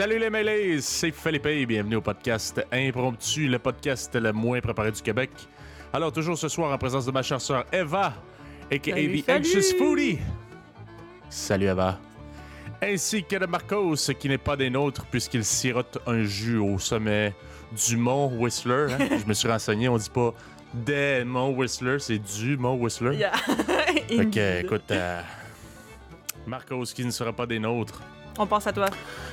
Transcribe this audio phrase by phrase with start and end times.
[0.00, 4.90] Salut les mêlés, c'est Philippe et bienvenue au podcast Impromptu, le podcast le moins préparé
[4.90, 5.28] du Québec.
[5.92, 8.14] Alors toujours ce soir en présence de ma chère sœur Eva,
[8.72, 9.38] aka Salut, The salut.
[9.40, 10.18] Anxious Foodie.
[11.28, 11.98] Salut Eva.
[12.82, 17.34] Ainsi que de Marcos, qui n'est pas des nôtres puisqu'il sirote un jus au sommet
[17.86, 18.86] du mont Whistler.
[18.92, 19.06] hein?
[19.22, 20.32] Je me suis renseigné, on dit pas
[20.72, 23.16] des monts Whistler, c'est du mont Whistler.
[23.16, 23.32] Yeah.
[24.10, 24.64] Indeed.
[24.64, 25.20] écoute, euh,
[26.46, 28.00] Marcos qui ne sera pas des nôtres.
[28.42, 28.86] On pense à toi.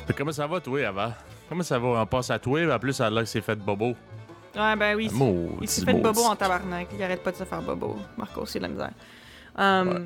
[0.07, 1.13] Mais comment ça va, toi, Eva?
[1.47, 1.87] Comment ça va?
[1.87, 3.95] On passe à toi, mais en plus, ça a l'air que c'est fait bobo.
[4.55, 5.09] Ouais, ben oui.
[5.13, 6.87] Maudit, Il s'est fait bobo en tabarnak.
[6.93, 7.95] Il arrête pas de se faire bobo.
[8.17, 8.91] Marco, c'est de la misère.
[9.57, 10.01] Um, Ouais.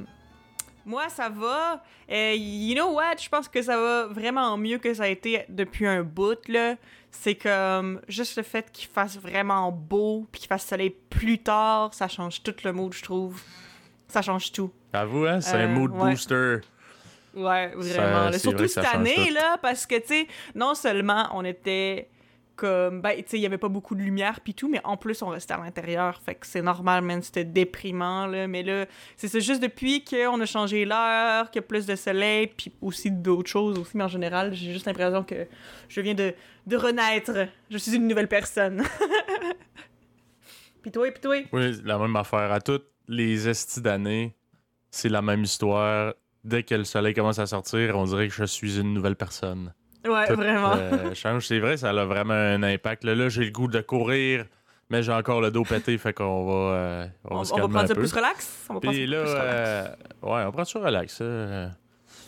[0.83, 1.83] Moi, ça va.
[2.11, 3.15] Euh, you know what?
[3.21, 6.75] Je pense que ça va vraiment mieux que ça a été depuis un bout, là.
[7.11, 11.93] C'est comme juste le fait qu'il fasse vraiment beau puis qu'il fasse soleil plus tard,
[11.93, 13.41] ça change tout le mood, je trouve.
[14.07, 14.71] Ça change tout.
[14.93, 15.39] Avoue, hein?
[15.41, 16.11] C'est un Euh, mood ouais.
[16.11, 16.57] booster.
[17.35, 18.31] Ouais, vraiment.
[18.31, 19.33] Ça- Surtout vrai cette année, tout.
[19.33, 22.09] là, parce que, tu sais, non seulement on était
[22.57, 23.01] comme.
[23.01, 25.21] Ben, tu sais, il y avait pas beaucoup de lumière pis tout, mais en plus,
[25.21, 26.21] on restait à l'intérieur.
[26.21, 28.47] Fait que c'est normal, man, c'était déprimant, là.
[28.47, 31.95] Mais là, c'est ça, juste depuis qu'on a changé l'heure, qu'il y a plus de
[31.95, 35.47] soleil, puis aussi d'autres choses aussi, mais en général, j'ai juste l'impression que
[35.87, 36.33] je viens de,
[36.67, 37.47] de renaître.
[37.69, 38.83] Je suis une nouvelle personne.
[40.83, 41.37] pis toi, pis toi?
[41.51, 42.51] Oui, la même affaire.
[42.51, 44.35] À toutes les estis d'année,
[44.89, 46.13] c'est la même histoire.
[46.43, 49.73] Dès que le soleil commence à sortir, on dirait que je suis une nouvelle personne.
[50.07, 50.73] Ouais, Tout, vraiment.
[50.75, 51.45] euh, change.
[51.47, 53.03] C'est vrai, ça a vraiment un impact.
[53.03, 54.45] Là, là, j'ai le goût de courir,
[54.89, 57.57] mais j'ai encore le dos pété, fait qu'on va, euh, on on, va se on
[57.57, 58.01] va prendre un ça peu.
[58.01, 58.65] plus relax?
[58.69, 59.37] On va Puis plus là, relax.
[59.43, 59.87] euh,
[60.23, 61.19] ouais, on prend ça relax.
[61.21, 61.69] euh.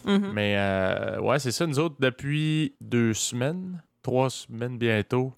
[0.05, 0.31] Mhm.
[0.33, 5.33] Mais euh, ouais, c'est ça, nous autres, depuis deux semaines, trois semaines bientôt,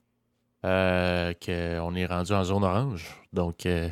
[0.64, 3.06] qu'on est rendu en zone orange.
[3.32, 3.88] Donc, euh,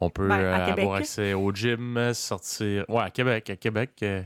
[0.00, 0.84] on peut Ben, euh, Québec.
[0.84, 2.84] avoir accès au gym, sortir.
[2.88, 3.50] Ouais, à Québec.
[3.50, 3.90] À Québec.
[4.02, 4.22] euh,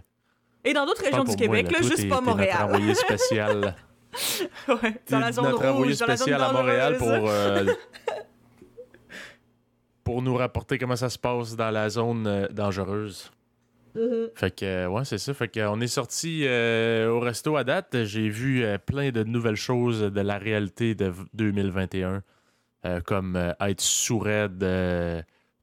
[0.64, 2.62] Et dans d'autres régions du moi, Québec, là, juste pas t'es notre Montréal.
[2.64, 3.74] envoyé spécial.
[4.68, 7.64] ouais, dans la zone notre rouge, dans la zone spécial à Montréal pour, euh,
[10.04, 13.30] pour nous rapporter comment ça se passe dans la zone euh, dangereuse.
[13.94, 14.28] Mhm.
[14.34, 15.32] Fait que, ouais, c'est ça.
[15.34, 18.04] Fait qu'on est sorti euh, au resto à date.
[18.04, 22.22] J'ai vu plein de nouvelles choses de la réalité de v- 2021.
[22.86, 24.26] euh, comme être sourd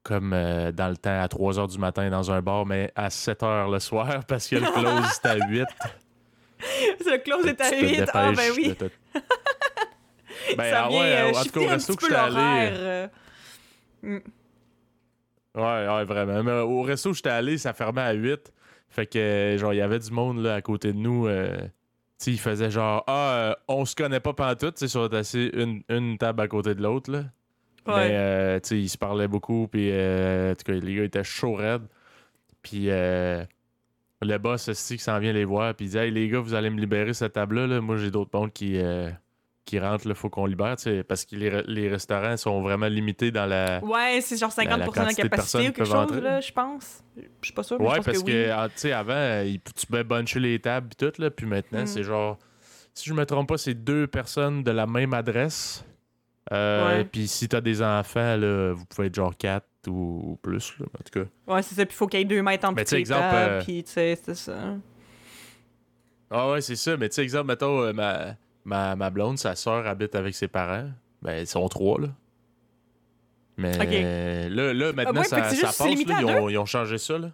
[0.02, 3.08] comme euh, dans le temps à 3 h du matin dans un bar, mais à
[3.10, 5.64] 7 h le soir parce que le close est à 8.
[7.00, 8.04] C'est le close est à Tu te 8.
[8.12, 8.74] Ah, ben dépêches oui.
[8.76, 8.84] te-
[10.56, 12.36] Ben, ça ah vient ouais, euh, en tout cas, au resto que j'étais allé.
[12.38, 13.06] euh.
[14.02, 14.18] Mm.
[15.54, 16.42] Ouais, ouais, vraiment.
[16.42, 18.52] Mais au resto où j'étais allé, ça fermait à 8.
[18.90, 21.26] Fait que, genre, il y avait du monde là, à côté de nous.
[21.26, 21.66] euh, tu
[22.18, 25.08] sais, ils faisaient genre, ah, on se connaît pas pantoute, tu sais, sur
[25.54, 27.24] une, une table à côté de l'autre, là.
[27.86, 31.04] Mais, euh, tu sais, ils se parlaient beaucoup, puis, euh, en tout cas, les gars
[31.04, 31.86] étaient chauds raides.
[32.62, 33.44] Puis, euh,
[34.20, 36.54] le boss, aussi qui s'en vient les voir, puis il dit, hey, les gars, vous
[36.54, 37.80] allez me libérer cette table-là, là.
[37.80, 39.10] Moi, j'ai d'autres mondes qui, euh,
[39.64, 42.86] qui rentrent, là, faut qu'on libère, tu sais, parce que les, les restaurants sont vraiment
[42.86, 43.82] limités dans la.
[43.84, 47.02] Ouais, c'est genre 50% de de capacité ou quelque chose, là, je pense.
[47.16, 48.68] Je suis pas sûre, mais Ouais, je pense parce que, que, oui.
[48.74, 51.86] tu sais, avant, il- tu pouvais buncher les tables et tout, là, puis maintenant, Mm.
[51.86, 52.38] c'est genre,
[52.94, 55.84] si je me trompe pas, c'est deux personnes de la même adresse.
[56.50, 57.04] Euh.
[57.04, 60.86] Puis si t'as des enfants, là, vous pouvez être genre quatre ou, ou plus, là,
[60.86, 61.52] en tout cas.
[61.54, 63.62] Ouais, c'est ça, puis il faut qu'il y ait deux mètres sais, les exemple, euh,
[63.62, 64.56] puis tu sais, c'est ça.
[66.30, 69.54] Ah ouais, c'est ça, mais tu sais, exemple, mettons, euh, ma, ma, ma blonde, sa
[69.54, 70.88] soeur habite avec ses parents.
[71.20, 72.08] Ben, ils sont trois, là.
[73.58, 76.98] Mais là, là, maintenant, ouais, fait ça, ça passe, là, ils, ont, ils ont changé
[76.98, 77.30] ça, là.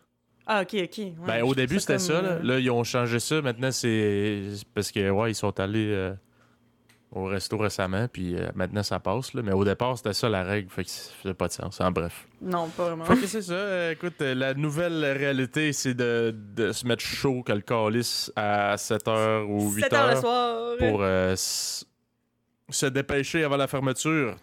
[0.47, 0.99] Ah, ok, ok.
[0.99, 2.23] ouais, Ben, au début, c'était comme, ça.
[2.23, 2.29] Là.
[2.29, 3.41] euh, Là, ils ont changé ça.
[3.43, 6.15] Maintenant, c'est c'est parce que, ouais, ils sont allés euh,
[7.11, 9.33] au resto récemment, puis euh, maintenant, ça passe.
[9.35, 9.43] Là.
[9.43, 10.69] Mais au départ, c'était ça la règle.
[10.71, 11.81] Fait que ça faisait pas de sens.
[11.81, 12.27] En bref.
[12.43, 13.05] Non, pas vraiment.
[13.07, 13.53] Fait que c'est ça.
[13.55, 18.31] euh, écoute, euh, la nouvelle réalité, c'est de, de se mettre chaud que le calice
[18.37, 20.77] à 7h ou 7 heures le 8h soir.
[20.79, 24.37] pour euh, se dépêcher avant la fermeture.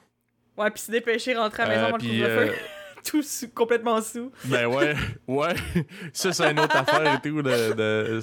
[0.58, 2.50] Ouais, puis se dépêcher, rentrer à la maison Euh, avant le puis, couvre-feu.
[2.50, 2.54] euh,
[3.06, 4.32] Tout sous- complètement sous.
[4.46, 4.96] Ben ouais,
[5.28, 5.54] ouais.
[6.14, 8.22] Ça, c'est une autre affaire et tout, de, de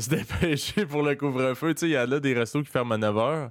[0.00, 1.74] se dépêcher pour le couvre-feu.
[1.74, 3.50] Tu sais, il y a des restos qui ferment à 9h.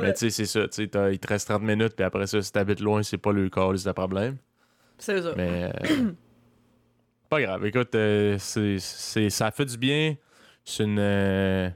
[0.00, 0.62] Mais tu sais, c'est ça.
[0.68, 3.16] Tu sais, t'as- il te reste 30 minutes, puis après ça, si t'habites loin, c'est
[3.18, 4.36] pas le cas, c'est le problème.
[4.98, 5.32] C'est ça.
[5.36, 5.70] Mais.
[5.90, 6.12] euh,
[7.30, 7.64] pas grave.
[7.66, 10.16] Écoute, euh, c'est, c'est- ça fait du bien.
[10.64, 10.98] C'est une.
[10.98, 11.68] euh,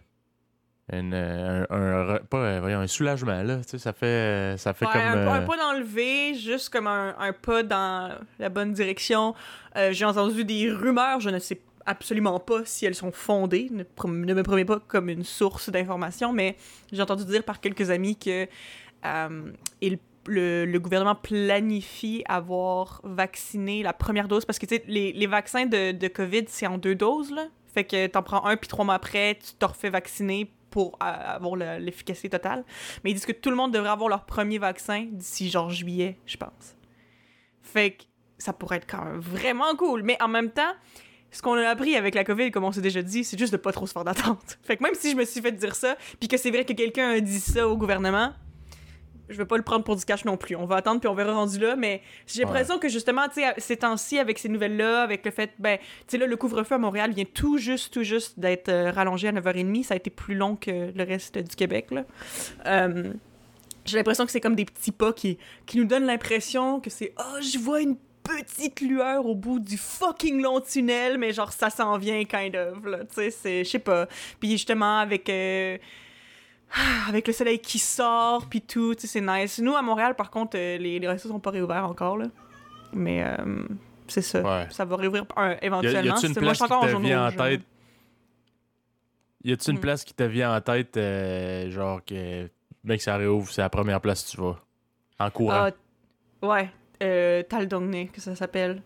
[0.93, 3.59] une, euh, un, un pas, voyons, un soulagement, là.
[3.59, 5.03] Tu sais, ça fait, ça fait Ouais, comme.
[5.03, 9.35] un, pas- pas d'enlever, juste comme un, un pas dans la bonne direction.
[9.93, 14.43] J'ai entendu des rumeurs, je ne sais absolument pas si elles sont fondées, ne, me
[14.43, 16.57] promets pas comme une source d'information, mais
[16.93, 18.47] j'ai entendu dire par quelques amis que
[19.05, 19.53] euh,
[20.27, 26.09] le, gouvernement planifie avoir vacciné la première dose, parce que tu sais, les, vaccins de,
[26.09, 27.35] COVID, c'est en deux doses.
[27.73, 31.07] Fait que t'en prends un, puis trois mois après, tu te refais vacciner pour euh,
[31.07, 32.65] avoir le- l'efficacité totale.
[33.03, 36.19] Mais ils disent que tout le monde devrait avoir leur premier vaccin d'ici genre juillet,
[36.27, 36.77] je pense.
[37.63, 38.03] Fait que
[38.39, 40.03] ça pourrait être quand même vraiment cool.
[40.03, 40.73] Mais en même temps,
[41.31, 43.57] ce qu'on a appris avec la COVID, comme on s'est déjà dit, c'est juste de
[43.57, 44.59] pas trop se faire d'attente.
[44.63, 46.73] Fait que même si je me suis fait dire ça, puis que c'est vrai que
[46.73, 48.33] quelqu'un a dit ça au gouvernement,
[49.31, 50.57] je vais pas le prendre pour du cash non plus.
[50.57, 53.55] On va attendre puis on verra rendu là, mais j'ai l'impression que justement, tu sais,
[53.59, 56.79] ces temps-ci, avec ces nouvelles-là, avec le fait, ben, tu sais, là, le couvre-feu à
[56.79, 59.85] Montréal vient tout juste, tout juste d'être euh, rallongé à 9h30.
[59.85, 62.05] Ça a été plus long que le reste du Québec, là.
[62.67, 63.13] Euh,
[63.87, 67.15] j'ai l'impression que c'est comme des petits pas qui, qui nous donnent l'impression que c'est
[67.19, 67.97] «Oh, je vois une
[68.39, 72.85] petite lueur au bout du fucking long tunnel, mais genre, ça s'en vient, kind of,
[72.85, 72.99] là.
[73.01, 73.65] Tu sais, c'est...
[73.65, 74.07] Je sais pas.
[74.39, 75.29] Puis justement, avec...
[75.29, 75.77] euh,
[77.09, 79.59] avec le soleil qui sort, puis tout, tu sais, c'est nice.
[79.59, 82.27] Nous, à Montréal, par contre, euh, les, les restos sont pas réouverts encore, là.
[82.93, 83.65] Mais euh,
[84.09, 84.41] c'est ça.
[84.43, 84.67] Ouais.
[84.71, 86.03] Ça va réouvrir euh, Y a- éventuellement.
[86.03, 87.63] y a-tu une C'est- moi, je place suis encore qui en vient en tête?
[89.43, 89.81] Y a-tu une Hmm.
[89.81, 92.49] place qui te vient en tête, euh, genre que,
[92.85, 94.57] mec, ça réouvre, c'est la première place que tu vas?
[95.19, 95.71] En courant?
[96.43, 96.71] Ah, ouais,
[97.03, 98.83] euh, Taldongne, que ça s'appelle.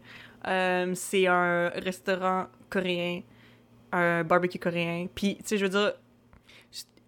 [0.47, 3.23] Euh, c'est un restaurant coréen,
[3.93, 5.07] un barbecue coréen.
[5.15, 5.95] Puis, tu sais, je veux dire,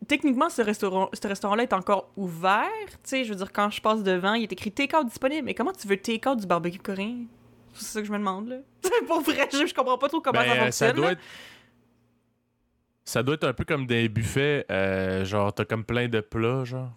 [0.07, 2.69] techniquement, ce restaurant, ce restaurant-là est encore ouvert.
[2.89, 5.45] Tu sais, je veux dire, quand je passe devant, il est écrit take-out disponible.
[5.45, 7.25] Mais comment tu veux take-out du barbecue coréen?
[7.75, 8.57] C'est ça que je me demande, là.
[9.07, 10.89] Pour vrai, je, je comprends pas trop comment Ben, ça euh, fonctionne.
[10.89, 11.21] ça doit être.
[13.05, 16.65] Ça doit être un peu comme des buffets, euh, genre t'as comme plein de plats,
[16.65, 16.91] genre.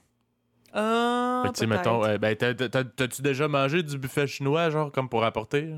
[0.73, 1.67] Ah, peut-être.
[1.67, 5.61] mettons, euh, ben, t'as- t'as- t'as-tu déjà mangé du buffet chinois, genre, comme pour apporter?
[5.61, 5.77] là?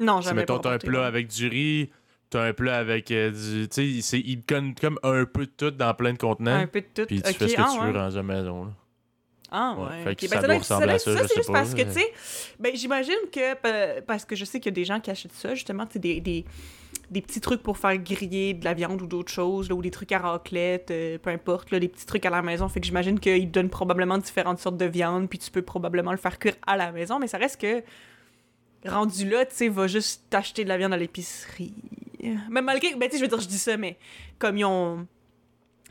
[0.00, 1.04] Non, jamais mettons, t'as un plat non.
[1.04, 1.90] avec du riz,
[2.30, 3.68] t'as un plat avec euh, du.
[3.68, 6.54] Tu sais, c'est- ils donnent comme un peu de tout dans plein de contenants.
[6.56, 7.06] Un peu de tout.
[7.06, 7.86] Puis tu Ok, fais ce que ah, tu ouais.
[7.88, 8.64] veux dans une maison.
[8.66, 8.70] Là.
[9.54, 10.04] Ah Ouais, ouais.
[10.04, 10.30] fait que ok.
[10.32, 12.12] ça Ben, doit ressembler à ça, c'est juste parce que, tu sais,
[12.58, 15.34] ben, j'imagine que, pa- parce que je sais qu'il y a des gens qui achètent
[15.34, 16.44] ça, justement, tu sais, des, des,
[17.12, 20.12] des petits trucs pour faire griller de la viande ou d'autres choses, ou des trucs
[20.12, 22.68] à raclette, euh, peu importe, là, des petits trucs à la maison.
[22.68, 26.16] Fait que j'imagine qu'ils donnent probablement différentes sortes de viande, puis tu peux probablement le
[26.16, 27.82] faire cuire à la maison, mais ça reste que,
[28.88, 31.74] rendu là, tu sais, va juste t'acheter de la viande à l'épicerie.
[32.50, 33.98] Mais malgré, ben, tu sais, je veux dire, je dis ça, mais
[34.38, 35.06] comme ils ont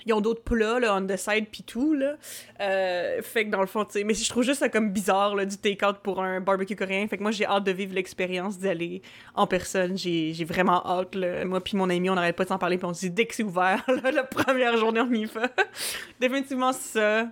[0.05, 2.15] ils ont d'autres plats, là, on the side, pis tout, là.
[2.59, 5.35] Euh, fait que dans le fond, tu sais, mais je trouve juste ça comme bizarre,
[5.35, 7.07] là, du take-out pour un barbecue coréen.
[7.07, 9.01] Fait que moi, j'ai hâte de vivre l'expérience d'aller
[9.35, 9.97] en personne.
[9.97, 11.45] J'ai j'ai vraiment hâte, là.
[11.45, 13.25] Moi puis mon ami, on n'arrête pas de s'en parler, puis on se dit, dès
[13.25, 15.47] que c'est ouvert, là, la première journée, on y va.
[16.19, 17.27] Définitivement ça.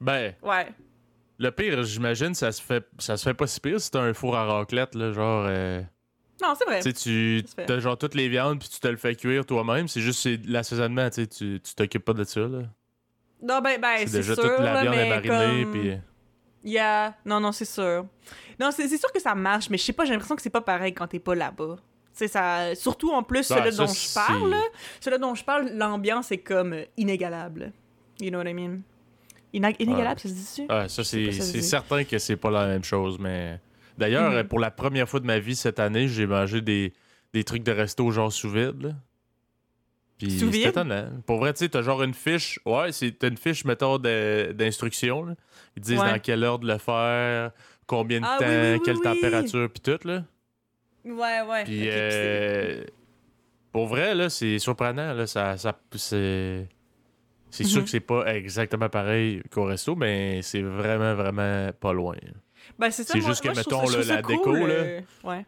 [0.00, 0.68] Ben, Ouais.
[1.38, 4.14] le pire, j'imagine, ça se fait ça se fait pas si pire si t'as un
[4.14, 5.46] four à raclette, là, genre.
[5.48, 5.80] euh,
[6.40, 6.80] Non, c'est vrai.
[6.82, 9.88] Tu sais, tu t'as genre toutes les viandes puis tu te le fais cuire toi-même.
[9.88, 12.40] C'est juste l'assaisonnement, tu tu t'occupes pas de ça.
[12.40, 12.60] là.
[13.42, 15.62] Non, ben, ben C'est sûr, toute la là, viande est marinée.
[15.64, 15.92] comme- Puis...
[16.64, 18.04] Yeah, non, non, c'est sûr.
[18.58, 20.60] Non, c'est sûr que ça marche, mais je sais pas, j'ai l'impression que c'est pas
[20.60, 21.76] pareil quand t'es pas là-bas.
[22.12, 22.74] Ça...
[22.74, 24.54] Surtout, en plus, Ben, celui dont je parle,
[25.00, 27.72] celui dont je parle, l'ambiance est comme euh, inégalable.
[28.20, 28.80] You know what I mean?
[29.54, 30.66] Ina- inégalable, ça se dit-tu?
[30.68, 33.60] Ah, ça, c'est certain que c'est pas la même chose, mais.
[33.98, 34.44] D'ailleurs, Mhm.
[34.48, 36.92] pour la première fois de ma vie cette année, j'ai mangé des,
[37.34, 38.80] des trucs de resto genre sous vide.
[38.82, 38.90] Là.
[40.18, 41.10] Puis c'est étonnant.
[41.26, 42.58] Pour vrai, tu sais, t'as genre une fiche.
[42.64, 45.36] Ouais, c'est t'as une fiche, mettons, d'instruction.
[45.76, 46.12] Ils disent Ouais.
[46.12, 47.52] dans quelle heure de le faire,
[47.86, 49.02] combien de Ah, temps, oui, oui, oui, quelle oui.
[49.02, 50.24] température, puis tout, là.
[51.04, 51.64] Ouais, ouais.
[51.64, 52.82] Puis, euh,
[53.72, 55.12] pour vrai, là, c'est surprenant.
[55.14, 56.68] Là, ça, ça, c'est
[57.50, 57.84] c'est sûr Mhm.
[57.84, 62.16] que c'est pas exactement pareil qu'au resto, mais c'est vraiment, vraiment pas loin.
[62.78, 64.74] Ben, c'est ça, c'est moi- juste que, moi, mettons, ça- là, la déco, là.
[64.74, 65.44] euh, Ouais.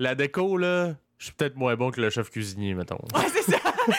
[0.00, 2.98] La déco, là, je suis peut-être moins bon que le chef cuisinier, mettons.
[3.14, 3.58] Ouais, c'est ça.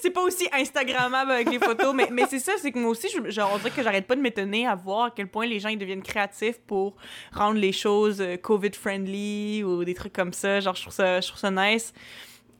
[0.00, 3.08] c'est pas aussi Instagrammable avec les photos, mais, mais c'est ça, c'est que moi aussi,
[3.08, 5.58] je, genre, on dirait que j'arrête pas de m'étonner à voir à quel point les
[5.60, 6.96] gens ils deviennent créatifs pour
[7.32, 10.60] rendre les choses euh, COVID-friendly ou des trucs comme ça.
[10.60, 11.94] Genre, je trouve ça, je trouve ça nice.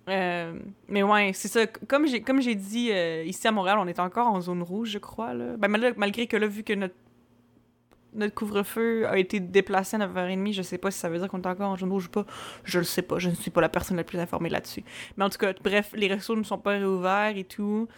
[0.09, 0.55] Euh,
[0.89, 1.67] mais ouais, c'est ça.
[1.67, 4.89] Comme j'ai, comme j'ai dit, euh, ici à Montréal, on est encore en zone rouge,
[4.91, 5.35] je crois.
[5.35, 5.57] Là.
[5.59, 6.95] Ben, mal- malgré que là, vu que notre,
[8.14, 11.40] notre couvre-feu a été déplacé à 9h30, je sais pas si ça veut dire qu'on
[11.40, 12.26] est encore en zone rouge ou pas.
[12.64, 13.19] Je le sais pas.
[13.19, 14.85] Je ne suis pas la personne la plus informée là-dessus.
[15.16, 17.88] Mais en tout cas, bref, les restos ne sont pas réouverts et tout.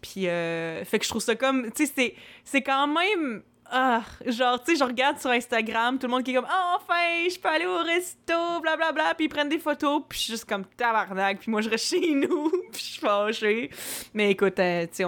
[0.00, 1.70] Puis, euh, fait que je trouve ça comme.
[1.72, 2.14] Tu sais,
[2.44, 3.42] c'est- quand même.
[3.74, 6.76] Ah, genre, tu sais, je regarde sur Instagram, tout le monde qui est comme, ah,
[6.76, 10.32] enfin, je peux aller au resto, blablabla, puis ils prennent des photos, puis je suis
[10.34, 13.70] juste comme tabarnak, puis moi je reste chez nous, puis je suis fâchée.
[14.12, 15.04] Mais écoute, euh, tu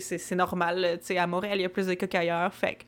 [0.18, 2.82] c'est normal, tu sais, à Montréal, il y a plus de cas qu'ailleurs, fait que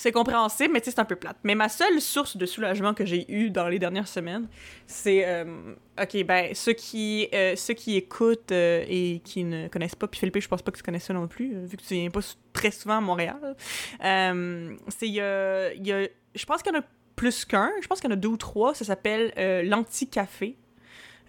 [0.00, 1.36] c'est compréhensible, mais c'est un peu plate.
[1.44, 4.48] Mais ma seule source de soulagement que j'ai eue dans les dernières semaines,
[4.86, 5.26] c'est...
[5.26, 10.06] euh, OK, ben, ceux qui, euh, ceux qui écoutent euh, et qui ne connaissent pas,
[10.08, 12.08] puis Philippe, je pense pas que tu connais ça non plus, vu que tu viens
[12.08, 12.20] pas
[12.54, 13.54] très souvent à Montréal,
[14.00, 15.06] c'est...
[15.06, 16.84] Il y a, y a- je pense qu'il y en a
[17.16, 19.32] plus qu'un, je pense qu'il y en a deux ou trois, ça s'appelle
[19.68, 20.56] l'Anti-Café.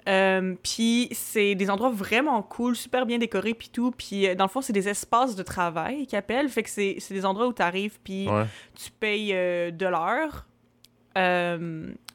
[0.09, 3.91] Euh, puis c'est des endroits vraiment cool, super bien décorés, puis tout.
[3.91, 6.49] Puis euh, dans le fond, c'est des espaces de travail qu'ils appellent.
[6.49, 8.45] Fait que c'est c'est des endroits où tu arrives, puis Ouais.
[8.75, 10.45] tu payes euh, de l'heure.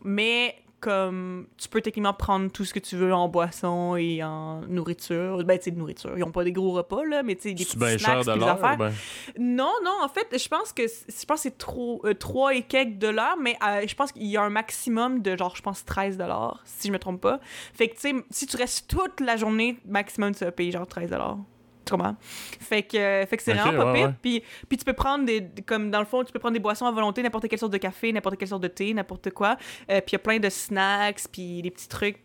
[0.05, 0.55] Mais
[0.87, 5.43] comme tu peux techniquement prendre tout ce que tu veux en boisson et en nourriture.
[5.43, 6.17] Ben, tu sais, de nourriture.
[6.17, 8.39] Ils ont pas des gros repas, là, mais tu sais, des petits snacks, cher de
[8.39, 8.77] des affaires.
[8.77, 8.93] Ben,
[9.37, 12.99] Non, non, en fait, je pense que je pense c'est trop euh, 3 et quelques
[12.99, 16.19] dollars, mais euh, je pense qu'il y a un maximum de genre je pense 13
[16.19, 17.41] dollars si je me trompe pas.
[17.75, 20.87] Fait que tu sais si tu restes toute la journée maximum tu vas payer genre
[20.87, 21.39] 13 dollars.
[21.87, 22.17] Tu comprends?
[22.21, 24.07] Fait que, euh, fait que c'est Ok, vraiment pas ouais, pire.
[24.09, 24.15] ouais.
[24.21, 25.49] Puis, puis tu peux prendre des.
[25.65, 27.79] Comme dans le fond, tu peux prendre des boissons à volonté, n'importe quelle sorte de
[27.79, 29.57] café, n'importe quelle sorte de thé, n'importe quoi.
[29.91, 32.19] Euh, puis il y a plein de snacks, puis des petits trucs.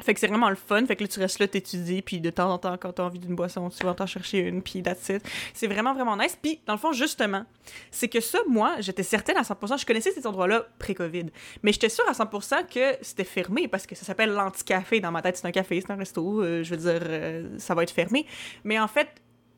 [0.00, 0.84] Fait que c'est vraiment le fun.
[0.86, 3.20] Fait que là, tu restes là, t'étudies, puis de temps en temps, quand t'as envie
[3.20, 5.22] d'une boisson, tu vas t'en chercher une, puis that's it.
[5.52, 6.36] C'est vraiment, vraiment nice.
[6.40, 7.44] Puis, dans le fond, justement,
[7.90, 11.26] c'est que ça, moi, j'étais certaine à 100%, je connaissais cet endroit-là pré-Covid,
[11.62, 15.00] mais j'étais sûre à 100% que c'était fermé, parce que ça s'appelle l'anti-café.
[15.00, 17.74] Dans ma tête, c'est un café, c'est un resto, euh, je veux dire, euh, ça
[17.74, 18.26] va être fermé.
[18.64, 19.08] Mais en fait,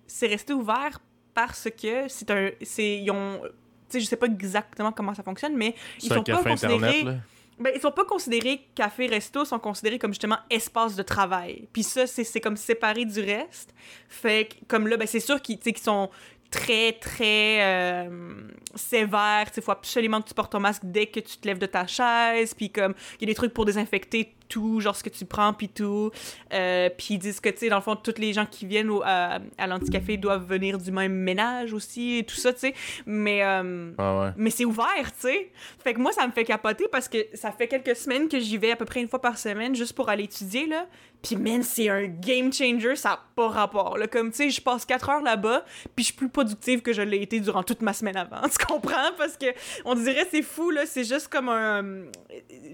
[0.07, 1.01] c'est resté ouvert
[1.35, 2.51] parce que c'est un...
[2.63, 3.41] c'est Ils ont...
[3.43, 3.51] Tu
[3.89, 6.75] sais, je sais pas exactement comment ça fonctionne, mais ils sont pas considérés...
[6.75, 7.15] internet, là.
[7.59, 11.69] Ben, ils sont pas considérés café-resto, sont considérés comme justement espace de travail.
[11.73, 13.75] Puis ça, c'est comme séparé du reste.
[14.09, 16.11] Fait que, comme là, ben, c'est sûr qu'ils qu'ils sont
[16.51, 18.35] très, très euh,
[18.75, 19.47] sévères.
[19.57, 21.87] Il faut absolument que tu portes ton masque dès que tu te lèves de ta
[21.87, 22.55] chaise.
[22.55, 25.53] Puis comme, il y a des trucs pour désinfecter tout, genre ce que tu prends,
[25.53, 26.11] puis tout.
[26.53, 28.91] Euh, puis ils disent que, tu sais, dans le fond, tous les gens qui viennent
[28.91, 32.75] au- à, à l'anticafé doivent venir du même ménage aussi, et tout ça, tu sais.
[33.07, 33.43] Mais...
[33.43, 34.29] euh, Ah ouais.
[34.37, 34.87] mais c'est ouvert,
[35.21, 35.51] tu sais.
[35.83, 38.57] Fait que moi, ça me fait capoter parce que ça fait quelques semaines que j'y
[38.59, 40.87] vais à peu près une fois par semaine juste pour aller étudier, là.
[41.23, 44.07] Puis, man, c'est un game changer, ça n'a pas rapport, là.
[44.07, 45.65] Comme, tu sais, je passe 4 heures là-bas,
[45.97, 48.43] puis je suis plus productive que je l'ai été durant toute ma semaine avant.
[48.49, 49.11] Tu comprends?
[49.19, 49.47] Parce que
[49.85, 50.87] on dirait c'est fou, là.
[50.87, 52.05] C'est juste comme un...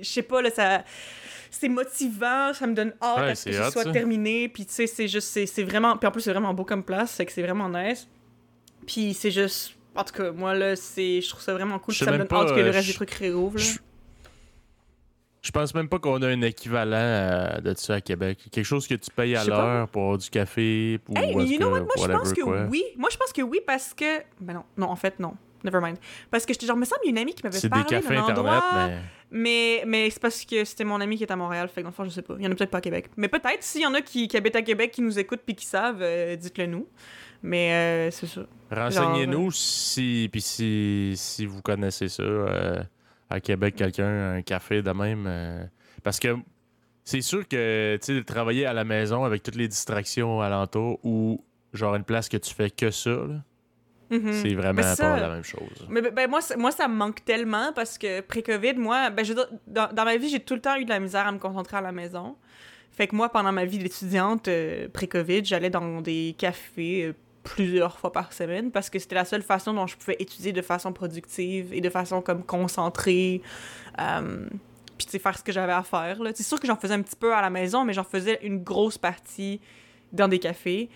[0.01, 0.85] Je sais pas, là, ça...
[1.55, 3.93] C'est motivant, ça me donne hâte Ouais, à ce que ce soit ça.
[3.93, 4.49] terminé.
[4.49, 5.29] Puis, tu sais, c'est juste...
[5.29, 5.97] c'est- vraiment...
[5.99, 8.09] Puis en plus, c'est vraiment beau comme place, c'est que c'est vraiment nice.
[8.87, 9.75] Puis c'est juste.
[9.95, 10.75] En tout cas, moi, là.
[10.75, 11.95] Je trouve ça vraiment cool.
[11.95, 13.59] Puis Ça me donne hâte que le reste des trucs réouvrent.
[13.59, 13.79] Je-
[15.43, 18.39] Je pense même pas qu'on a un équivalent euh, de ça à Québec.
[18.53, 21.59] Quelque chose que tu payes à l'heure pour avoir du café ou Hey, mais you
[21.59, 21.81] know what?
[21.81, 22.67] Moi, je pense que quoi.
[22.71, 22.83] oui.
[22.97, 24.21] Moi, je pense que oui parce que.
[24.41, 25.35] Ben non, non, en fait, non.
[25.65, 25.97] Never mind.
[26.31, 27.71] Parce que j'étais genre, me semble, il y a une amie qui m'avait C'est des
[27.71, 28.87] parlé cafés d'un internet, endroit.
[28.89, 28.99] mais.
[29.35, 31.67] Mais, mais c'est parce que c'était mon ami qui est à Montréal.
[31.69, 32.35] Fait que dans le fond, je sais pas.
[32.39, 33.07] Il y en a peut-être pas à Québec.
[33.17, 35.55] Mais peut-être, s'il y en a qui, qui habitent à Québec, qui nous écoutent puis
[35.55, 36.87] qui savent, euh, dites-le nous.
[37.43, 38.43] Mais euh, c'est ça.
[38.71, 42.83] Renseignez-nous si, puis si, si vous connaissez ça euh,
[43.31, 45.25] à Québec, quelqu'un, un café de même.
[45.27, 45.65] euh,
[46.03, 46.37] parce que
[47.05, 51.43] c'est sûr que tu sais, travailler à la maison avec toutes les distractions alentour ou
[51.73, 53.43] genre une place que tu fais que ça, là,
[54.19, 54.33] Mhm.
[54.33, 55.87] c'est vraiment ça- pas la même chose.
[55.89, 59.25] Mais ben, ben, moi, ça- moi, ça me manque tellement parce que pré-Covid, moi, ben,
[59.25, 59.33] je
[59.67, 61.77] dans, dans ma vie, j'ai tout le temps eu de la misère à me concentrer
[61.79, 62.37] à la maison.
[62.93, 67.99] Fait que moi, pendant ma vie d'étudiante euh, pré-Covid, j'allais dans des cafés euh, plusieurs
[67.99, 70.93] fois par semaine parce que c'était la seule façon dont je pouvais étudier de façon
[70.93, 73.41] productive et de façon comme concentrée.
[73.99, 74.47] Euh,
[74.99, 76.23] puis tu sais, faire ce que j'avais à faire.
[76.23, 76.31] là.
[76.35, 78.63] C'est sûr que j'en faisais un petit peu à la maison, mais j'en faisais une
[78.63, 79.61] grosse partie
[80.13, 80.91] dans des cafés.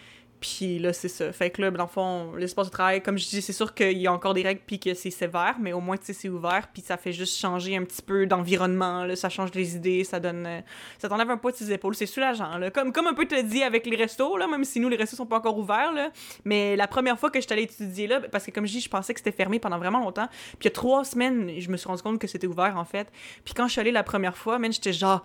[0.47, 1.33] Puis là, c'est ça.
[1.33, 3.99] Fait que là, dans le fond, l'espace de travail, comme je dis, c'est sûr qu'il
[3.99, 6.29] y a encore des règles puis que c'est sévère, mais au moins, tu sais, c'est
[6.29, 9.07] ouvert puis ça fait juste changer un petit peu d'environnement.
[9.17, 10.47] Ça change les idées, ça donne...
[10.47, 10.61] euh,
[10.99, 11.97] Ça t'enlève un poids de tes épaules.
[11.97, 12.71] C'est soulageant, là.
[12.71, 15.17] Comme, comme un peu te dit avec les restos, là, même si nous, les restos
[15.17, 16.11] sont pas encore ouverts, là.
[16.45, 18.89] Mais la première fois que je suis étudier là, parce que comme je dis, je
[18.89, 20.29] pensais que c'était fermé pendant vraiment longtemps.
[20.29, 22.85] Puis il y a trois semaines, je me suis rendu compte que c'était ouvert, en
[22.85, 23.09] fait.
[23.45, 25.25] Puis quand je suis allée la première fois, man, j'étais genre...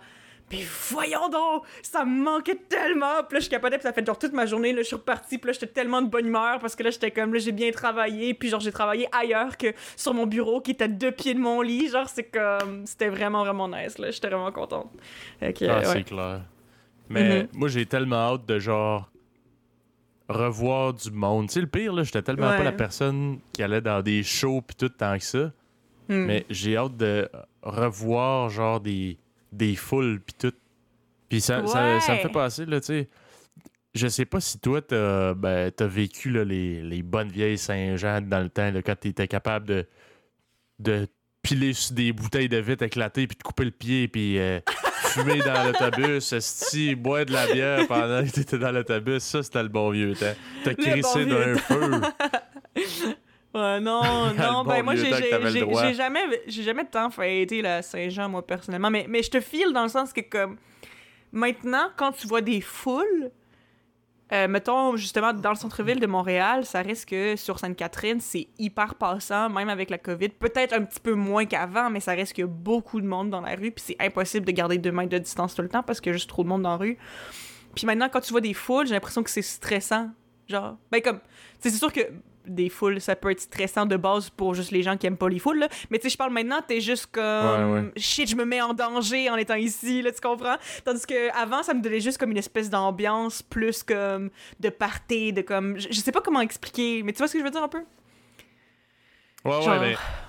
[0.52, 3.24] Mais voyons donc, ça me manquait tellement.
[3.28, 5.38] Puis là, je capotais, puis ça fait genre toute ma journée, là, je suis repartie,
[5.38, 7.70] puis là, j'étais tellement de bonne humeur parce que là, j'étais comme, là, j'ai bien
[7.70, 11.34] travaillé, puis genre, j'ai travaillé ailleurs que sur mon bureau qui était à deux pieds
[11.34, 11.88] de mon lit.
[11.88, 14.10] Genre, c'est comme, c'était vraiment, vraiment nice, là.
[14.10, 14.90] J'étais vraiment contente.
[15.40, 15.84] Ah, ouais.
[15.84, 16.42] c'est clair.
[17.08, 17.48] Mais Mhm.
[17.54, 19.10] moi, j'ai tellement hâte de genre
[20.28, 21.48] revoir du monde.
[21.48, 22.56] Tu sais, le pire, là, j'étais tellement Ouais.
[22.58, 25.52] pas la personne qui allait dans des shows pis tout tant que ça.
[26.08, 26.24] Hmm.
[26.26, 27.28] Mais j'ai hâte de
[27.62, 29.18] revoir genre des,
[29.52, 30.54] des foules pis tout.
[31.28, 33.08] Puis ça, ça, ça me fait passer, là, tu sais.
[33.94, 38.22] Je sais pas si toi, t'as ben, t'as vécu là, les, les bonnes vieilles Saint-Jean
[38.22, 39.86] dans le temps, là, quand t'étais capable de,
[40.78, 41.06] de
[41.42, 44.60] piler sur des bouteilles de vitre éclatées puis de couper le pied puis euh,
[45.02, 49.22] fumer dans l'autobus, esti, boire de la bière pendant que t'étais dans l'autobus.
[49.22, 50.34] Ça, c'était le bon vieux temps.
[50.64, 52.00] T'as crissé bon vieux d'un feu.
[53.54, 54.00] Ouais, non,
[54.36, 58.90] Le non, ben moi, j'ai jamais, jamais tant fêté la Saint-Jean, moi, personnellement.
[58.90, 60.56] Mais, mais je te file dans le sens que, comme,
[61.32, 63.30] maintenant, quand tu vois des foules,
[64.32, 68.94] Euh, mettons, justement, dans le centre-ville de Montréal, ça reste que sur Sainte-Catherine, c'est hyper
[68.94, 70.30] passant, même avec la COVID.
[70.30, 73.28] Peut-être un petit peu moins qu'avant, mais ça reste qu'il y a beaucoup de monde
[73.28, 75.82] dans la rue, puis c'est impossible de garder deux mètres de distance tout le temps
[75.82, 76.96] parce qu'il y a juste trop de monde dans la rue.
[77.74, 80.08] Puis maintenant, quand tu vois des foules, j'ai l'impression que c'est stressant.
[80.48, 81.20] Genre, ben comme,
[81.60, 82.00] c'est sûr que
[82.46, 85.28] des foules, ça peut être stressant de base pour juste les gens qui aiment pas
[85.28, 85.68] les foules, là.
[85.90, 87.92] Mais tu sais, je parle maintenant, t'es juste comme Ouais, ouais.
[87.96, 90.56] shit, je me mets en danger en étant ici, là, tu comprends?
[90.84, 94.30] Tandis que avant, ça me donnait juste comme une espèce d'ambiance plus comme
[94.60, 95.78] de party, de comme.
[95.78, 97.68] Je, je sais pas comment expliquer, mais tu vois ce que je veux dire un
[97.68, 97.82] peu?
[99.44, 99.80] Ouais, ouais, Genre,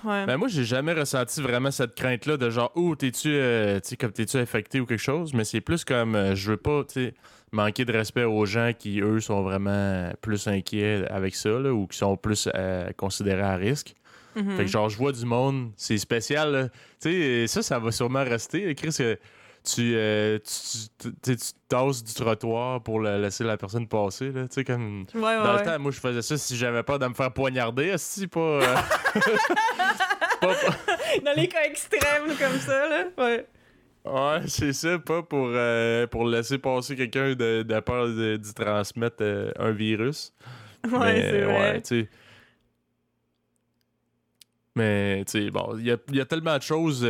[0.04, 0.26] ouais.
[0.26, 4.38] ben moi, j'ai jamais ressenti vraiment cette crainte-là de genre, oh, t'es-tu, euh, comme t'es-tu
[4.38, 7.14] infecté ou quelque chose, mais c'est plus comme, euh, je veux pas, tu sais,
[7.52, 11.86] manquer de respect aux gens qui, eux, sont vraiment plus inquiets avec ça, là, ou
[11.86, 13.94] qui sont plus euh, considérés à risque.
[14.34, 14.56] Mhm.
[14.56, 16.72] Fait que genre, je vois du monde, c'est spécial.
[17.00, 18.74] Tu sais, ça, ça va sûrement rester.
[18.74, 18.96] Chris,
[19.64, 21.36] tu, euh, tu, tu,
[21.68, 24.42] tasses du trottoir pour la- laisser la personne passer, là.
[24.48, 25.06] Tu sais, comme...
[25.14, 27.32] Ouais, ouais, Dans le temps, moi, je faisais ça si j'avais peur de me faire
[27.32, 28.40] poignarder, si pas...
[28.40, 28.74] euh,
[30.40, 30.54] pas-
[31.24, 33.04] Dans les cas extrêmes comme ça, là.
[33.18, 33.46] Ouais.
[34.04, 38.52] Ouais, c'est ça, pas pour, euh, pour laisser passer quelqu'un de, de peur de- d'y
[38.52, 40.34] transmettre euh, un virus.
[40.84, 41.82] Ouais, Mais, c'est vrai.
[41.90, 42.08] ouais.
[44.76, 47.02] Mais, tu sais, bon, il y a, il y a tellement de choses,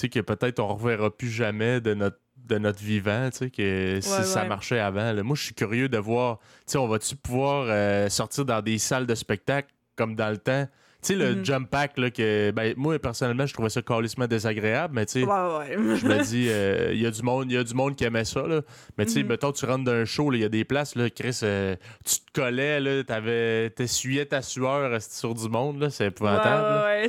[0.00, 3.98] sais, que peut-être on reverra plus jamais de notre, de notre vivant, tu sais, que
[4.00, 5.12] si Ouais, ça marchait avant.
[5.12, 5.22] là.
[5.22, 8.78] Moi, je suis curieux de voir, tu sais, on va-tu pouvoir euh, sortir dans des
[8.78, 10.66] salles de spectacle comme dans le temps?
[11.00, 11.44] Tu sais, le Mhm.
[11.44, 15.24] jump pack, là, que, ben, moi, personnellement, je trouvais ça calissement désagréable, mais tu sais,
[15.24, 17.94] Ouais, je me dis, euh, il y, a du monde- il y a du monde
[17.94, 18.42] qui aimait ça.
[18.44, 18.62] Là.
[18.96, 19.28] Mais tu sais, Mhm.
[19.28, 22.16] mettons, tu rentres dans un show, il y a des places, là, Chris, euh, tu
[22.16, 26.84] te collais, là, t'avais- t'essuyais ta sueur sur du monde, là, c'est épouvantable.
[26.86, 27.08] Ouais, ouais,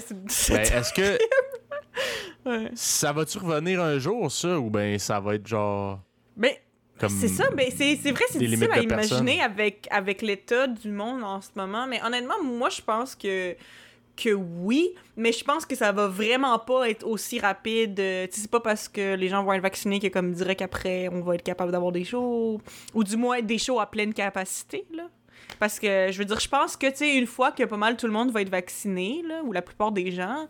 [0.49, 1.17] Ben, Est-ce que
[2.45, 2.71] ouais.
[2.73, 5.99] ça va-tu revenir un jour, ça, ou ben ça va être genre.
[6.37, 6.61] Mais
[7.07, 11.39] c'est ça, mais c'est vrai, c'est difficile à imaginer avec, avec l'état du monde en
[11.41, 11.87] ce moment.
[11.87, 13.55] Mais honnêtement, moi, je pense que,
[14.17, 17.99] que oui, mais je pense que ça va vraiment pas être aussi rapide.
[17.99, 21.21] euh, c'est pas parce que les gens vont être vaccinés que, comme direct après, on
[21.21, 22.59] va être capable d'avoir des shows,
[22.93, 25.09] ou du moins des shows à pleine capacité, là.
[25.57, 27.97] Parce que, je veux dire, je pense que, tu sais, une fois que pas mal
[27.97, 30.47] tout le monde va être vacciné, là, ou la plupart des gens,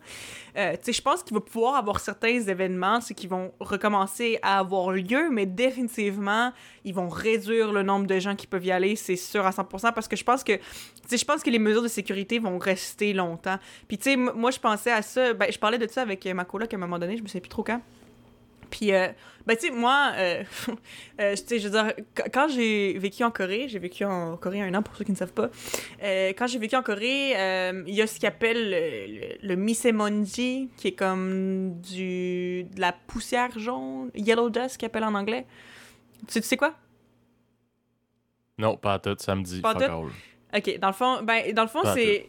[0.56, 4.38] euh, tu sais, je pense qu'il va pouvoir avoir certains événements, c'est qui vont recommencer
[4.42, 6.52] à avoir lieu, mais définitivement,
[6.84, 9.92] ils vont réduire le nombre de gens qui peuvent y aller, c'est sûr à 100%,
[9.92, 10.62] parce que je pense que, tu
[11.08, 13.58] sais, je pense que les mesures de sécurité vont rester longtemps.
[13.88, 16.44] Puis, tu sais, moi, je pensais à ça, ben, je parlais de ça avec ma
[16.44, 17.80] coloc à un moment donné, je me sais plus trop quand.
[18.70, 19.08] Puis, euh,
[19.46, 20.44] ben, tu sais, moi, euh,
[21.20, 24.36] euh, tu sais, je veux dire, qu- quand j'ai vécu en Corée, j'ai vécu en
[24.36, 25.50] Corée un an pour ceux qui ne savent pas.
[26.00, 27.30] Quand j'ai vécu en Corée,
[27.86, 29.06] il y a ce qu'ils appellent le,
[29.42, 35.04] le, le misemonji, qui est comme du, de la poussière jaune, yellow dust, qu'ils appellent
[35.04, 35.46] en anglais.
[36.26, 36.74] Tu sais, tu sais quoi?
[38.58, 39.60] Non, pas à tout, ça me dit.
[39.62, 39.80] Pas tout?
[40.56, 42.26] Ok, dans le fond, ben, dans le fond, c'est.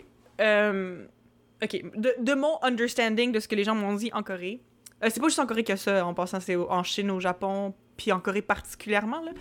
[1.63, 4.61] ok, de, de mon understanding de ce que les gens m'ont dit en Corée,
[5.03, 7.73] euh, c'est pas juste en Corée que ça, en passant, c'est en Chine, au Japon,
[7.97, 9.21] puis en Corée particulièrement.
[9.21, 9.31] Là.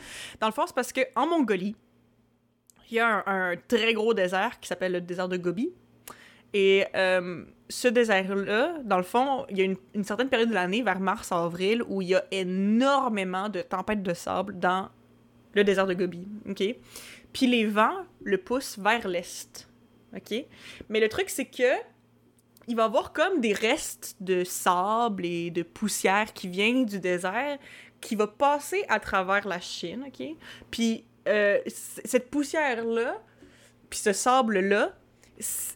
[0.41, 1.77] Dans le fond, c'est parce que en Mongolie,
[2.91, 5.73] il y a un, un très gros désert qui s'appelle le désert de Gobi.
[6.53, 10.55] Et euh, ce désert-là, dans le fond, il y a une, une certaine période de
[10.55, 14.89] l'année, vers mars-avril, où il y a énormément de tempêtes de sable dans
[15.55, 16.27] le désert de Gobi.
[16.49, 16.63] OK?
[17.33, 19.69] Puis les vents le poussent vers l'est.
[20.15, 20.45] OK?
[20.89, 21.77] Mais le truc, c'est que
[22.71, 27.59] il va avoir comme des restes de sable et de poussière qui viennent du désert
[28.01, 30.25] qui va passer à travers la Chine, OK?
[30.71, 33.21] Puis euh, cette poussière-là,
[33.91, 34.93] puis ce sable-là,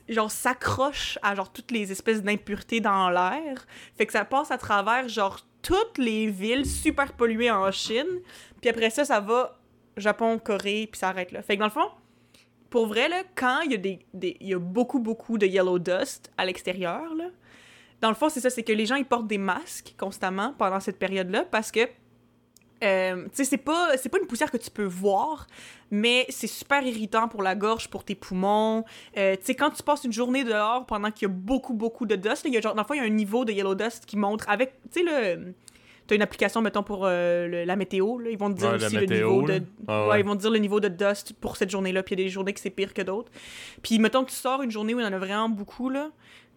[0.09, 3.66] genre s'accroche à genre toutes les espèces d'impuretés dans l'air.
[3.98, 8.20] Fait que ça passe à travers genre toutes les villes super polluées en Chine.
[8.61, 9.59] Puis après ça, ça va
[9.96, 11.42] Japon, Corée, puis ça arrête là.
[11.42, 11.90] Fait que dans le fond,
[12.74, 16.32] pour vrai, là, quand il y, a des, y a beaucoup, beaucoup de yellow dust
[16.37, 17.26] à l'extérieur, là,
[18.00, 20.80] dans le fond, c'est ça, c'est que les gens, ils portent des masques constamment pendant
[20.80, 21.88] cette période-là parce que,
[22.82, 25.46] euh, tu sais, c'est pas, c'est pas une poussière que tu peux voir,
[25.92, 28.84] mais c'est super irritant pour la gorge, pour tes poumons.
[29.16, 32.06] Euh, tu sais, quand tu passes une journée dehors pendant qu'il y a beaucoup, beaucoup
[32.06, 33.52] de dust, il y a genre, dans le fond, il y a un niveau de
[33.52, 35.54] yellow dust qui montre avec, tu sais, le...
[36.06, 38.74] T'as une application, mettons, pour euh, le- la météo, là, ils vont te dire Ouais,
[38.84, 39.58] aussi le niveau là.
[39.60, 39.64] de...
[39.88, 40.20] Ah ouais, ouais.
[40.20, 42.24] ils vont te dire le niveau de dust pour cette journée-là, puis il y a
[42.26, 43.32] des journées que c'est pire que d'autres.
[43.82, 46.10] Puis mettons que tu sors une journée où il y en a vraiment beaucoup, là,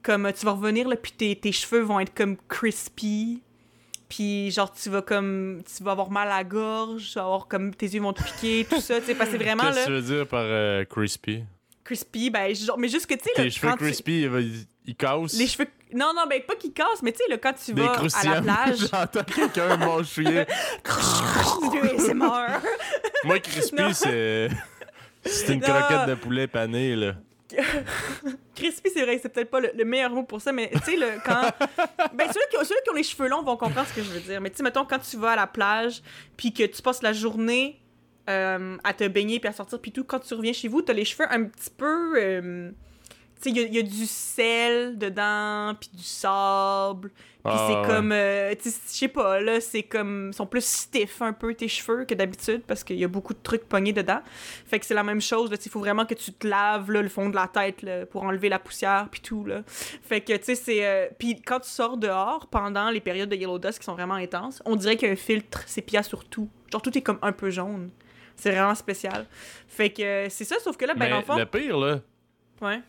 [0.04, 3.42] comme euh, tu vas revenir, là, puis tes, tes cheveux vont être comme crispy,
[4.10, 5.62] puis genre tu vas comme...
[5.76, 7.74] Tu vas avoir mal à la gorge, avoir comme...
[7.74, 9.92] Tes yeux vont te piquer, tout ça, tu sais, parce que vraiment, Qu'est-ce que tu
[9.92, 11.44] veux dire par euh, crispy?
[11.88, 14.28] Crispy, ben, genre, mais juste que, tu sais, là, Tes cheveux tu- crispy,
[14.86, 15.34] ils, cassent.
[15.34, 15.68] Les cheveux...
[15.94, 18.42] Non, non, ben, pas qu'ils cassent, mais tu sais, quand tu Des vas à la
[18.42, 18.78] plage...
[18.92, 20.46] J'entends quelqu'un m'enchouiller.
[21.72, 22.60] du ASMR.
[23.24, 24.50] Moi, crispy, c'est.
[25.26, 25.68] C'est une Non.
[25.68, 27.14] croquette de poulet panée, là.
[28.56, 30.98] Crispy, c'est vrai, c'est peut-être pas le, le meilleur mot pour ça, mais tu sais,
[30.98, 31.42] le, quand.
[32.14, 34.10] Ben, ceux qui, ont, ceux qui ont les cheveux longs vont comprendre ce que je
[34.10, 34.42] veux dire.
[34.42, 36.02] Mais tu sais, mettons, quand tu vas à la plage,
[36.36, 37.82] puis que tu passes la journée
[38.30, 40.94] euh, à te baigner, puis à sortir, puis tout, quand tu reviens chez vous, t'as
[40.94, 42.14] les cheveux un petit peu.
[42.18, 42.72] euh,
[43.40, 47.10] tu sais, il y a- il y, a du sel dedans, puis du sable.
[47.10, 47.88] Puis Ah, c'est ouais.
[47.96, 48.12] comme.
[48.12, 50.30] euh, tu sais, je sais pas, là, c'est comme.
[50.32, 53.34] Ils sont plus stiff un peu tes cheveux que d'habitude parce qu'il y a beaucoup
[53.34, 54.20] de trucs pognés dedans.
[54.66, 55.58] Fait que c'est la même chose, là.
[55.64, 58.24] Il faut vraiment que tu te laves, là, le fond de la tête, là, pour
[58.24, 59.62] enlever la poussière, puis tout, là.
[59.68, 60.86] Fait que, tu sais, c'est.
[60.86, 64.16] euh, Puis quand tu sors dehors, pendant les périodes de Yellow Dust qui sont vraiment
[64.16, 66.50] intenses, on dirait qu'il y a un filtre sépia sur tout.
[66.72, 67.92] Genre, tout est comme un peu jaune.
[68.40, 69.26] C'est vraiment spécial.
[69.68, 72.00] Fait que c'est ça, sauf que là, ben, dans le pire, là,
[72.62, 72.80] Ouais.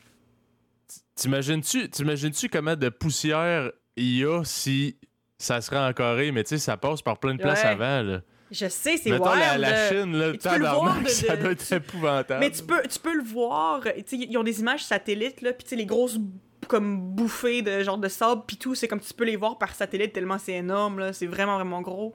[1.15, 4.97] t'imagines-tu t'imagines-tu comment de poussière il y a si
[5.39, 7.69] ça serait en Corée, mais tu sais, ça passe par plein de places Ouais.
[7.71, 8.21] avant, là.
[8.51, 9.25] Je sais, c'est wild.
[9.25, 9.89] la, la.
[9.91, 12.41] Chine, là, Et tu peux le voir tabarnak, de- ça doit être épouvantable.
[12.41, 15.53] Mais tu peux, tu peux le voir, tu sais, ils ont des images satellites, là,
[15.53, 16.19] puis tu sais, les grosses
[16.67, 19.75] comme bouffées de genre de sable, puis tout, c'est comme tu peux les voir par
[19.75, 22.15] satellite tellement c'est énorme, là, c'est vraiment, vraiment gros.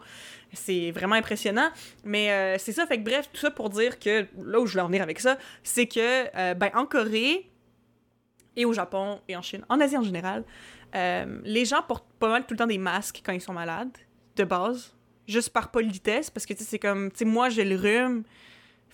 [0.53, 1.69] C'est vraiment impressionnant.
[2.03, 4.73] Mais euh, c'est ça, fait que bref, tout ça pour dire que, là où je
[4.73, 7.49] voulais en venir avec ça, c'est que, euh, ben, en Corée
[8.55, 10.43] et au Japon et en Chine, en Asie en général,
[10.95, 13.97] euh, les gens portent pas mal tout le temps des masques quand ils sont malades,
[14.35, 14.95] de base,
[15.27, 18.23] juste par politesse, parce que, c'est comme, tu sais, moi, j'ai le rhume,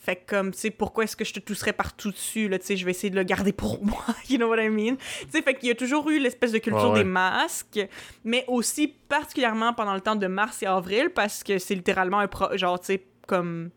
[0.02, 2.66] fait que comme, tu sais, pourquoi est-ce que je te tousserais partout dessus, là, tu
[2.66, 4.96] sais, je vais essayer de le garder pour moi, you know what I mean?
[4.96, 7.00] Tu sais, fait qu'il y a toujours eu l'espèce de culture ouais.
[7.00, 7.80] des masques,
[8.24, 12.28] mais aussi particulièrement pendant le temps de mars et avril, parce que c'est littéralement un
[12.28, 12.56] pro...
[12.58, 13.72] genre, tu sais, comme...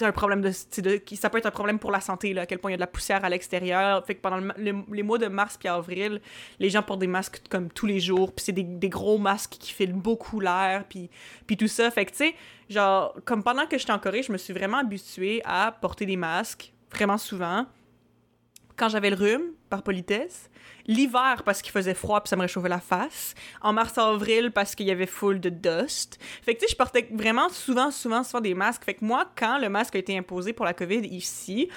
[0.00, 2.58] un problème de, de- ça peut être un problème pour la santé là, à quel
[2.58, 4.04] point il y a de la poussière à l'extérieur.
[4.06, 6.20] Fait que pendant les mois de mars puis avril
[6.58, 9.72] les gens portent des masques comme tous les jours puis c'est des, gros masques qui
[9.72, 11.10] filment beaucoup l'air puis
[11.46, 11.90] puis tout ça.
[11.90, 12.34] Fait que tu sais
[12.68, 16.16] genre comme pendant que j'étais en Corée je me suis vraiment habituée à porter des
[16.16, 17.66] masques vraiment souvent.
[18.76, 20.50] Quand j'avais le rhume par politesse
[20.86, 23.34] l'hiver parce qu'il faisait froid puis ça me réchauffait la face.
[23.60, 26.18] En mars avril parce qu'il y avait full de dust.
[26.42, 28.84] Fait que tu sais je portais vraiment souvent souvent souvent des masques.
[28.84, 31.68] Fait que moi quand le masque a été imposé pour la covid ici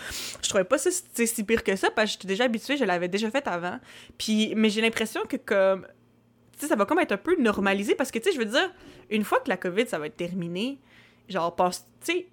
[0.42, 3.08] je trouvais pas ça si pire que ça parce que j'étais déjà habituée je l'avais
[3.08, 3.80] déjà fait avant.
[4.18, 5.88] Puis mais j'ai l'impression que comme
[6.54, 8.46] tu sais ça va comme être un peu normalisé parce que tu sais je veux
[8.46, 8.72] dire
[9.10, 10.80] une fois que la covid ça va être terminé
[11.28, 12.28] genre pense tu sais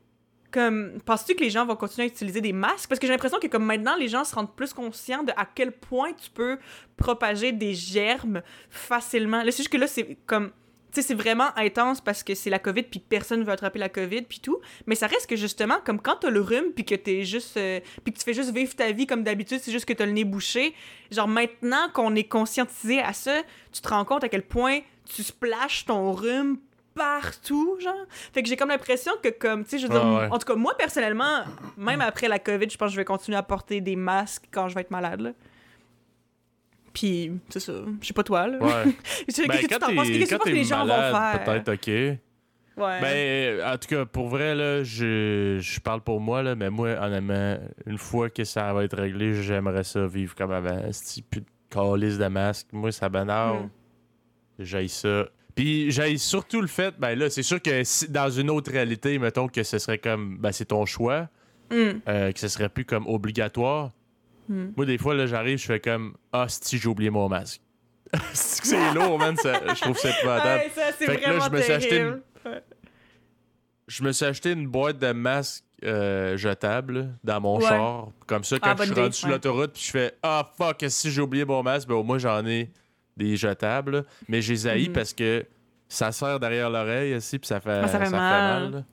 [0.52, 2.88] comme penses-tu que les gens vont continuer à utiliser des masques?
[2.88, 5.46] Parce que j'ai l'impression que comme maintenant les gens se rendent plus conscients de à
[5.46, 6.58] quel point tu peux
[6.96, 9.42] propager des germes facilement.
[9.42, 10.52] Là c'est juste que là c'est comme
[10.92, 13.88] tu sais c'est vraiment intense parce que c'est la covid puis personne veut attraper la
[13.88, 14.60] covid puis tout.
[14.86, 17.80] Mais ça reste que justement comme quand t'as le rhume puis que t'es juste euh,
[18.04, 20.12] puis que tu fais juste vivre ta vie comme d'habitude c'est juste que t'as le
[20.12, 20.74] nez bouché
[21.10, 25.22] genre maintenant qu'on est conscientisé à ça tu te rends compte à quel point tu
[25.22, 26.58] splashes ton rhume
[26.94, 27.94] partout, genre.
[28.32, 30.28] Fait que j'ai comme l'impression que, comme, tu sais, je veux dire, Ah ouais.
[30.30, 31.44] en tout cas, moi, personnellement,
[31.76, 34.68] même après la COVID, je pense que je vais continuer à porter des masques quand
[34.68, 35.30] je vais être malade, là.
[36.92, 37.72] Puis, c'est ça.
[38.00, 38.58] Je sais pas toi, là.
[38.58, 38.92] Ouais.
[39.26, 40.08] Qu'est-ce que Ben, tu quand t'en penses?
[40.08, 41.44] Qu'est-ce que tu penses que les gens malade, vont faire?
[41.62, 42.18] peut-être, ok.
[42.74, 43.00] Ouais.
[43.00, 46.90] Ben, en tout cas, pour vrai, là, je, je parle pour moi, là, mais moi,
[47.00, 50.80] honnêtement, une fois que ça va être réglé, j'aimerais ça vivre comme avant.
[50.90, 52.68] C'est plus de calice de masque.
[52.72, 53.64] Moi, ça m'énerve.
[53.64, 53.68] Mm.
[54.58, 55.26] J'aille ça.
[55.54, 59.18] Puis j'aille surtout le fait, ben là, c'est sûr que si, dans une autre réalité,
[59.18, 61.28] mettons que ce serait comme, ben c'est ton choix,
[61.70, 63.90] Hum, euh, que ce serait plus comme obligatoire.
[64.50, 64.72] hum.
[64.76, 67.60] Moi, des fois, là, j'arrive, je fais comme, ah, si j'ai oublié mon masque.
[68.34, 69.36] c'est lourd, man.
[69.36, 70.62] ça- je trouve ça épouvantable.
[70.64, 72.22] Ouais, ça, Fait que là, je me suis acheté terrible.
[73.88, 77.66] Je me suis acheté une boîte de masques euh, jetables dans mon Ouais.
[77.68, 78.08] char.
[78.26, 80.84] Comme ça, quand Ah, je bonne suis rendu sur l'autoroute, puis je fais Ah fuck,
[80.88, 82.70] si j'ai oublié mon masque, ben au moins j'en ai
[83.16, 84.04] des jetables.
[84.28, 84.92] Mais j'ai zaï Mhm.
[84.92, 85.44] parce que
[85.88, 88.84] ça serre derrière l'oreille aussi, puis ça fait, Ah, ça fait mal.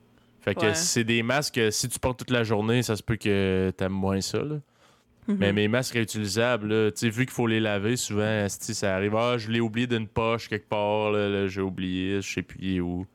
[0.42, 0.74] Fait que Ouais.
[0.74, 3.92] c'est des masques, que si tu portes toute la journée, ça se peut que t'aimes
[3.92, 4.38] moins ça.
[4.38, 4.56] là.
[5.28, 5.36] Mhm.
[5.38, 9.14] Mais mes masques réutilisables, tu sais, vu qu'il faut les laver, souvent, ça arrive.
[9.16, 12.80] Ah, je l'ai oublié d'une poche quelque part, là, là, j'ai oublié, je sais plus
[12.80, 13.06] où.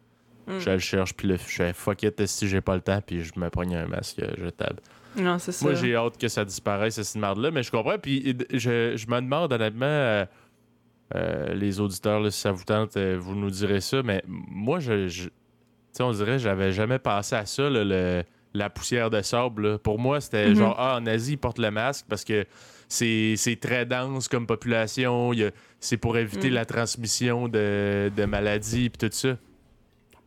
[0.47, 0.59] Mm.
[0.59, 3.23] Je le cherche, puis là, je fais fuck it, si j'ai pas le temps, puis
[3.23, 4.79] je me pogne un masque euh, jetable.
[5.17, 5.65] Non, c'est ça.
[5.65, 7.97] Moi, j'ai hâte que ça disparaisse, cette merde-là, mais je comprends.
[7.97, 10.25] Puis je, je me demande, honnêtement,
[11.13, 14.79] euh, les auditeurs, là, si ça vous tente, euh, vous nous direz ça, mais moi,
[14.79, 15.07] je.
[15.07, 15.29] je-
[15.99, 19.67] on dirait, j'avais jamais pensé à ça, là, le- la poussière de sable.
[19.67, 19.77] là.
[19.77, 20.55] Pour moi, c'était Mhm.
[20.55, 22.45] genre, ah, en Asie, ils portent le masque parce que
[22.87, 25.31] c'est très dense comme population.
[25.79, 26.53] C'est pour éviter Mm.
[26.53, 29.37] la transmission de, de maladies et tout ça.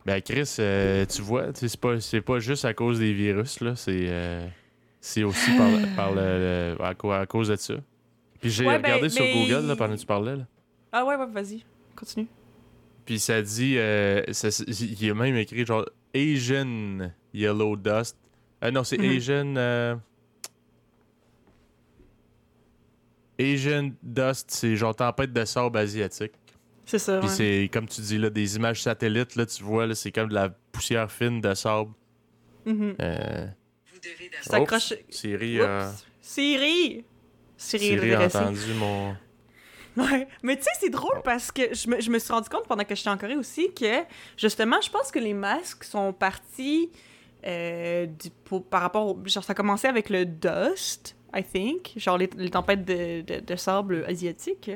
[0.05, 3.75] Ben, Chris, euh, tu vois, c'est pas, pas juste à cause des virus, là.
[3.75, 4.05] C'est.
[4.07, 4.45] euh,
[5.25, 7.75] aussi par, par le, le- à, cause de ça.
[8.41, 10.35] Puis j'ai Ouais, ben, regardé sur mais- Google là, pendant que tu parlais.
[10.35, 10.43] Là.
[10.91, 11.63] Ah ouais, ouais, vas-y.
[11.95, 12.27] Continue.
[13.05, 13.77] Puis ça dit.
[13.77, 18.17] euh, ça- il y a même écrit genre Asian Yellow Dust.
[18.63, 19.15] Euh, non, c'est Mhm.
[19.17, 19.55] Asian.
[19.57, 19.95] euh,
[23.39, 26.33] Asian Dust, c'est genre tempête de sable asiatique.
[26.85, 27.19] C'est ça.
[27.19, 27.35] Puis ouais.
[27.35, 30.33] c'est, comme tu dis, là, des images satellites, là, tu vois, là, c'est comme de
[30.33, 31.91] la poussière fine de sable.
[32.65, 32.95] Mhm.
[32.99, 33.47] Euh,
[34.41, 34.91] Ça accroche.
[34.91, 35.59] oups, Siri.
[36.21, 37.05] Siri!
[37.57, 39.15] Siri, Siri a entendu mon...
[39.99, 40.27] Ouais.
[40.43, 41.21] Mais tu sais, c'est drôle Oh.
[41.23, 43.73] parce que je me, je me suis rendu compte pendant que j'étais en Corée aussi
[43.73, 44.03] que,
[44.37, 46.91] justement, je pense que les masques sont partis
[47.45, 49.19] euh, du- pour- par rapport au.
[49.25, 51.93] Genre, ça a commencé avec le dust, I think.
[51.97, 54.71] Genre, les, les tempêtes de, de, de sable asiatiques.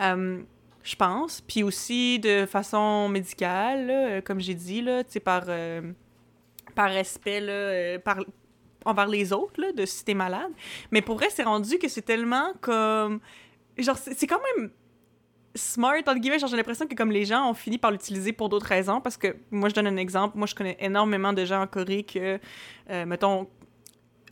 [0.00, 0.42] Euh,
[0.82, 1.40] je pense.
[1.40, 5.82] Puis aussi de façon médicale, là, euh, comme j'ai dit, là, tu sais, par, euh,
[6.74, 8.18] par respect, là, par,
[8.84, 10.52] envers les autres, là, de si t'es malade.
[10.92, 13.20] Mais pour vrai, c'est rendu que c'est tellement comme.
[13.78, 14.70] Genre, c'est quand même
[15.54, 16.38] smart, entre guillemets.
[16.38, 19.00] Genre, j'ai l'impression que comme les gens ont fini par l'utiliser pour d'autres raisons.
[19.00, 20.36] Parce que, moi, je donne un exemple.
[20.36, 22.38] Moi, je connais énormément de gens en Corée que,
[22.90, 23.48] euh, mettons,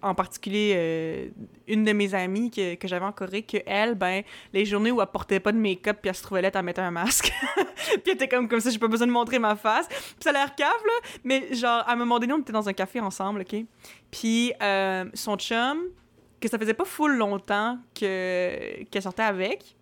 [0.05, 1.29] en particulier, euh,
[1.67, 5.01] une de mes amies que, que j'avais en Corée, que elle, ben, les journées où
[5.01, 7.33] elle portait pas de make-up puis elle se trouvait là, elle mettait un masque.
[7.57, 9.89] puis elle était comme, comme ça, j'ai pas besoin de montrer ma face.
[9.89, 10.69] Puis ça a l'air cave.
[11.25, 13.65] Mais genre, à un moment donné, on était dans un café ensemble, OK?
[14.11, 15.85] Puis euh, son chum,
[16.45, 19.77] que ça faisait pas full longtemps que qu'elle sortait avec,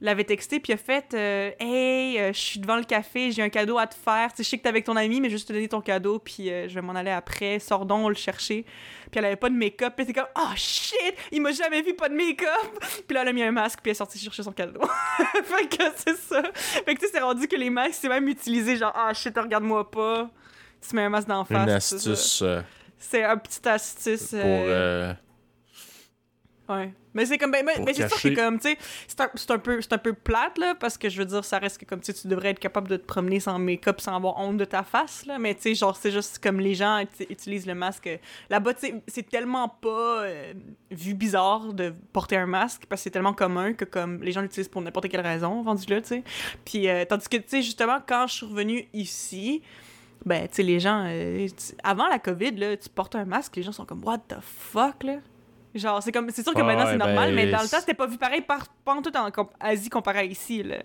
[0.00, 3.48] l'avait texté puis a fait euh, Hey, euh, je suis devant le café, j'ai un
[3.48, 4.30] cadeau à te faire.
[4.30, 6.18] Tu sais, je sais que t'es avec ton ami, mais juste te donner ton cadeau,
[6.18, 7.58] puis euh, je vais m'en aller après.
[7.58, 8.64] Sors donc le chercher.
[9.10, 11.94] Puis elle avait pas de make-up, puis était comme Oh shit, il m'a jamais vu
[11.94, 12.84] pas de make-up.
[13.06, 14.80] Puis là, elle a mis un masque, puis elle est sortie chercher son cadeau.
[15.44, 16.42] fait que c'est ça.
[16.52, 19.36] Fait que tu sais, c'est rendu que les masques, c'est même utilisé genre Ah shit,
[19.36, 20.30] regarde-moi pas.
[20.88, 21.56] Tu mets un masque d'en face.
[21.56, 22.60] Une c'est astuce euh,
[22.98, 24.30] C'est un petit astuce.
[24.30, 25.16] pour...
[26.70, 26.92] euh, euh, Ouais.
[27.14, 28.76] Mais c'est comme ben, ben, c'est sûr que comme tu sais
[29.08, 31.58] c'est un, c'est un peu un peu plate là parce que je veux dire ça
[31.58, 34.38] reste que comme tu tu devrais être capable de te promener sans make-up sans avoir
[34.38, 35.38] honte de ta face là.
[35.38, 38.10] Mais tu sais genre c'est juste comme les gens uti- utilisent le masque
[38.50, 40.52] là-bas tu sais c'est tellement pas euh,
[40.90, 44.42] vu bizarre de porter un masque parce que c'est tellement commun que comme les gens
[44.42, 46.24] l'utilisent pour n'importe quelle raison rendu là tu sais.
[46.66, 49.62] Puis euh, tandis que tu sais justement quand je suis revenue ici
[50.26, 51.46] ben tu sais les gens euh,
[51.82, 55.02] avant la covid là tu portes un masque les gens sont comme what the fuck
[55.02, 55.14] là?
[55.76, 57.80] Genre, c'est comme c'est sûr que Ah maintenant c'est normal, ben, mais dans le temps
[57.80, 60.78] c'était pas vu pareil par en tout en Asie comparé à ici là.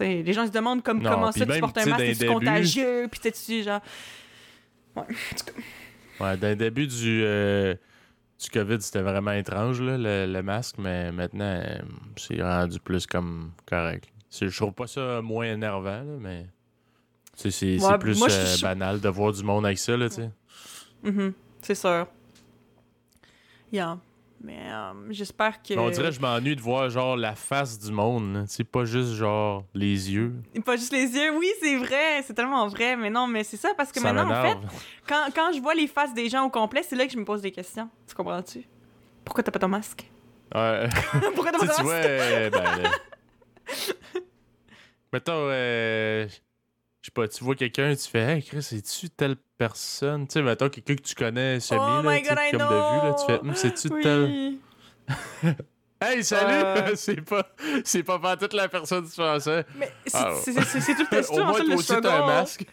[0.00, 3.32] Les gens se demandent comme Non, comment ça tu portes un masque, c'est contagieux, puis
[3.32, 3.80] tu genre
[4.94, 5.04] Ouais.
[6.20, 7.74] Ouais, dans le début du, euh,
[8.42, 11.78] du COVID, c'était vraiment étrange, là, le, le masque, mais maintenant, euh,
[12.16, 14.08] c'est rendu plus comme correct.
[14.40, 16.46] Je trouve pas ça moins énervant, là, mais
[17.34, 20.30] c'est Ouais, plus moi, euh, banal de voir du monde avec ça, là, tu sais.
[21.02, 22.06] Mhm, c'est sûr.
[23.72, 23.98] Yeah.
[24.42, 27.78] Mais euh, j'espère que Mais On dirait que je m'ennuie de voir, genre, la face
[27.78, 30.34] du monde, sais, pas juste, genre, les yeux.
[30.64, 31.36] pas juste les yeux.
[31.36, 34.30] Oui, c'est vrai, c'est tellement vrai, mais non, mais c'est ça parce que ça maintenant
[34.30, 34.58] en fait,
[35.08, 37.24] quand, quand je vois les faces des gens au complet, c'est là que je me
[37.24, 37.88] pose des questions.
[38.06, 38.64] Tu comprends-tu?
[39.24, 40.08] Pourquoi t'as pas ton masque?
[40.54, 40.88] Ouais.
[41.34, 42.06] Pourquoi t'as pas ton masque?
[42.06, 42.90] euh, ben, là.
[45.12, 46.28] mettons, euh,
[47.06, 50.26] je sais pas, tu vois quelqu'un, tu fais, hey, Chris, c'est-tu telle personne?
[50.26, 53.14] Tu sais, mettons, quelqu'un que tu connais semi, Oh là, God, comme de vue, là,
[53.16, 53.38] tu fais!
[53.38, 54.24] Hum, c'est-tu tel.
[54.24, 54.60] Oui.
[55.98, 56.52] Hey, salut!
[56.52, 56.92] Euh.
[56.96, 57.48] c'est pas,
[57.84, 59.64] c'est pas pas toute la personne tu pensais.
[59.78, 60.62] Mais c'est Ah, tout le
[61.22, 62.66] c'est Au moins, toi aussi, t'as un masque.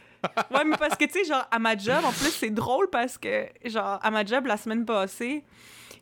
[0.52, 3.18] Ouais, mais parce que, tu sais, genre, à ma job, en plus, c'est drôle parce
[3.18, 5.44] que, genre, à ma job, la semaine passée,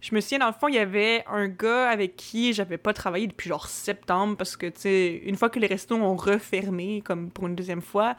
[0.01, 2.91] je me souviens, dans le fond, il y avait un gars avec qui j'avais pas
[2.93, 7.01] travaillé depuis, genre, septembre, parce que, tu sais, une fois que les restos ont refermé,
[7.01, 8.15] comme pour une deuxième fois,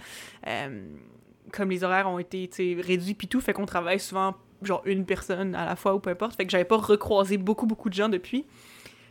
[0.47, 0.85] euh,
[1.53, 4.83] comme les horaires ont été, tu sais, réduits puis tout, fait qu'on travaille souvent, genre,
[4.87, 7.88] une personne à la fois ou peu importe, fait que j'avais pas recroisé beaucoup, beaucoup
[7.88, 8.47] de gens depuis.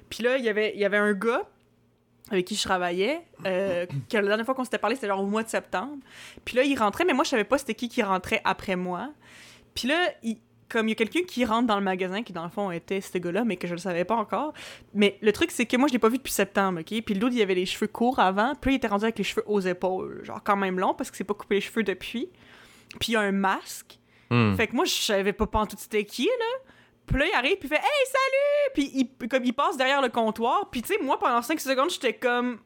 [0.10, 1.44] Puis là, il y avait, il y avait un gars
[2.30, 5.26] avec qui je travaillais, euh, que la dernière fois qu'on s'était parlé, c'était genre au
[5.28, 5.98] mois de septembre.
[6.46, 9.12] Puis là, il rentrait, mais moi, je savais pas c'était qui qui rentrait après moi.
[9.76, 10.38] Puis là, il-
[10.72, 13.02] comme il y a quelqu'un qui rentre dans le magasin, qui dans le fond était
[13.02, 14.54] ce gars-là, mais que je le savais pas encore.
[14.94, 17.04] Mais le truc, c'est que moi, je l'ai pas vu depuis septembre, OK?
[17.04, 18.56] Puis l'autre, il avait les cheveux courts avant.
[18.56, 20.24] Puis il était rendu avec les cheveux aux épaules.
[20.24, 22.30] Genre quand même long, parce que c'est pas coupé les cheveux depuis.
[23.00, 24.00] Puis il a un masque.
[24.30, 24.56] Hmm.
[24.56, 26.72] Fait que moi, je savais pas pantoute c'était qui, là.
[27.06, 30.02] Puis là, il arrive, puis il fait «Hey, salut!» Puis il, comme il passe derrière
[30.02, 30.70] le comptoir.
[30.70, 32.60] Puis tu sais, moi, pendant 5 secondes, j'étais comme...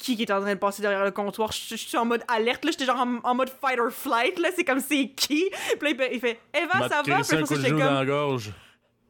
[0.00, 1.52] Qui qui est en train de passer derrière le comptoir?
[1.52, 2.70] Je je suis en mode alerte, là.
[2.70, 4.48] J'étais genre en, en mode fight or flight, là.
[4.56, 5.50] C'est comme c'est qui?
[5.78, 7.78] Puis là, il fait- il fait «Eva, M'a ça va?» Puis de j'étais comme...
[7.80, 8.50] dans la gorge.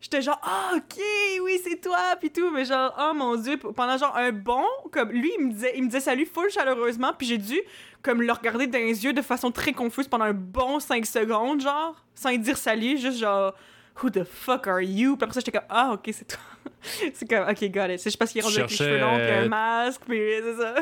[0.01, 0.99] J'étais genre, ah, ok,
[1.43, 5.11] oui, c'est toi, puis tout, mais genre, oh mon dieu, pendant genre un bon, comme
[5.11, 7.61] lui, il me disait, il me disait salut full chaleureusement, puis j'ai dû,
[8.03, 11.61] comme, le regarder dans les yeux de façon très confuse pendant un bon 5 secondes,
[11.61, 13.53] genre, sans dire salut, juste genre,
[14.03, 15.17] who the fuck are you?
[15.17, 16.41] Puis après ça, j'étais comme, ah, ok, c'est toi.
[17.15, 17.99] c'est comme, ok, got it.
[17.99, 20.21] C'est juste parce qu'il est Tu rendu avec les cheveux longs, puis un masque, puis
[20.43, 20.75] c'est ça.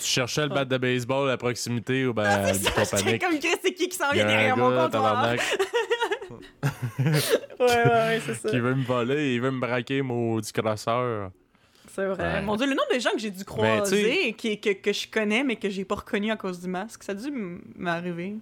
[0.00, 2.52] tu cherchais le bat de baseball à proximité ou ben Ah,
[2.84, 5.34] c'est comme Chris, c'est qui qui s'en vient derrière mon comptoir?
[7.60, 8.48] Ouais, ouais, ouais, c'est ça.
[8.48, 11.30] qui veut me voler, il veut me braquer, maudit crosseur.
[11.94, 12.34] C'est vrai.
[12.34, 12.42] Ouais.
[12.42, 15.06] Mon dieu, le nombre de gens que j'ai dû Ben, croiser, qui, que, que je
[15.08, 17.30] connais, mais que j'ai pas reconnu à cause du masque, ça a dû
[17.76, 18.36] m'arriver.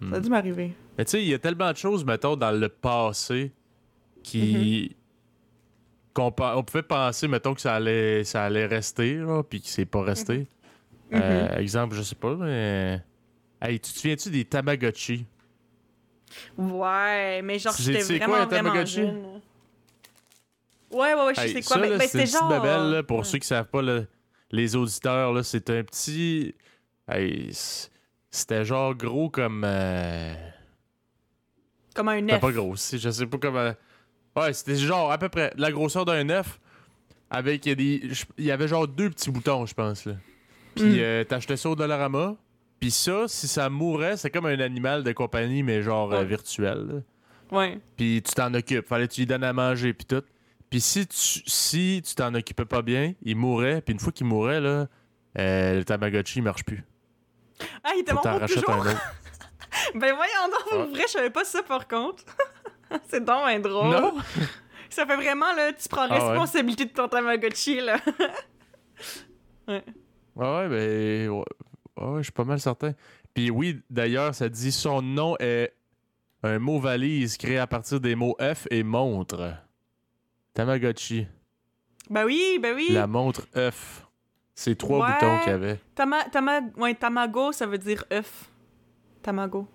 [0.00, 0.22] Ça a Hmm.
[0.22, 0.72] dû m'arriver.
[0.96, 3.52] Mais tu sais, il y a tellement de choses, mettons, dans le passé
[4.22, 4.94] qui.
[6.14, 9.86] qu'on pe- on pouvait penser, mettons, que ça allait, ça allait rester, puis que c'est
[9.86, 10.46] pas resté.
[11.10, 11.20] Mhm.
[11.20, 13.02] Euh, exemple, je sais pas, mais.
[13.60, 15.26] Hey, tu te souviens-tu des Tamagotchi?
[16.56, 18.94] Ouais, mais genre, j'étais vraiment, quoi, un vraiment Tamagotchi?
[18.96, 19.40] jeune.
[20.90, 21.76] Ouais, ouais, ouais, je Hey, sais quoi.
[21.76, 22.48] ça, mais, c'est genre.
[22.48, 23.24] babelle, là, pour ouais.
[23.24, 24.02] ceux qui savent pas, là,
[24.50, 26.54] les auditeurs, là, c'est un petit.
[27.08, 27.50] Hey,
[28.30, 29.62] c'était genre gros comme.
[29.64, 30.34] euh,
[31.94, 32.40] Comme un œuf.
[32.40, 33.72] pas gros, je sais pas comment.
[34.36, 36.60] Ouais, c'était genre à peu près la grosseur d'un œuf.
[37.30, 40.06] Avec il y, a des- je- il y avait genre deux petits boutons, je pense.
[40.06, 40.14] Là.
[40.74, 40.98] Puis Mm.
[41.00, 42.36] euh, t'achetais ça au Dollarama.
[42.80, 46.86] Puis ça, si ça mourait, c'est comme un animal de compagnie, mais genre euh, virtuel.
[46.86, 47.56] là.
[47.58, 47.80] Ouais.
[47.96, 48.86] Puis tu t'en occupes.
[48.86, 50.22] Fallait que tu lui donnes à manger, puis tout.
[50.70, 53.80] Puis si tu si tu t'en occupais pas bien, il mourait.
[53.82, 54.86] Puis une fois qu'il mourait, là,
[55.34, 56.84] le Tamagotchi, il marche plus.
[57.84, 58.70] Ah, il était que bon toujours.
[58.70, 58.90] un autre.
[59.94, 60.86] Ben voyons donc, pour Ouais.
[60.86, 62.24] vrai, je savais pas ça par contre.
[63.10, 63.88] c'est donc un drôle.
[63.90, 64.16] Non?
[64.90, 66.28] Ça fait vraiment, là, tu prends Ah ouais.
[66.30, 67.98] responsabilité de ton Tamagotchi, là.
[69.68, 69.84] Ouais,
[70.36, 71.28] ouais, ben.
[71.28, 71.44] Ouais,
[71.98, 72.92] ouais, je suis pas mal certain.
[73.34, 75.74] Puis oui, d'ailleurs, ça dit son nom est
[76.42, 79.52] un mot valise créé à partir des mots F et montre.
[80.54, 81.26] Tamagotchi.
[82.08, 82.88] ben oui, ben oui.
[82.90, 84.06] La montre F.
[84.60, 85.12] C'est trois Ouais.
[85.14, 85.78] boutons qu'il y avait.
[85.94, 88.50] Tama, tama, ouais, tamago, ça veut dire œuf.
[89.22, 89.68] Tamago.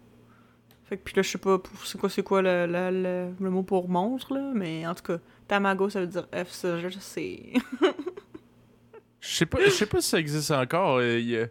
[0.83, 3.49] Fait que puis là, je sais pas c'est quoi, c'est quoi le, le, le- le
[3.49, 6.89] mot pour montre, là, mais en tout cas, tamago, ça veut dire œuf, ça, je
[6.99, 7.53] sais.
[9.21, 10.97] Je sais pas, je sais pas si ça existe encore.
[10.97, 11.47] euh, il y a-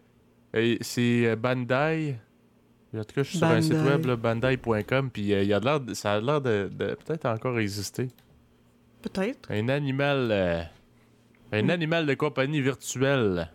[0.56, 2.16] euh, c'est euh, Bandai.
[2.94, 5.94] En tout cas, je suis sur un site web, bandai.com, puis euh, y a de-
[5.94, 8.08] ça a l'air de, de peut-être encore exister.
[9.00, 9.50] Peut-être.
[9.50, 10.68] Un animal.
[11.52, 11.70] Un Mm.
[11.70, 13.50] animal de compagnie virtuelle.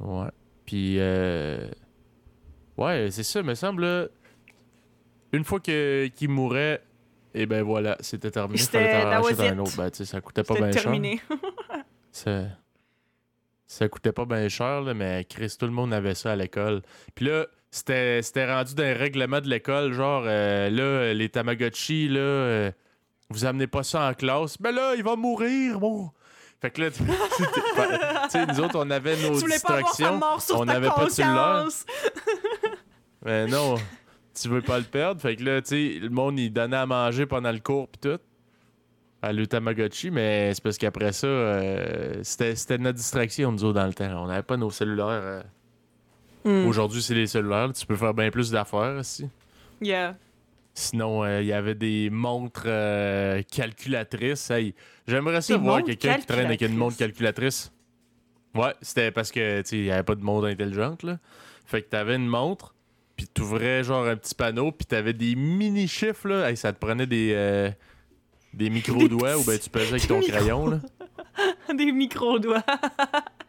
[0.00, 0.28] Ouais.
[0.64, 1.68] Puis, euh,
[2.76, 4.10] ouais, c'est ça, me semble.
[5.32, 6.82] Une fois que qu'il mourait,
[7.34, 8.58] et ben voilà, c'était terminé.
[8.58, 9.76] C'était- Fallait was racheter un autre.
[9.76, 10.82] Ben, tu sais, ça coûtait pas bien cher.
[10.82, 11.20] terminé.
[12.10, 12.46] Ça,
[13.66, 16.82] ça coûtait pas bien cher, là, mais Chris, tout le monde avait ça à l'école.
[17.14, 22.18] Puis là, c'était c'était rendu d'un règlement de l'école, genre, euh, là, les Tamagotchi, là,
[22.20, 22.70] euh,
[23.30, 24.56] vous amenez pas ça en classe.
[24.60, 26.10] Ben là, il va mourir, bon.
[26.60, 27.04] Fait que là, tu
[28.30, 30.20] sais, nous autres, on avait nos Tu pas distractions.
[30.54, 31.66] on n'avait pas de cellulaire.
[33.24, 33.76] Mais non,
[34.40, 35.20] tu veux pas le perdre.
[35.20, 37.98] Fait que là, tu sais, le monde, il donnait à manger pendant le cours pis
[38.00, 38.18] tout.
[39.20, 43.80] À le Tamagotchi, mais c'est parce qu'après ça, euh, c'était c'était notre distraction, nous autres,
[43.80, 44.22] dans le temps.
[44.22, 45.06] On n'avait pas nos cellulaires.
[45.08, 45.42] euh.
[46.44, 46.68] Hmm.
[46.68, 47.72] Aujourd'hui, c'est les cellulaires.
[47.72, 49.28] Tu peux faire bien plus d'affaires aussi.
[49.80, 50.14] Yeah.
[50.78, 54.48] Sinon, euh, il y avait des montres euh, calculatrices.
[54.50, 54.76] Hey,
[55.08, 57.72] J'aimerais ça Des voir quelqu'un qui traîne avec une montre calculatrice.
[58.54, 61.18] Ouais, c'était parce que, il n'y avait pas de montre intelligente, là.
[61.66, 62.76] Fait que t'avais une montre,
[63.16, 66.48] puis t'ouvrais genre un petit panneau, puis t'avais des mini-chiffres, là.
[66.48, 67.70] Hey, ça te prenait des, euh,
[68.54, 70.80] des micro-doigts ou ben tu pesais avec ton crayon, là.
[71.74, 72.64] Des micro-doigts.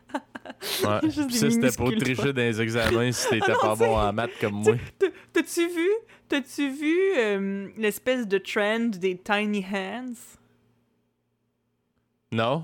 [0.83, 0.99] Ouais.
[1.09, 4.31] Juste ça, c'était pour tricher dans les examens si t'étais Ah pas bon en maths
[4.41, 4.73] comme moi.
[4.97, 5.89] T'as- T'as-tu vu,
[6.27, 10.37] t'as-tu vu euh, l'espèce de trend des tiny hands?
[12.31, 12.63] Non?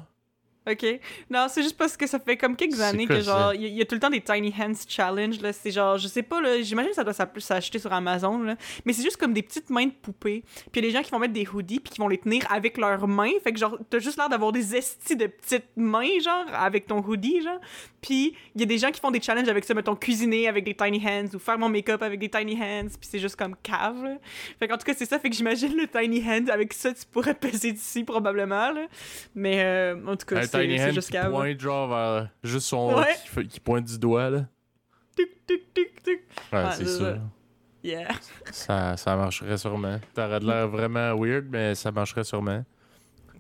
[0.70, 1.00] OK.
[1.30, 3.68] Non, c'est juste parce que ça fait comme quelques années que genre il y, a-
[3.70, 6.24] il y a tout le temps des tiny hands challenge là, c'est genre je sais
[6.24, 9.44] pas là, j'imagine que ça doit s'acheter sur Amazon là, mais c'est juste comme des
[9.44, 10.44] petites mains de poupées.
[10.72, 12.18] Puis il y a des gens qui vont mettre des hoodies puis qui vont les
[12.18, 15.66] tenir avec leurs mains, fait que genre t'as juste l'air d'avoir des estis de petites
[15.76, 17.60] mains genre avec ton hoodie genre.
[18.06, 20.64] Puis il y a des gens qui font des challenges avec ça, mettons cuisiner avec
[20.64, 23.56] des tiny hands ou faire mon make-up avec des tiny hands, puis c'est juste comme
[23.64, 24.04] cave.
[24.04, 24.18] là.
[24.60, 27.04] Fait qu'en tout cas, c'est ça fait que j'imagine le tiny hand avec ça tu
[27.12, 28.86] pourrais peser dessus probablement là.
[29.34, 31.32] Mais euh, en tout cas, Un c'est tiny c'est hand juste qui cave.
[31.32, 32.94] pointe genre vers juste son.
[32.96, 33.46] Ouais.
[33.50, 34.46] Qui, pointe du doigt, là.
[35.16, 36.20] Tic, tic, tic, tic.
[36.54, 37.06] Ouais, Ouais, c'est c'est sûr.
[37.08, 37.18] ça.
[37.84, 38.08] Yeah.
[38.52, 40.00] Ça, ça marcherait sûrement.
[40.14, 42.64] T'aurais de l'air vraiment weird, mais ça marcherait sûrement.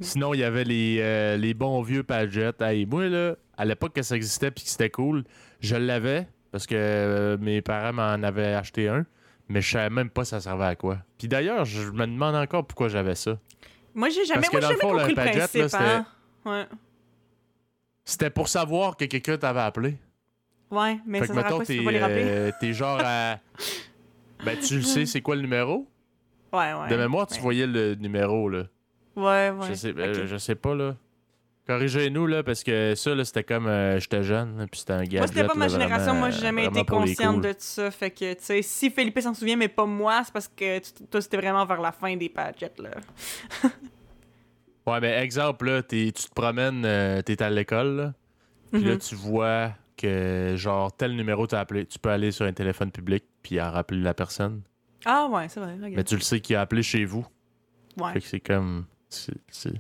[0.02, 2.62] Sinon, il y avait les, euh, les bons vieux Padgett.
[2.62, 5.24] Hey, moi, là, à l'époque que ça existait puis que c'était cool,
[5.62, 9.06] je l'avais parce que euh, mes parents m'en avaient acheté un,
[9.50, 11.00] mais je savais même pas ça servait à quoi.
[11.18, 13.38] Puis d'ailleurs, je me demande encore pourquoi j'avais ça.
[13.94, 15.68] Moi, j'ai jamais, Parce que moi, j'ai dans le jamais fond, compris le Padgett, là,
[15.70, 15.80] principe.
[15.82, 16.06] hein.
[16.46, 16.66] Ouais.
[18.04, 19.98] C'était pour savoir que quelqu'un t'avait appelé.
[20.72, 22.24] Ouais, mais fait ça que mettons, quoi si tu peux pas les rappeler?
[22.26, 23.40] euh, t'es genre à.
[24.44, 25.88] Ben, tu le sais, c'est quoi le numéro?
[26.54, 26.88] Ouais, ouais.
[26.90, 27.42] De mémoire, tu ouais.
[27.42, 28.64] voyais le numéro, là.
[29.16, 29.68] Ouais, ouais.
[29.70, 30.26] Je, sais, ok.
[30.26, 30.96] je sais pas, là.
[31.68, 33.66] Corrigez-nous, là, parce que ça, là, c'était comme.
[33.66, 35.18] euh, J'étais jeune, puis c'était un gadget.
[35.20, 36.06] Moi, c'était pas ma là, génération.
[36.06, 37.90] vraiment, Moi, j'ai jamais été consciente de ça.
[37.90, 41.22] Fait que, tu sais, si Philippe s'en souvient, mais pas moi, c'est parce que toi,
[41.22, 42.92] c'était vraiment vers la fin des gadgets, là.
[44.88, 48.14] Ouais, mais exemple, là, tu te promènes, euh, t'es à l'école, là,
[48.72, 49.00] puis là, Mhm.
[49.00, 51.88] tu vois que, genre, tel numéro t'a appelé.
[51.88, 54.62] Tu peux aller sur un téléphone public, puis en rappeler la personne.
[55.06, 55.76] Ah, ouais, c'est vrai.
[55.82, 57.26] Mais tu le sais qui a appelé chez vous.
[57.98, 58.14] Ouais.
[58.14, 58.86] Fait que c'est comme.
[59.16, 59.72] C'est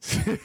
[0.00, 0.40] c'est-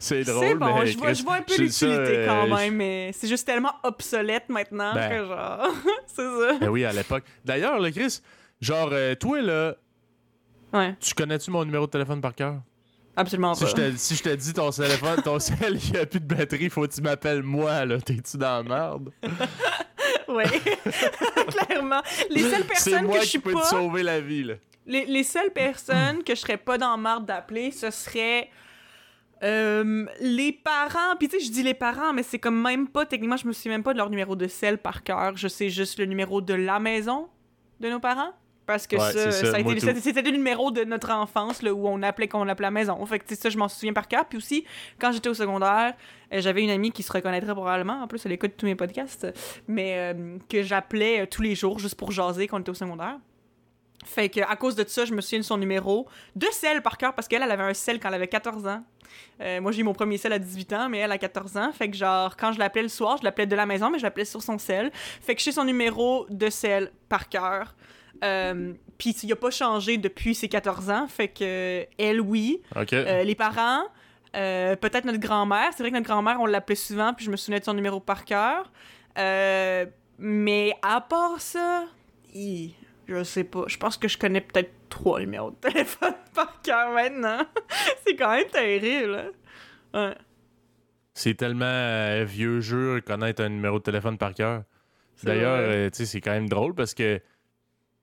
[0.00, 1.86] c'est drôle, bon, mais je vois, Chris, je vois un peu l'utilité
[2.18, 5.08] euh, quand je- même, mais c'est juste tellement obsolète maintenant Ben.
[5.10, 5.68] que genre.
[6.06, 6.58] c'est ça.
[6.60, 7.24] Ben oui, à l'époque.
[7.44, 8.20] D'ailleurs, le Chris,
[8.60, 9.74] genre, euh, toi, là,
[10.72, 12.56] Ouais, tu connais-tu mon numéro de téléphone par cœur?
[13.16, 13.70] absolument Si pas.
[13.70, 16.68] je te si je te dis ton téléphone, ton cell, il a plus de batterie,
[16.70, 18.00] faut que tu m'appelles moi, là.
[18.00, 19.10] T'es-tu dans la merde?
[20.26, 20.44] Ouais.
[21.48, 22.00] Clairement.
[22.30, 24.54] Les seules personnes moi que je qui suis peux te sauver la vie, là.
[24.86, 28.50] Les, les seules personnes que je serais pas dans marde d'appeler, ce serait
[29.42, 31.16] euh, les parents.
[31.18, 33.52] Puis tu sais, je dis les parents, mais c'est comme même pas, techniquement, je me
[33.52, 35.36] souviens même pas de leur numéro de sel par cœur.
[35.36, 37.28] Je sais juste le numéro de la maison
[37.80, 38.32] de nos parents.
[38.66, 40.00] Parce que Ouais, ça, c'est ça, ça a moi été, tout.
[40.00, 43.04] c'était, le numéro de notre enfance là, où on appelait qu'on appelait la maison.
[43.04, 44.24] Fait que tu sais, ça, je m'en souviens par cœur.
[44.26, 44.64] Puis aussi,
[44.98, 45.92] quand j'étais au secondaire,
[46.32, 48.02] euh, j'avais une amie qui se reconnaîtrait probablement.
[48.02, 49.26] En plus, elle écoute tous mes podcasts.
[49.68, 53.18] Mais euh, que j'appelais tous les jours juste pour jaser quand on était au secondaire.
[54.04, 56.98] Fait que à cause de ça, je me souviens de son numéro de sel par
[56.98, 58.82] cœur parce qu'elle, elle avait un sel quand elle avait 14 ans.
[59.40, 61.72] Euh, moi, j'ai eu mon premier sel à 18 ans, mais elle a 14 ans.
[61.72, 64.04] Fait que genre, quand je l'appelais le soir, je l'appelais de la maison, mais je
[64.04, 64.90] l'appelais sur son sel.
[64.94, 67.74] Fait que j'ai son numéro de sel par cœur.
[68.22, 71.06] Euh, Puis il a pas changé depuis ses 14 ans.
[71.08, 72.62] Fait que elle, oui.
[72.76, 72.92] OK.
[72.92, 73.82] Euh, les parents,
[74.36, 75.70] euh, peut-être notre grand-mère.
[75.72, 78.00] C'est vrai que notre grand-mère, on l'appelait souvent, puis je me souvenais de son numéro
[78.00, 78.70] par cœur.
[79.18, 79.86] Euh,
[80.18, 81.84] mais à part ça,
[82.34, 82.74] hi,
[83.06, 83.64] je sais pas.
[83.66, 87.46] Je pense que je connais peut-être trois numéros de téléphone par cœur maintenant.
[88.06, 89.32] C'est quand même terrible.
[89.94, 90.08] hein.
[90.08, 90.14] Ouais.
[91.14, 94.64] C'est tellement euh, vieux jeu connaître un numéro de téléphone par cœur.
[95.22, 97.20] D'ailleurs, euh, c'est quand même drôle parce que,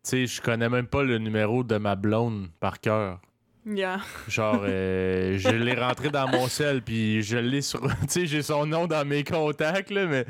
[0.10, 3.20] je connais même pas le numéro de ma blonde par cœur.
[3.66, 4.00] Yeah.
[4.28, 7.82] Genre, euh, je l'ai rentré dans mon sel, puis je l'ai sur.
[7.82, 10.26] Tu sais, j'ai son nom dans mes contacts, là, mais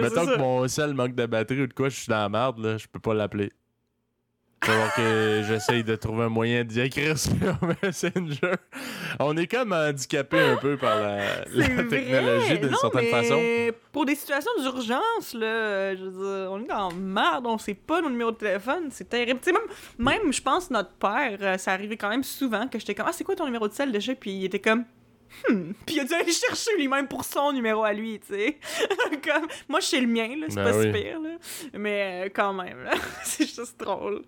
[0.00, 2.58] mettons que mon sel manque de batterie ou de quoi, je suis dans la merde,
[2.58, 3.50] là, je peux pas l'appeler.
[4.66, 7.32] Faut voir que j'essaye de trouver un moyen d'y écrire sur
[7.84, 8.56] Messenger.
[9.20, 11.44] On est comme handicapé un peu par la,
[11.88, 13.40] technologie d'une certaine mais façon.
[13.92, 18.00] Pour des situations d'urgence, là, je veux dire, on est dans merde, on sait pas
[18.00, 19.38] nos numéros de téléphone, c'est terrible.
[19.46, 19.56] Même,
[19.98, 23.12] même, je pense, notre père, euh, ça arrivait quand même souvent que j'étais comme, ah,
[23.12, 24.16] c'est quoi ton numéro de sel déjà?
[24.16, 24.84] Puis il était comme,
[25.48, 25.74] hmm.
[25.86, 28.58] Puis il a dû aller chercher lui-même pour son numéro à lui, tu sais.
[29.24, 30.92] comme, moi, je sais le mien, là, c'est Ben pas si oui.
[30.92, 31.36] pire, là.
[31.74, 32.78] Mais euh, quand même,
[33.22, 34.24] c'est juste drôle.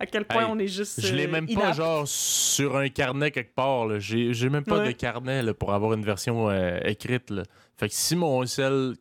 [0.00, 1.00] À quel point Hey, on est juste.
[1.04, 3.98] Je l'ai euh, même pas, genre, sur un carnet quelque part.
[3.98, 4.86] J'ai même pas Ouais.
[4.88, 7.30] de carnet là, pour avoir une version euh, écrite.
[7.30, 7.42] Là.
[7.76, 8.94] Fait que si mon sel,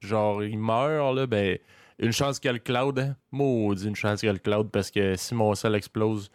[0.00, 1.58] genre, il meurt, là, ben,
[2.00, 2.98] une chance qu'il y a le cloud.
[2.98, 3.16] Hein?
[3.30, 6.28] Maudit, une chance qu'il y a le cloud parce que si mon sel explose,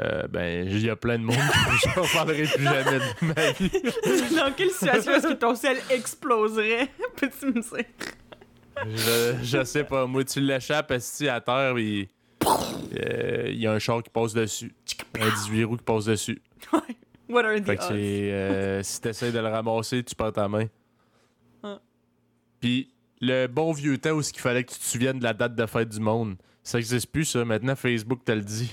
[0.00, 1.42] euh, ben, il y a plein de monde que
[1.94, 4.34] je ne parlerai plus jamais de ma vie.
[4.36, 6.88] Dans quelle situation est-ce que ton sel exploserait?
[7.16, 7.84] Peux-tu me dire?
[8.86, 10.06] Je, je sais pas.
[10.06, 12.04] Moi, tu l'échappes esti, à terre, euh,
[13.48, 14.74] il y a un char qui passe dessus.
[15.20, 16.40] Un 18 roues qui passe dessus.
[17.28, 17.92] What are the Fait que odds?
[17.94, 20.66] euh, si t'essayes de le ramasser, tu perds ta main.
[21.62, 21.80] Ah.
[22.60, 22.90] Puis
[23.20, 25.66] le bon vieux temps où il fallait que tu te souviennes de la date de
[25.66, 27.44] fête du monde, ça existe plus, ça.
[27.44, 28.70] Maintenant, Facebook te le dit.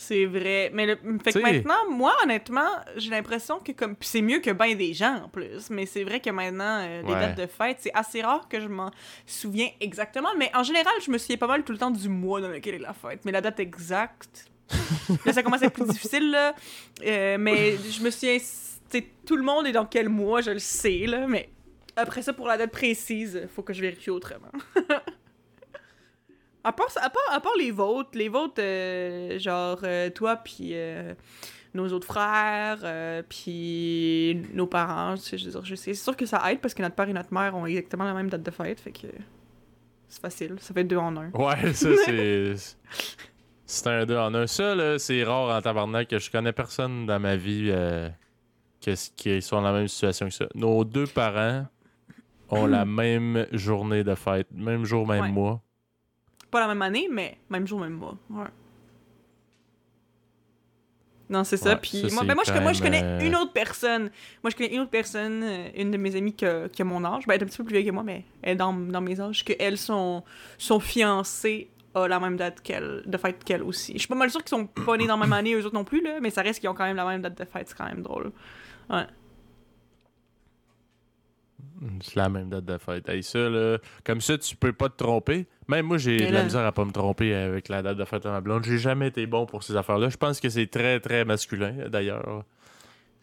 [0.00, 0.70] C'est vrai.
[0.72, 0.96] Mais le...
[1.24, 3.96] fait que maintenant, moi, honnêtement, j'ai l'impression que comme.
[4.00, 5.68] C'est mieux que ben des gens en plus.
[5.70, 7.20] Mais c'est vrai que maintenant, euh, les Ouais.
[7.20, 8.92] dates de fête, c'est assez rare que je m'en
[9.26, 10.28] souviens exactement.
[10.38, 12.76] Mais en général, je me souviens pas mal tout le temps du mois dans lequel
[12.76, 13.24] est la fête.
[13.24, 14.46] Mais la date exacte.
[15.26, 16.54] là, ça commence à être plus difficile, là.
[17.04, 18.38] Euh, mais je me souviens.
[18.38, 21.26] t'sais, tout le monde est dans quel mois, je le sais, là.
[21.26, 21.48] Mais
[21.96, 24.52] après ça, pour la date précise, faut que je vérifie autrement.
[26.68, 30.70] À part, à, part, à part les vôtres, les vôtres, euh, genre euh, toi, puis
[30.72, 31.14] euh,
[31.74, 32.78] nos autres frères,
[33.28, 37.32] puis nos parents, je c'est sûr que ça aide parce que notre père et notre
[37.32, 39.06] mère ont exactement la même date de fête, fait que
[40.08, 41.30] c'est facile, ça fait deux en un.
[41.30, 42.54] Ouais, ça, c'est.
[43.70, 44.46] C'est un 2 en un.
[44.46, 47.70] Ça, là, c'est rare en tabarnak que je connais personne dans ma vie
[48.80, 50.46] que- qui sont dans la même situation que ça.
[50.54, 51.66] Nos deux parents
[52.48, 55.28] ont la même journée de fête, même jour, même Ouais.
[55.30, 55.62] mois.
[56.50, 58.16] Pas la même année, mais même jour, même mois.
[58.30, 58.46] Ouais.
[61.30, 61.70] Non, c'est ça.
[61.70, 64.10] Ouais, Puis ça, moi, ben moi, je, moi, connais euh, une autre personne.
[64.42, 66.84] Moi, je connais une autre personne, euh, une de mes amies qui a, qui a
[66.84, 67.26] mon âge.
[67.26, 69.00] Ben, elle est un petit peu plus vieille que moi, mais elle est dans, dans
[69.00, 69.44] mes âges.
[69.44, 70.22] Que elle, son,
[70.56, 73.92] son fiancé a la même date qu'elle, de fête qu'elle aussi.
[73.94, 75.74] Je suis pas mal sûre qu'ils sont pas nés dans la même année, eux autres
[75.74, 77.68] non plus, là, mais ça reste qu'ils ont quand même la même date de fête.
[77.68, 78.32] C'est quand même drôle.
[78.88, 79.06] Ouais.
[82.02, 83.08] C'est la même date de fête.
[83.08, 85.46] Hey, ça, là, comme ça, tu peux pas te tromper.
[85.68, 88.24] Même moi, j'ai de la misère à pas me tromper avec la date de fête
[88.24, 88.64] de ma blonde.
[88.64, 90.08] J'ai jamais été bon pour ces affaires-là.
[90.08, 92.44] Je pense que c'est très, très masculin, d'ailleurs.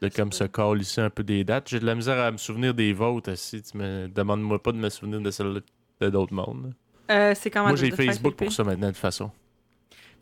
[0.01, 0.43] De comme se
[0.77, 1.69] ici un peu des dates.
[1.69, 3.37] J'ai de la misère à me souvenir des vôtres.
[3.37, 5.61] Si tu me demandes-moi pas de me souvenir de celles
[6.01, 6.73] de d'autres mondes.
[7.09, 9.31] Euh, c'est quand Moi, j'ai Facebook pour ça maintenant, de toute façon.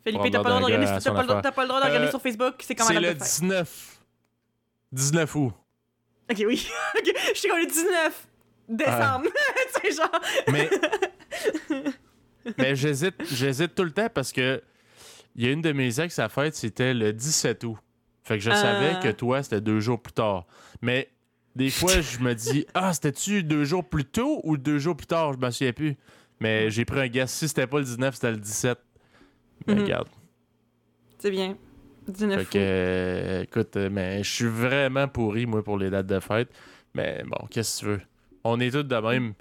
[0.04, 2.94] Philippe, t'as pas le droit à le le regarder Euh, sur Facebook, c'est quand C'est
[2.94, 3.40] même le de fête?
[3.40, 3.98] 19.
[4.92, 5.52] 19 août.
[6.30, 6.66] Ok, oui.
[6.98, 8.28] ok, je suis comme le 19
[8.68, 9.28] décembre.
[9.82, 10.20] c'est genre.
[10.50, 10.70] Mais,
[12.58, 14.62] mais j'hésite, j'hésite tout le temps parce que
[15.36, 17.76] il y a une de mes ex à fête, c'était le 17 août.
[18.22, 18.56] Fait que je Ah.
[18.56, 20.46] savais que toi, c'était deux jours plus tard.
[20.80, 21.10] Mais
[21.56, 25.06] des fois, je me dis, ah, c'était-tu deux jours plus tôt ou deux jours plus
[25.06, 25.32] tard?
[25.34, 25.96] Je m'en souviens plus.
[26.40, 27.32] Mais j'ai pris un guess.
[27.32, 28.78] Si c'était pas le 19, c'était le 17.
[29.66, 29.82] Mais Mhm.
[29.82, 30.08] regarde.
[31.18, 31.56] C'est bien.
[32.08, 36.06] 19 Fait que, euh, écoute, euh, mais je suis vraiment pourri, moi, pour les dates
[36.06, 36.48] de fête.
[36.94, 38.00] Mais bon, qu'est-ce que tu veux?
[38.44, 39.34] On est tous de même.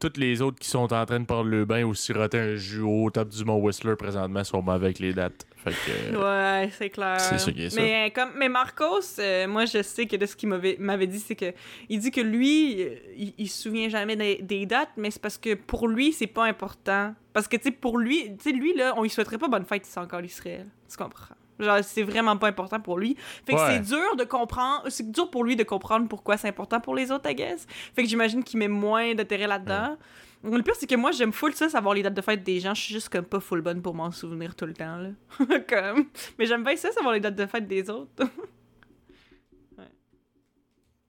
[0.00, 2.82] Toutes les autres qui sont en train de prendre le bain ou siroter un jus
[2.82, 5.46] au top du Mont Whistler présentement sont mauvais avec les dates.
[5.56, 6.14] Fait que.
[6.18, 7.18] euh, Ouais, c'est clair.
[7.20, 7.74] C'est qui est.
[7.76, 11.20] Mais, comme, mais Marcos, euh, moi, je sais que de ce qu'il m'avait m'avait dit,
[11.20, 11.54] c'est que
[11.88, 12.82] il dit que lui,
[13.16, 16.26] il, il se souvient jamais des, des dates, mais c'est parce que pour lui, c'est
[16.26, 17.14] pas important.
[17.32, 19.64] Parce que, tu sais, pour lui, tu sais, lui, là, on lui souhaiterait pas bonne
[19.64, 20.66] fête si c'est encore l'Israël.
[20.90, 21.34] Tu comprends?
[21.58, 23.16] Genre, c'est vraiment pas important pour lui.
[23.46, 23.66] Fait que Ouais.
[23.74, 27.10] c'est dur de comprendre, c'est dur pour lui de comprendre pourquoi c'est important pour les
[27.12, 27.66] autres, I guess.
[27.94, 29.96] Fait que j'imagine qu'il met moins d'intérêt là-dedans.
[30.42, 32.74] Le pire, c'est que moi, j'aime full ça, savoir les dates de fête des gens.
[32.74, 35.08] Je suis juste comme pas full bonne pour m'en souvenir tout le temps, là.
[35.68, 36.04] comme...
[36.38, 38.10] Mais j'aime bien ça, savoir les dates de fête des autres.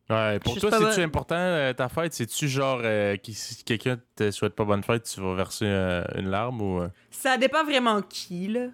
[0.07, 2.13] Ouais, pour toi, c'est-tu important euh, ta fête?
[2.13, 6.03] C'est-tu genre, euh, qui- si quelqu'un te souhaite pas bonne fête, tu vas verser euh,
[6.15, 6.81] une larme ou.
[6.81, 6.89] euh?
[7.09, 8.67] Ça dépend vraiment qui, là.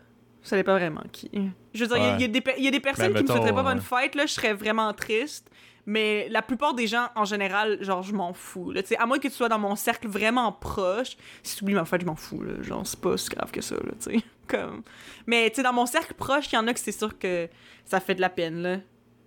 [0.44, 1.30] Ça dépend vraiment qui.
[1.74, 3.28] Je veux dire, il y y, a des y a des personnes Ben, qui me
[3.28, 5.50] souhaiteraient pas bonne fête, là, je serais vraiment triste.
[5.86, 8.72] Mais la plupart des gens, en général, genre, je m'en fous.
[8.72, 11.86] Là, à moins que tu sois dans mon cercle vraiment proche, si tu oublies ma
[11.86, 12.42] fête, je m'en fous.
[12.42, 12.62] Là.
[12.62, 13.76] Genre, c'est pas si grave que ça.
[13.76, 14.24] Là, tu sais.
[14.48, 14.84] Comme...
[15.26, 17.48] Mais tu sais, dans mon cercle proche, il y en a que c'est sûr que
[17.86, 18.62] ça fait de la peine.
[18.62, 18.78] Là.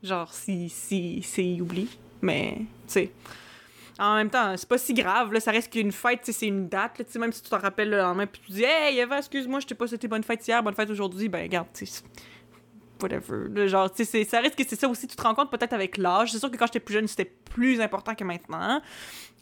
[0.02, 1.98] Genre, si, si, si oublie.
[2.22, 3.12] Mais, tu sais.
[3.98, 6.98] En même temps, c'est pas si grave, là, ça reste qu'une fête, c'est une date,
[6.98, 9.66] là, même si tu t'en rappelles le lendemain, puis tu dis «Hey, Eva, excuse-moi, je
[9.66, 12.02] t'ai pas souhaité bonne fête hier, bonne fête aujourd'hui», ben regarde, tu sais,
[13.00, 13.68] whatever.
[13.68, 15.72] Genre, tu sais, c'est- ça reste que c'est ça aussi, tu te rends compte peut-être
[15.74, 16.32] avec l'âge.
[16.32, 18.80] C'est sûr que quand j'étais plus jeune, c'était plus important que maintenant.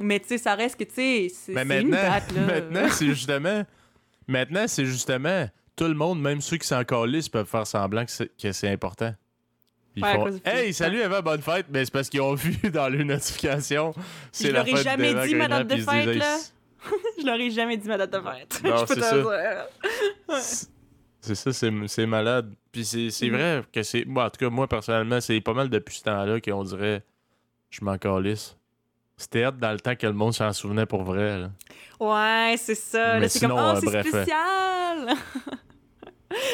[0.00, 2.40] Mais tu sais, ça reste que, tu sais, c'est une date, là.
[2.46, 3.62] maintenant c'est justement.
[4.28, 5.48] Maintenant, c'est justement.
[5.76, 9.14] Tout le monde, même ceux qui sont encore lisses, peuvent faire semblant que c'est important.
[9.94, 11.66] Ils Ouais, font Hey, salut Eva, bonne fête!
[11.70, 13.94] Mais c'est parce qu'ils ont vu dans les notifications.
[14.30, 16.38] C'est Je leur ai jamais dit ma date de fête, là.
[17.20, 18.60] Je leur ai jamais dit ma date de fête.
[18.64, 19.06] Non, Je peux c'est te
[20.32, 20.66] ça.
[21.20, 22.52] C'est ça, c'est, malade.
[22.72, 23.32] Puis c'est, Mhm.
[23.36, 24.04] vrai que c'est.
[24.04, 27.02] Moi, en tout cas, moi, personnellement, c'est pas mal depuis ce temps-là qu'on dirait
[27.70, 28.56] je m'en calisse.
[29.16, 31.38] C'était hâte dans le temps que le monde s'en souvenait pour vrai.
[31.38, 31.50] Là.
[32.00, 33.26] Ouais, c'est ça.
[33.28, 34.06] C'est comme, oh, euh, c'est bref.
[34.08, 35.14] spécial.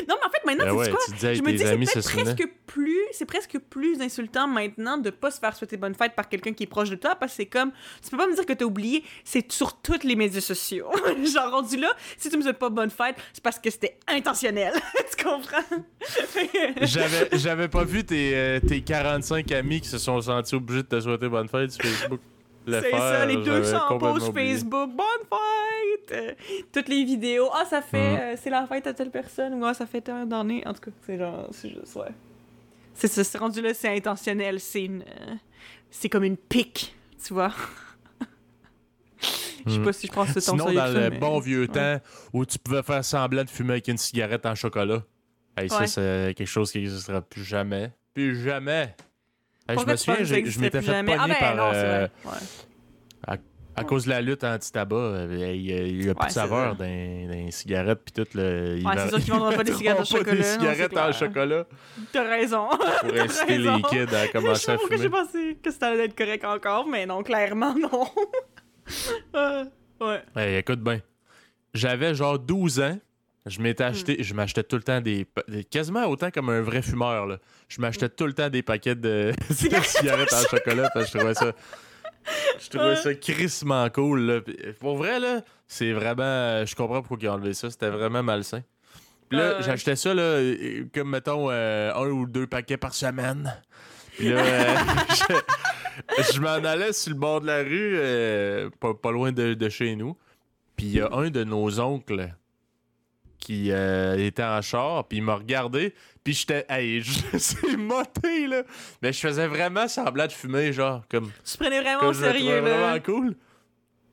[0.08, 0.98] non, mais en fait, maintenant, Ben ouais, quoi?
[1.06, 5.38] tu Je me dis, c'est presque plus, c'est presque plus insultant maintenant de pas se
[5.38, 7.72] faire souhaiter bonne fête par quelqu'un qui est proche de toi parce que c'est comme,
[8.02, 10.90] tu peux pas me dire que t'as oublié, c'est sur tous les médias sociaux.
[11.34, 14.74] Genre, rendu là, si tu me souhaites pas bonne fête, c'est parce que c'était intentionnel.
[15.16, 15.58] tu comprends?
[16.82, 20.88] J'avais, j'avais pas vu tes, euh, tes 45 amis qui se sont sentis obligés de
[20.88, 22.20] te souhaiter bonne fête sur Facebook.
[22.68, 24.34] Le C'est ça, les j'avais 200 complètement posts.
[24.34, 26.12] Facebook, bonne fête!
[26.12, 26.34] Euh,
[26.72, 28.18] toutes les vidéos, ah, ça fait, Mhm.
[28.20, 30.62] euh, c'est la fête à telle personne, ou ah, ça fait tant d'années.
[30.66, 32.08] En tout cas, c'est genre, c'est juste, ouais.
[32.94, 35.02] C'est ça, c'est rendu là, c'est intentionnel, c'est une.
[35.02, 35.34] euh,
[35.90, 36.94] c'est comme une pique,
[37.24, 37.52] tu vois.
[39.66, 39.84] Je sais Mhm.
[39.84, 41.68] pas si je pense que c'est ton Sinon, dans ça, le mais- bon vieux ouais.
[41.68, 41.98] temps
[42.32, 45.02] où tu pouvais faire semblant de fumer avec une cigarette en chocolat,
[45.56, 45.86] hey, ça, Ouais.
[45.86, 47.92] c'est quelque chose qui n'existera plus jamais.
[48.14, 48.94] Plus jamais.
[49.68, 51.16] Je me souviens, je m'étais fait jamais?
[51.16, 51.72] pogner Ah ben par...
[51.74, 52.06] euh,
[53.78, 57.50] à cause de la lutte anti-tabac, euh, il y a, plus de saveur dans, les
[57.50, 58.28] cigarettes puis tout.
[58.36, 61.64] Le, Ouais, c'est sûr qu'ils vendront pas des cigarettes en chocolat, des cigarettes en chocolat
[62.12, 62.68] T'as raison.
[63.00, 65.08] pour inciter les kids à Je commencer à fumer.
[65.08, 68.06] pensé que ça allait être correct encore, mais non, clairement, non.
[69.34, 69.64] Euh,
[70.00, 70.58] ouais.
[70.58, 71.00] Écoute bien.
[71.74, 72.98] J'avais genre 12 ans.
[73.48, 73.92] Je m'étais Hmm.
[73.92, 75.26] acheté, je m'achetais tout le temps des,
[75.70, 77.38] quasiment autant comme un vrai fumeur là.
[77.68, 81.18] Je m'achetais tout le temps des paquets de, de Cigarettes en chocolat parce que je
[81.18, 81.52] trouvais ça
[82.60, 82.96] je trouvais Ouais.
[82.96, 84.40] ça crissement cool là.
[84.42, 88.22] Puis, Pour vrai là, c'est vraiment je comprends pourquoi ils ont enlevé ça, c'était vraiment
[88.22, 88.62] malsain.
[89.28, 93.54] Puis là, j'achetais ça là euh, comme mettons euh, un ou deux paquets par semaine.
[94.16, 94.74] Puis là, euh,
[96.18, 99.54] je, je m'en allais sur le bord de la rue, euh, pas, pas loin de,
[99.54, 100.16] de chez nous.
[100.76, 102.34] Puis il y a un de nos oncles
[103.38, 106.66] qui euh, était en char, puis il m'a regardé, puis j'étais.
[106.68, 107.00] Hey,
[107.32, 108.62] je suis moté, là.
[109.02, 111.30] Mais je faisais vraiment semblant de fumer, genre, comme.
[111.44, 112.60] Tu prenais vraiment au sérieux, là.
[112.60, 113.36] vraiment cool.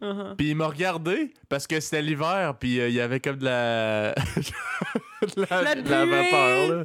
[0.01, 0.35] Uh-huh.
[0.35, 3.45] Puis il m'a regardé parce que c'était l'hiver, puis euh, il y avait comme de
[3.45, 4.13] la.
[5.35, 6.11] de la, La de la buée.
[6.11, 6.83] vapeur, là.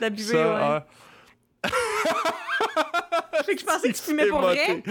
[0.00, 0.74] La buvée, Ça,
[1.64, 1.70] ouais.
[3.54, 4.82] que je pensais que tu fumais pour vrai?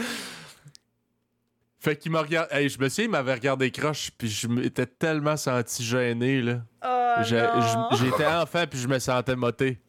[1.82, 2.54] Fait qu'il m'a regardé.
[2.54, 6.60] Hey, je me souviens, il m'avait regardé croche, puis je m'étais tellement senti gêné, là.
[6.86, 9.80] Oh, J'étais enfant, puis je me sentais moté.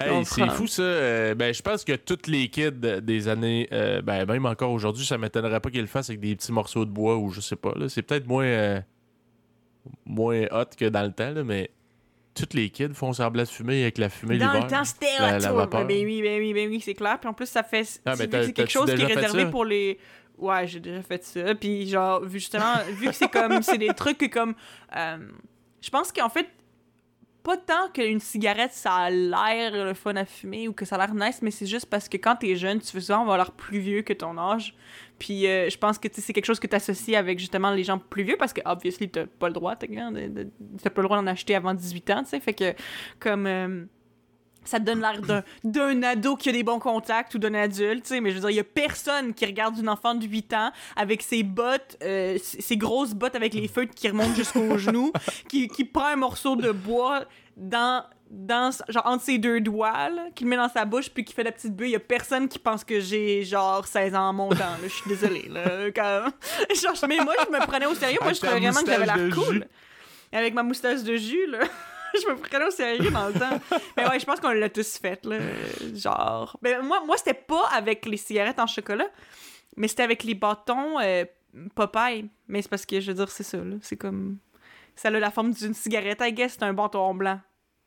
[0.00, 0.82] Hey, c'est fou ça.
[0.82, 2.70] Euh, ben, je pense que toutes les kids
[3.02, 6.36] des années, euh, ben, même encore aujourd'hui, ça m'étonnerait pas qu'ils le fassent avec des
[6.36, 7.72] petits morceaux de bois ou je sais pas.
[7.74, 7.88] là.
[7.88, 8.80] C'est peut-être moins, euh,
[10.06, 11.70] moins hot que dans le temps, là, mais
[12.34, 15.66] toutes les kids font semblant de fumer avec la fumée Dans le temps, c'était hot.
[15.66, 17.18] Ben oui, ben oui, ben oui, c'est clair.
[17.18, 18.00] Puis en plus, ça fait.
[18.06, 19.98] Ah, c'est quelque chose qui est réservé pour les.
[20.38, 21.54] Ouais, j'ai déjà fait ça.
[21.54, 23.62] Puis genre, justement, vu que c'est comme.
[23.62, 24.54] C'est des trucs que comme.
[24.96, 25.18] euh,
[25.80, 26.48] je pense qu'en fait,
[27.42, 31.06] pas tant qu'une cigarette, ça a l'air le fun à fumer ou que ça a
[31.06, 33.52] l'air nice, mais c'est juste parce que quand t'es jeune, tu veux souvent avoir l'air
[33.52, 34.74] plus vieux que ton âge.
[35.18, 38.22] Puis euh, je pense que c'est quelque chose que t'associes avec justement les gens plus
[38.22, 41.74] vieux parce que, obviously, t'as pas le droit, t'as pas le droit d'en acheter avant
[41.74, 42.40] 18 ans, tu sais.
[42.40, 42.74] Fait que,
[43.18, 43.46] comme.
[43.46, 43.84] euh,
[44.68, 48.04] ça te donne l'air d'un- d'un ado qui a des bons contacts ou d'un adulte,
[48.04, 50.24] tu sais, mais je veux dire, il y a personne qui regarde une enfant de
[50.26, 54.34] 8 ans avec ses bottes, euh, ses ses grosses bottes avec les feutres qui remontent
[54.34, 55.12] jusqu'aux genoux,
[55.48, 57.24] qui, qui prend un morceau de bois
[57.56, 61.24] dans, dans genre entre ses deux doigts, là, qui le met dans sa bouche, puis
[61.24, 61.88] qui fait la petite bulle.
[61.88, 64.76] Il y a personne qui pense que j'ai genre 16 ans en montant.
[64.82, 65.90] Je suis désolée, là.
[65.96, 66.26] Quand...
[66.80, 68.18] genre, mais moi, je me prenais au sérieux.
[68.22, 69.54] Moi, je ta trouvais vraiment que j'avais l'air cool.
[69.54, 69.64] jus.
[70.30, 71.60] Avec ma moustache de jus, là.
[72.22, 73.60] je me prenais au sérieux dans le temps.
[73.96, 75.38] Mais ouais, je pense qu'on l'a tous fait, là.
[75.94, 76.56] Genre.
[76.62, 79.08] Ben, moi, moi c'était pas avec les cigarettes en chocolat,
[79.76, 81.24] mais c'était avec les bâtons euh,
[81.74, 82.28] Popeye.
[82.46, 83.76] Mais c'est parce que, je veux dire, c'est ça, là.
[83.82, 84.38] C'est comme.
[84.94, 87.40] Ça a la forme d'une cigarette, I guess, c'est un bâton blanc.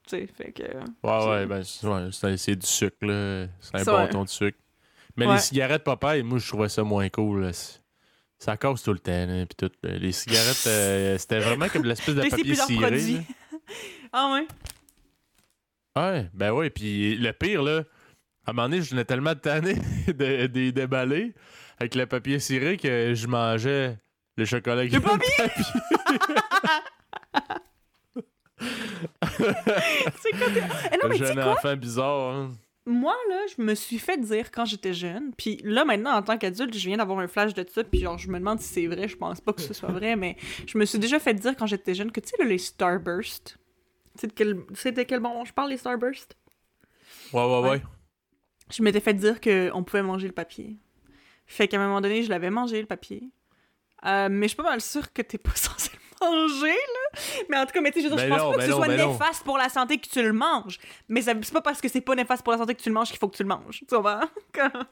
[0.08, 0.64] Tu sais, fait que.
[0.64, 3.48] Ouais, ouais, ben, c'est ouais, c'est- c'est du sucre, là.
[3.60, 4.58] C'est un bâton de sucre.
[5.18, 5.34] Mais Ouais.
[5.34, 7.42] les cigarettes Popeye, moi, je trouvais ça moins cool.
[7.46, 7.52] là.
[8.40, 9.70] Ça casse tout le temps, tout.
[9.84, 9.98] là.
[9.98, 13.18] Les cigarettes, euh, c'était vraiment comme l'espèce de papier ciré.
[14.14, 14.47] Ah ouais?
[15.97, 17.84] Ouais, ben ouais, puis le pire, là,
[18.45, 19.76] à un moment donné, je venais tellement tanné
[20.07, 20.12] de,
[20.47, 21.34] de, les déballer
[21.80, 23.97] avec le papier ciré que je mangeais
[24.38, 25.30] le chocolat qui Le papier?
[30.22, 30.47] C'est quoi?
[30.53, 31.53] t'es- Eh non, mais jeune quoi?
[31.53, 32.34] enfant bizarre.
[32.36, 32.51] hein.
[32.86, 36.38] Moi, là, je me suis fait dire quand j'étais jeune, puis là, maintenant, en tant
[36.38, 38.88] qu'adulte, je viens d'avoir un flash de ça, puis genre, je me demande si c'est
[38.88, 40.36] vrai, je pense pas que ce soit vrai, mais
[40.66, 43.57] je me suis déjà fait dire quand j'étais jeune que, tu sais, là, les Starburst,
[44.22, 46.38] tu sais de quel, tu sais de quel bon je parle, les Starburst?
[47.34, 47.70] Ouais, ouais, ouais.
[47.70, 47.82] Ouais.
[48.72, 50.78] Je m'étais fait dire qu'on pouvait manger le papier.
[51.46, 53.24] Fait qu'à un moment donné, je l'avais mangé, le papier.
[54.06, 55.92] Euh, mais je suis pas mal sûre que t'es pas censé
[56.22, 57.20] le manger, là.
[57.50, 58.72] Mais en tout cas, mais tu je Ben je pense non, pas que ben ce
[58.72, 59.12] non, soit ben non.
[59.14, 60.78] néfaste pour la santé que tu le manges.
[61.10, 63.10] Mais c'est pas parce que c'est pas néfaste pour la santé que tu le manges
[63.10, 63.84] qu'il faut que tu le manges.
[63.88, 64.22] Tu vois?
[64.54, 64.86] Comme-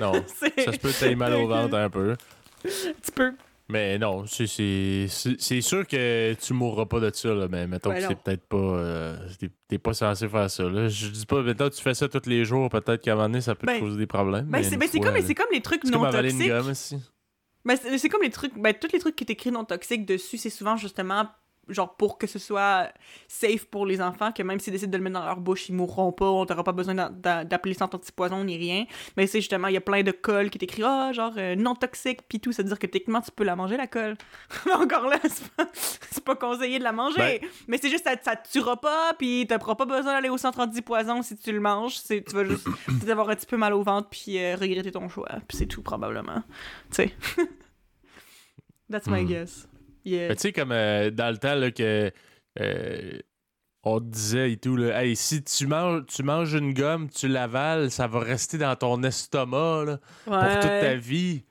[0.00, 2.12] Non, ça se peut que t'aies mal au ventre un peu.
[2.12, 3.32] Un petit peu.
[3.70, 8.06] Mais non, c'est- sûr que tu mourras pas de ça, là, mais mettons Ouais, que
[8.08, 8.56] c'est peut-être pas.
[8.56, 9.16] euh,
[9.68, 10.62] t'es- pas censé faire ça.
[10.64, 10.88] Là.
[10.88, 13.42] Je dis pas, mettons tu fais ça tous les jours, peut-être qu'à un moment donné,
[13.42, 14.46] ça peut Ben, te causer des problèmes.
[14.46, 16.94] Ben, mais c'est ben, comme, comme les trucs comme non une toxiques.
[17.64, 20.38] Ben, c'est comme les trucs, ben, tous les trucs qui est écrit non toxiques dessus,
[20.38, 21.26] c'est souvent justement
[21.68, 22.90] genre pour que ce soit
[23.28, 25.74] safe pour les enfants, que même s'ils décident de le mettre dans leur bouche, ils
[25.74, 28.84] mourront pas, on t'aura pas besoin d'a- d'a- d'appeler ça antipoison ni rien.
[29.16, 31.54] Mais c'est justement, il y a plein de colle qui est écrit, ah, genre euh,
[31.56, 34.16] non toxique, pis tout, ça veut dire que techniquement tu peux la manger la colle.
[34.74, 35.66] Encore là, c'est pas,
[36.24, 37.16] pas conseillé de la manger.
[37.18, 40.38] Ben- Mais c'est juste, ça, ça te tuera pas, pis t'auras pas besoin d'aller au
[40.38, 41.96] centre antipoison si tu le manges.
[41.98, 42.66] C'est- Tu vas juste
[43.10, 45.28] avoir un petit peu mal au ventre, puis euh, regretter ton choix.
[45.46, 46.42] Puis c'est tout, probablement.
[46.90, 47.14] Tu sais.
[48.90, 49.26] That's my Hmm.
[49.26, 49.68] guess.
[50.04, 50.34] Yeah.
[50.34, 52.10] Tu sais, comme euh, dans le temps là, que
[52.60, 53.18] euh,
[53.82, 57.28] on te disait et tout, là, hey, si tu manges, tu manges une gomme, tu
[57.28, 61.44] l'avales, ça va rester dans ton estomac là, pour toute ta vie.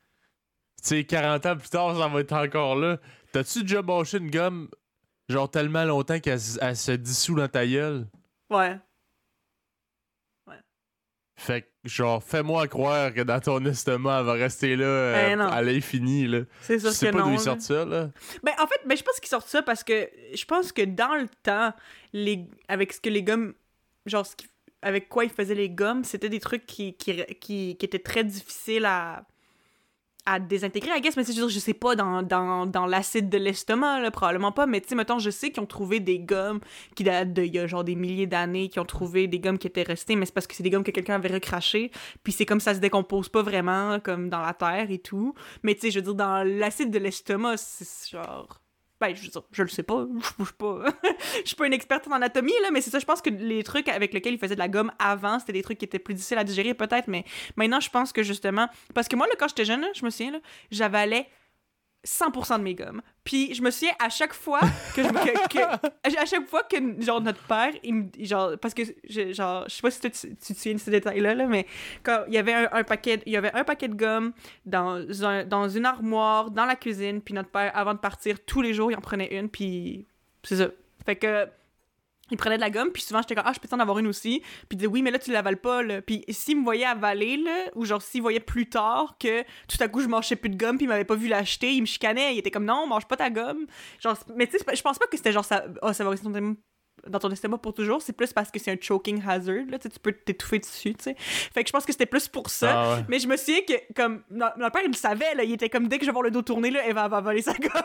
[0.81, 2.97] Tu sais, 40 ans plus tard, ça va être encore là.
[3.31, 4.69] T'as-tu déjà mangé une gomme,
[5.29, 8.07] genre tellement longtemps qu'elle se dissout dans ta gueule?
[8.49, 8.77] Ouais.
[11.39, 15.39] Fait que, genre, fais-moi croire que dans ton estomac, elle va rester là euh, Ben
[15.41, 16.39] à l'infini, là.
[16.61, 18.09] C'est sûr sais que pas d'où ils sortent ça, là.
[18.41, 21.13] Ben, en fait, ben, je pense qu'ils sortent ça parce que je pense que dans
[21.15, 21.73] le temps,
[22.11, 22.47] les...
[22.67, 23.53] avec ce que les gommes.
[24.07, 24.47] Genre, ce qui-
[24.81, 28.23] avec quoi ils faisaient les gommes, c'était des trucs qui, qui, qui, qui étaient très
[28.23, 29.23] difficiles à,
[30.27, 31.15] à désintégrer, I guess.
[31.17, 34.67] Mais tu sais, je sais pas, dans, dans, dans l'acide de l'estomac, probablement pas.
[34.67, 36.59] Mais tu sais, mettons, je sais qu'ils ont trouvé des gommes
[36.95, 39.67] qui datent d'il y a genre des milliers d'années, qui ont trouvé des gommes qui
[39.67, 41.91] étaient restées, mais c'est parce que c'est des gommes que quelqu'un avait recraché.
[42.23, 45.33] Puis c'est comme ça se décompose pas vraiment, comme dans la terre et tout.
[45.63, 48.61] Mais tu sais, je veux dire, dans l'acide de l'estomac, c'est genre.
[48.99, 50.07] Ben, je je le sais pas.
[50.39, 50.85] Je suis pas,
[51.43, 52.99] je suis pas une experte en anatomie, là, mais c'est ça.
[52.99, 55.61] Je pense que les trucs avec lesquels il faisait de la gomme avant, c'était des
[55.61, 57.23] trucs qui étaient plus difficiles à digérer, peut-être, mais
[57.55, 58.67] maintenant, je pense que justement.
[58.93, 60.39] Parce que moi, là, quand j'étais jeune, je me souviens, là,
[60.71, 61.27] j'avalais
[62.07, 63.01] 100% de mes gommes.
[63.23, 64.61] Puis je me souviens à chaque fois
[64.95, 65.01] que,
[66.21, 67.73] à chaque fois que genre notre père
[68.19, 70.91] genre parce que je, genre je sais pas si tu, tu te souviens de ces
[70.91, 71.65] détails là, là mais
[72.03, 74.31] quand il y avait un, paquet il y avait un paquet de gomme
[74.65, 75.05] dans
[75.45, 78.91] dans une armoire dans la cuisine puis notre père avant de partir tous les jours
[78.91, 80.05] il en prenait une puis
[80.43, 80.69] c'est ça.
[81.05, 81.47] Fait que
[82.31, 84.07] il prenait de la gomme, puis souvent j'étais comme Ah, je peux t'en avoir une
[84.07, 84.39] aussi.
[84.39, 85.83] Puis il disait Oui, mais là tu l'avales pas.
[85.83, 86.01] Là.
[86.01, 89.87] Puis s'il me voyait avaler, là, ou genre s'il voyait plus tard que tout à
[89.87, 92.35] coup je mangeais plus de gomme, puis il m'avait pas vu l'acheter, il me chicanait.
[92.35, 93.65] Il était comme Non, mange pas ta gomme.
[93.99, 95.65] Genre, mais tu sais, je pense pas que c'était genre ça.
[95.81, 96.15] Ah, ça va
[97.05, 98.01] dans ton- estomac pour toujours.
[98.01, 99.65] C'est plus parce que c'est un choking hazard.
[99.69, 100.93] Là, tu peux t'étouffer dessus.
[100.95, 101.15] tu sais.
[101.17, 102.71] Fait que je pense que c'était plus pour ça.
[102.73, 103.05] Ah ouais.
[103.07, 105.87] Mais je me souviens que, comme, notre père, il le savait, là, il était comme,
[105.87, 107.71] dès que je vais voir le dos tourné, là, elle va, va voler sa gomme.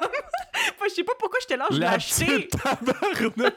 [0.75, 2.25] Enfin, je sais pas pourquoi je l'ai La acheté.
[2.25, 3.55] petite tabarnak!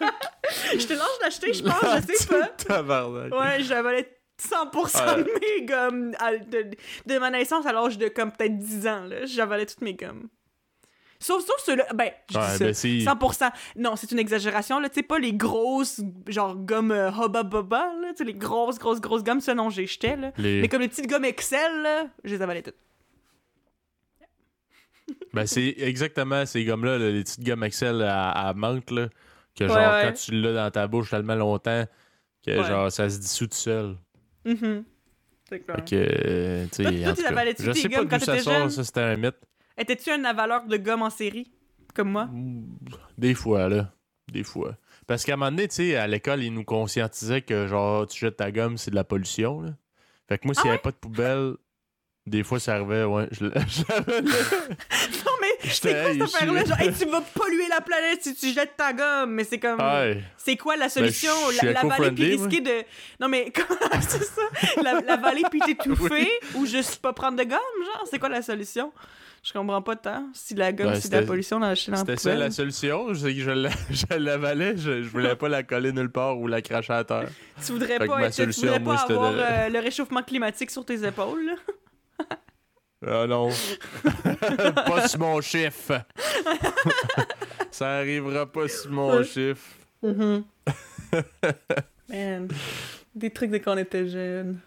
[0.78, 2.47] J'étais là, je je pense, La je sais pas.
[2.47, 3.34] tabarnak.
[3.34, 5.24] Ouais, j'avalais 100% Ouais.
[5.24, 5.30] de
[5.60, 6.72] mes gommes à- de,
[7.06, 9.26] de ma naissance à l'âge de, comme, peut-être 10 ans, là.
[9.26, 10.28] J'avalais toutes mes gommes.
[11.26, 12.66] Sauf, sauf ceux-là, ben, je Ouais, dis ça.
[12.66, 13.50] ben, c'est- 100%.
[13.78, 14.90] Non, c'est une exagération, là.
[14.90, 18.10] Tu sais, pas les grosses, genre, gommes euh, Hubba Bubba, là.
[18.12, 20.32] Tu sais, les grosses, grosses, grosses gommes, ça, non, j'ai jeté, là.
[20.38, 22.76] Les- Mais comme les petites gommes Excel, là, je les avalais toutes.
[25.34, 29.10] Ben, c'est exactement ces gommes-là, là, les petites gommes Excel à, à menthe, là,
[29.56, 30.02] que genre, Ouais, ouais.
[30.08, 31.86] quand tu l'as dans ta bouche tellement longtemps,
[32.46, 33.98] que genre, ça se dissout tout seul.
[34.46, 34.84] Mhm.
[35.50, 35.76] C'est clair.
[35.78, 39.36] Fait que, euh, tu sais, je sais pas d'où ça sort, ça, c'était un mythe.
[39.78, 41.52] Étais-tu un avaleur de gomme en série,
[41.94, 42.30] comme moi?
[43.18, 43.92] Des fois, là.
[44.32, 44.76] Des fois.
[45.08, 48.20] Parce qu'à un moment donné, tu sais, à l'école, ils nous conscientisaient que, genre, tu
[48.20, 49.72] jettes ta gomme, c'est de la pollution, là.
[50.28, 51.54] Fait que moi, s'il Ah n'y avait pas de poubelle,
[52.26, 53.28] des fois, ça arrivait, ouais.
[53.32, 53.46] Je,
[53.88, 54.28] j'avais le-
[55.26, 56.66] Non, mais c'est quoi cette affaire-là?
[56.66, 59.80] Genre, hey, tu vas polluer la planète si tu jettes ta gomme, mais c'est comme.
[60.38, 61.30] C'est quoi la solution?
[61.50, 62.84] Ben, suis la, la vallée puis risquer de.
[63.20, 64.42] Non, mais comment c'est ça?
[64.82, 68.08] La, la vallée puis t'étouffer ou juste pas prendre de gomme, genre?
[68.10, 68.92] C'est quoi la solution?
[69.46, 70.28] Je comprends pas tant.
[70.34, 73.32] Si la gomme, Ben, c'est de la pollution dans la C'était ça la solution, c'est
[73.36, 76.64] que je, la- je l'avalais, je, je voulais pas la coller nulle part ou la
[76.64, 77.30] cracher à terre.
[77.64, 79.70] Tu voudrais Fait pas, ma être- tu solution, voudrais moi, pas c'était avoir de- euh,
[79.70, 81.52] le réchauffement climatique sur tes épaules?
[83.08, 83.50] Ah non.
[84.88, 86.02] pas sur mon chiffre.
[87.70, 89.62] ça arrivera pas sur mon chiffre.
[90.02, 90.43] Man.
[93.14, 94.60] Des trucs de quand on était jeune.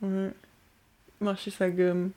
[0.00, 0.30] Ouais.
[1.20, 2.10] Marcher sa gomme.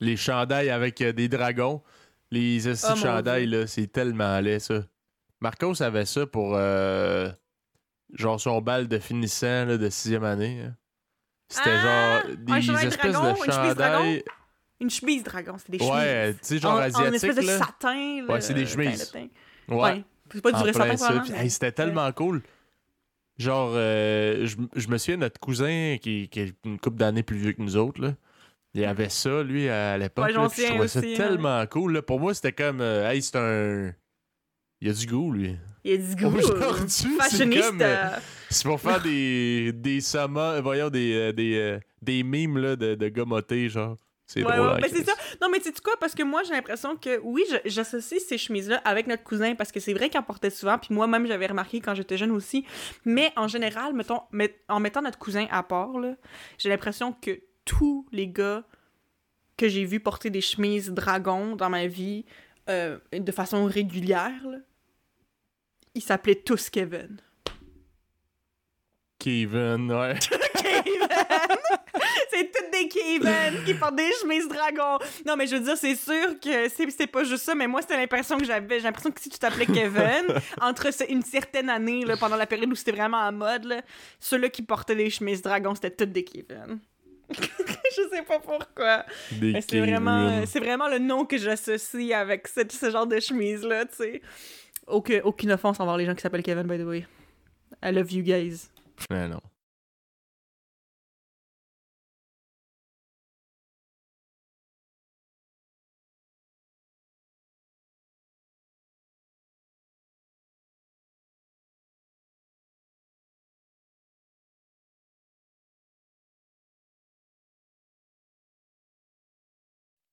[0.00, 1.82] Les chandails avec euh, des dragons.
[2.30, 4.84] Les Oh, chandails, là, c'est tellement laid, ça.
[5.40, 7.30] Marcos avait ça pour euh,
[8.14, 10.62] genre son bal de finissant là, de sixième année.
[10.66, 10.76] hein.
[11.48, 12.22] C'était Ah!
[12.26, 14.24] genre des espèces dragon, de chandails.
[14.80, 15.92] Une chemise dragon, c'était des chemises.
[15.92, 17.14] Ouais, tu sais, genre en, en asiatique.
[17.14, 17.58] espèce de là.
[17.58, 18.22] satin.
[18.26, 19.12] là, Ouais, c'est des teint chemises.
[19.14, 19.76] Ouais.
[19.76, 20.04] Ouais.
[20.32, 21.42] C'est pas du En vrai satin, ça.
[21.42, 22.42] hey, C'était tellement cool.
[23.38, 27.36] Genre, euh, je, je me souviens, notre cousin, qui, qui est une couple d'années plus
[27.38, 28.14] vieux que nous autres, là,
[28.74, 30.26] il avait ça, lui, à l'époque.
[30.26, 31.14] Ouais, je trouvais ça hein.
[31.16, 31.94] tellement cool.
[31.94, 32.02] là.
[32.02, 33.92] Pour moi, c'était comme, euh, hey, c'est un.
[34.80, 35.56] Il a du goût, lui.
[35.84, 36.36] Il y a du goût.
[36.36, 38.10] Aujourd'hui, c'est comme, euh,
[38.48, 40.00] C'est pour faire des, des
[40.54, 43.96] euh, voyons, des, euh, des, euh, des mimes là, de, de genre.
[44.26, 44.66] C'est Ouais, drôle.
[44.68, 45.12] ouais, hein, ben c'est ça.
[45.42, 45.94] Non, mais tu sais quoi?
[45.98, 49.72] Parce que moi, j'ai l'impression que, oui, je- j'associe ces chemises-là avec notre cousin, parce
[49.72, 52.64] que c'est vrai qu'il en portait souvent, puis moi-même, j'avais remarqué quand j'étais jeune aussi.
[53.04, 56.14] Mais en général, mettons, met- en mettant notre cousin à part, là,
[56.58, 57.40] j'ai l'impression que
[57.70, 58.64] tous les gars
[59.56, 62.24] que j'ai vus porter des chemises dragon dans ma vie
[62.68, 64.58] euh, de façon régulière, là,
[65.94, 67.18] ils s'appelaient tous Kevin.
[69.20, 70.18] Kevin, ouais.
[70.54, 71.08] Kevin!
[72.30, 74.98] c'est toutes des Kevin qui portent des chemises dragons.
[75.26, 77.98] Non, mais je veux dire, c'est sûr que c'est pas juste ça, mais moi, c'était
[77.98, 78.78] l'impression que j'avais.
[78.78, 80.26] J'ai l'impression que si tu t'appelais Kevin,
[80.60, 83.82] entre ce- une certaine année, là, pendant la période où c'était vraiment en mode, là,
[84.20, 86.80] ceux-là qui portaient des chemises dragons, c'était toutes des Kevin.
[87.96, 89.04] je sais pas pourquoi.
[89.32, 93.06] Des Mais c'est vraiment, euh, c'est vraiment le nom que j'associe avec ce, ce genre
[93.06, 94.22] de chemise-là, tu sais.
[94.86, 97.06] Aucune, aucune offense envers les gens qui s'appellent Kevin, by the way.
[97.82, 98.68] I love you guys.
[99.10, 99.40] Ouais, non.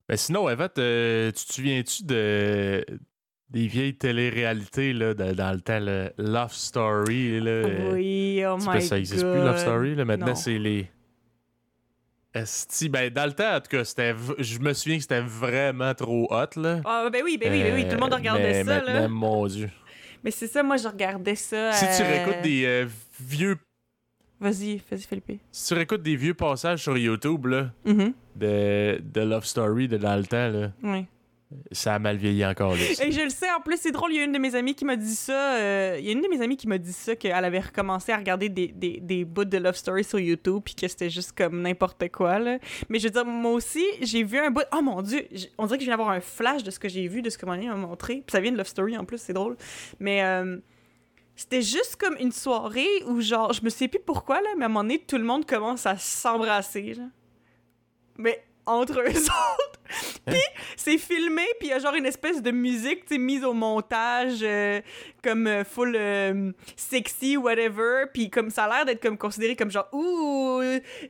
[0.09, 2.85] Ben sinon, Eva, te- tu te souviens-tu de
[3.49, 7.39] des vieilles téléréalités là, de- dans le temps, le Love Story?
[7.39, 9.31] Là, oui, oh my ça existe god.
[9.33, 9.95] plus, Love Story.
[9.95, 10.05] Là.
[10.05, 10.89] Maintenant, c'est les.
[12.33, 15.21] Esti, ben, dans le temps, en tout cas, c'était v- je me souviens que c'était
[15.21, 16.81] vraiment trop hot, là.
[16.85, 18.93] Ah, ben oui, ben oui, ben oui, tout le monde Euh, regardait mais ça, là.
[19.01, 19.69] maintenant, mon Dieu.
[20.23, 21.71] Mais c'est ça, moi, je regardais ça.
[21.73, 22.85] Si tu euh, réécoutes des euh,
[23.19, 23.57] vieux
[24.39, 25.31] Vas-y, vas-y, Philippe.
[25.51, 28.13] si tu réécoutes des vieux passages sur YouTube là, Mhm.
[28.37, 31.05] De, de Love Story de dans le temps, là, Oui.
[31.71, 32.71] ça a mal vieilli encore.
[32.75, 34.53] Là, Et je le sais, en plus, c'est drôle, il y a une de mes
[34.55, 35.55] amies qui m'a dit ça.
[35.55, 38.11] euh, il y a une de mes amies qui m'a dit ça, qu'elle avait recommencé
[38.11, 41.31] à regarder des, des, des bouts de Love Story sur YouTube, puis que c'était juste
[41.37, 42.57] comme n'importe quoi, là.
[42.89, 44.63] Mais je veux dire, moi aussi, j'ai vu un bout.
[44.73, 45.25] Oh mon dieu,
[45.57, 47.37] on dirait que je viens d'avoir un flash de ce que j'ai vu, de ce
[47.37, 48.15] que mon ami m'a montré.
[48.15, 49.55] Puis ça vient de Love Story en plus, c'est drôle.
[49.99, 50.23] Mais.
[50.23, 50.57] euh,
[51.39, 54.65] c'était juste comme une soirée où, genre, je me sais plus pourquoi, là, mais à
[54.65, 56.95] un moment donné, tout le monde commence à s'embrasser.
[58.17, 59.79] Mais entre eux autres.
[60.25, 60.41] Puis
[60.75, 64.39] c'est filmé, puis il y a genre une espèce de musique, tu mise au montage,
[64.41, 64.81] euh,
[65.23, 68.05] comme euh, full euh, sexy, whatever.
[68.13, 70.61] Puis comme ça a l'air d'être comme considéré comme genre, ouh,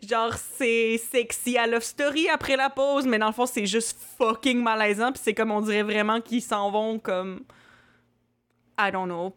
[0.08, 3.98] genre c'est sexy à Love Story après la pause, mais dans le fond, c'est juste
[4.18, 7.42] fucking malaisant, puis c'est comme on dirait vraiment qu'ils s'en vont comme.
[8.80, 9.34] I don't know,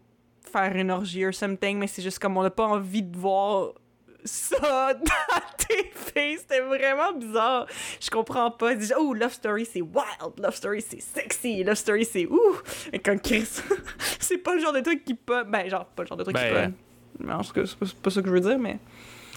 [0.52, 3.72] faire une orgie or something, mais c'est juste comme on n'a pas envie de voir
[4.24, 6.36] ça dans la TV.
[6.38, 7.66] C'était vraiment bizarre.
[8.00, 8.74] Je comprends pas.
[8.74, 10.38] Déjà, oh, Love Story, c'est wild.
[10.38, 11.62] Love Story, c'est sexy.
[11.64, 12.56] Love Story, c'est ouh.
[12.92, 13.48] Et quand Chris,
[14.20, 15.44] c'est pas le genre de truc qui peut.
[15.44, 17.26] Ben, genre, pas le genre de truc qui Ben, peut.
[17.26, 18.78] Non, c'est pas, pas ça que je veux dire, mais.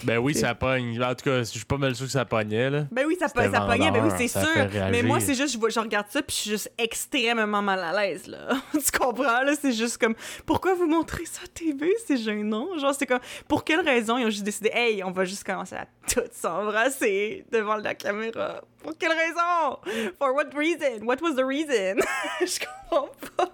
[0.04, 1.02] Ben oui, ça pogne.
[1.02, 2.86] En tout cas, je suis pas mal sûr que ça pognait, là.
[2.90, 3.34] Ben oui, ça, ça
[3.66, 4.52] pognait, ben oui, c'est ça sûr.
[4.90, 7.80] Mais moi, c'est juste, je, vois- je regarde ça, puis je suis juste extrêmement mal
[7.80, 8.48] à l'aise, là.
[8.72, 9.52] tu comprends, là?
[9.60, 10.14] C'est juste comme,
[10.46, 11.92] pourquoi vous montrez ça à TV?
[12.06, 12.76] C'est gênant.
[12.78, 14.18] Genre, c'est comme, pour quelle raison?
[14.18, 18.62] Ils ont juste décidé, hey, on va juste commencer à tout s'embrasser devant la caméra?
[18.82, 19.78] Pour quelle raison?
[20.18, 21.04] For what reason?
[21.04, 21.96] What was the reason?
[22.40, 22.58] je
[22.90, 23.50] comprends pas.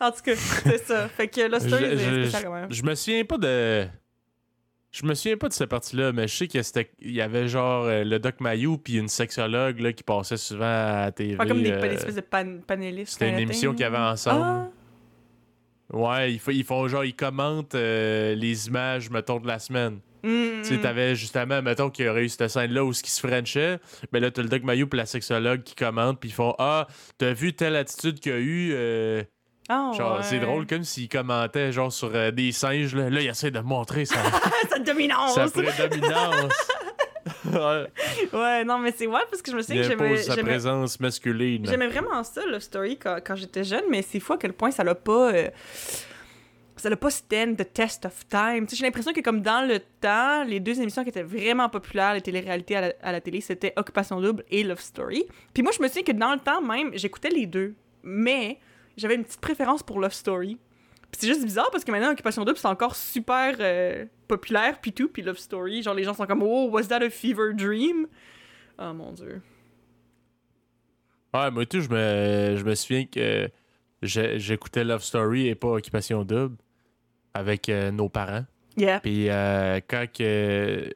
[0.00, 1.08] En tout cas, c'est ça.
[1.08, 2.72] Fait que la story, Je- c'est spécial quand même.
[2.72, 3.86] Je me souviens pas de.
[4.92, 6.60] Je me souviens pas de cette partie-là, mais je sais qu'il
[7.00, 10.64] il y avait genre euh, le Doc Mayou puis une sexologue là, qui passait souvent
[10.64, 11.36] à la TV.
[11.36, 13.12] Pas comme des, euh, des espèces de pan- panélistes.
[13.12, 13.76] C'était une émission thing.
[13.76, 14.42] qu'il y avait ensemble.
[14.44, 14.68] Ah,
[15.92, 19.98] Ouais, ils, font- ils font genre, ils commentent euh, les images, mettons, de la semaine.
[20.22, 23.26] mm, Tu t'avais justement, mettons qu'il y aurait eu cette scène-là où ce qui se
[23.26, 23.78] frenchait,
[24.12, 26.86] ben là, t'as le Doc Mayou puis la sexologue qui commentent, puis ils font Ah,
[27.18, 29.22] t'as vu telle attitude qu'il y a eu euh,
[29.72, 33.08] Ah, Genre, c'est drôle comme s'ils commentaient genre sur euh, des singes, là.
[33.08, 34.16] Là, ils essaient de montrer sa,
[34.70, 35.34] Sa dominance!
[35.34, 36.52] sa prédominance.
[37.46, 37.86] ouais.
[38.32, 40.98] Ouais, non, mais c'est ouais, parce que je me Il souviens que j'aimais, sa présence
[41.00, 41.66] masculine.
[41.66, 44.70] j'aimais vraiment ça, Love Story, quand, quand j'étais jeune, mais c'est fou à quel point
[44.70, 45.32] ça l'a pas.
[45.32, 45.48] euh,
[46.76, 48.66] ça l'a pas stand the test of time.
[48.72, 52.22] J'ai l'impression que, comme dans le temps, les deux émissions qui étaient vraiment populaires, les
[52.22, 55.26] téléréalités à la, à la télé, c'était Occupation Double et Love Story.
[55.52, 58.58] Puis moi, je me souviens que dans le temps même, j'écoutais les deux, mais
[59.00, 60.58] j'avais une petite préférence pour Love Story.
[61.10, 64.92] Puis c'est juste bizarre parce que maintenant, Occupation Double, c'est encore super euh, populaire, puis
[64.92, 65.82] tout, puis Love Story.
[65.82, 68.06] Genre, les gens sont comme, oh, was that a fever dream?
[68.78, 69.42] Oh mon dieu.
[71.34, 73.50] Ouais, moi, tout, je me, je me souviens que
[74.02, 76.56] j'écoutais Love Story et pas Occupation Double
[77.34, 78.44] avec euh, nos parents.
[78.76, 79.00] Yeah.
[79.00, 80.92] Puis euh, quand que.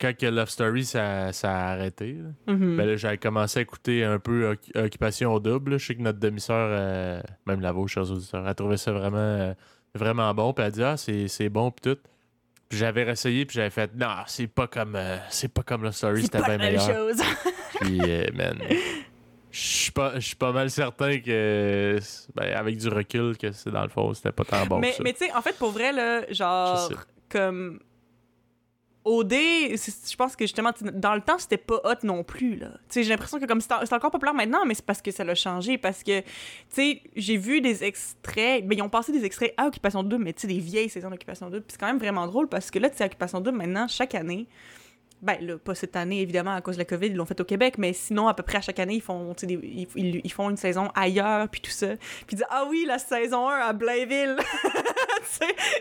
[0.00, 2.14] Quand que Love Story, ça, ça a arrêté,
[2.46, 2.76] là, Mhm.
[2.76, 5.72] ben là, j'avais commencé à écouter un peu Occ- Occupation Double.
[5.72, 5.78] là.
[5.78, 9.18] Je sais que notre demi-sœur, euh, même la vôtre, chers auditeurs, elle trouvait ça vraiment,
[9.18, 9.52] euh,
[9.94, 10.52] vraiment bon.
[10.54, 12.00] Puis elle a dit, ah, c'est c'est bon, puis tout.
[12.68, 15.92] Puis j'avais réessayé, puis j'avais fait, non, c'est pas comme euh, c'est pas comme Love
[15.92, 16.96] Story, c'est c'était pas bien la même meilleur.
[16.96, 17.20] chose.
[17.80, 18.58] Puis, euh, man,
[19.50, 21.98] je suis pas, pas mal certain que,
[22.34, 24.78] ben, avec du recul, que c'est dans le fond, c'était pas tant bon.
[24.78, 25.02] mais que ça.
[25.02, 26.90] mais tu sais, en fait, pour vrai, là, genre,
[27.28, 27.80] comme.
[29.04, 32.68] OD, je pense que justement, dans le temps, c'était pas hot non plus, là.
[32.94, 35.24] J'ai l'impression que comme c'est en- c'est encore populaire maintenant, mais c'est parce que ça
[35.24, 35.78] l'a changé.
[35.78, 36.26] Parce que, tu
[36.68, 40.42] sais, j'ai vu des extraits, ils ont passé des extraits à Occupation 2, mais tu
[40.42, 41.60] sais, des vieilles saisons d'Occupation 2.
[41.60, 44.14] Puis c'est quand même vraiment drôle parce que là, tu sais, Occupation 2, maintenant, chaque
[44.14, 44.46] année,
[45.22, 47.44] ben là, pas cette année, évidemment, à cause de la COVID, ils l'ont fait au
[47.44, 50.48] Québec, mais sinon, à peu près à chaque année, ils font, des- ils- ils font
[50.50, 51.88] une saison ailleurs, puis tout ça.
[51.96, 54.36] Puis ils disent, ah oui, la saison 1 à Blainville.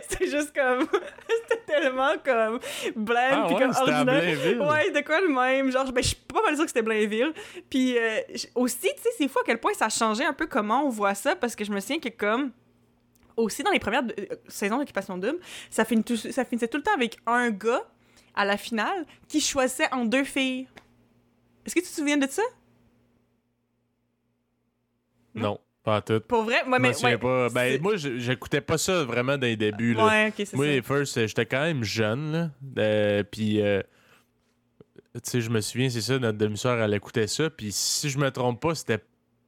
[0.10, 0.88] c'est juste comme,
[1.50, 2.60] c'était tellement comme
[2.96, 3.74] blanc, Ah puis ouais, comme.
[4.06, 4.62] Blainville.
[4.62, 5.72] Ouais, de quoi le même.
[5.72, 7.34] Genre, ben, je suis pas mal sûre que c'était Blainville.
[7.70, 8.20] Puis euh,
[8.56, 10.90] aussi, tu sais, c'est fou à quel point ça a changé un peu comment on
[10.90, 12.52] voit ça, parce que je me souviens que comme
[13.38, 15.40] aussi dans les premières euh, saisons d'Occupation Double,
[15.70, 17.84] ça, finit tout- ça finissait tout le temps avec un gars
[18.36, 20.68] à la finale qui choisissait en deux filles.
[21.66, 22.42] Est-ce que tu te souviens de ça?
[25.36, 26.20] Non, pas en tout.
[26.22, 26.64] Pour vrai?
[26.68, 27.04] Me mais.
[27.04, 27.50] ouais, pas.
[27.50, 29.94] Ben, moi, j'écoutais pas ça vraiment dans les débuts.
[29.94, 30.06] Là.
[30.06, 30.72] Ouais, ok, c'est Moi, ça.
[30.72, 32.32] les first, euh, j'étais quand même jeune.
[32.32, 32.50] Là.
[32.78, 33.82] Euh, puis, euh,
[35.16, 37.50] tu sais, je me souviens, c'est ça, notre demi-sœur, elle écoutait ça.
[37.50, 39.00] Puis, si je me trompe pas, c'était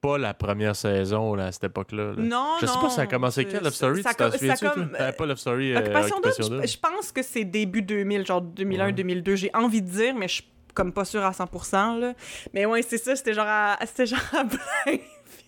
[0.02, 2.14] pas la première saison là, à cette époque-là.
[2.14, 2.24] là.
[2.24, 2.82] Non, Je sais non.
[2.82, 4.02] pas, ça a commencé quand, Love Story?
[4.02, 4.66] ça Tu t'en souviens-tu,
[5.00, 6.68] Euh, pas Love Story, Occupation Occupation Double, Double.
[6.68, 8.94] je, pense que c'est début 2000, genre 2001, Ouais.
[8.94, 9.36] 2002.
[9.36, 12.14] J'ai envie de dire, mais je suis comme pas sûr à 100%, là.
[12.54, 14.44] Mais ouais, c'est ça, c'était genre à, c'était genre à
[14.86, 14.98] plein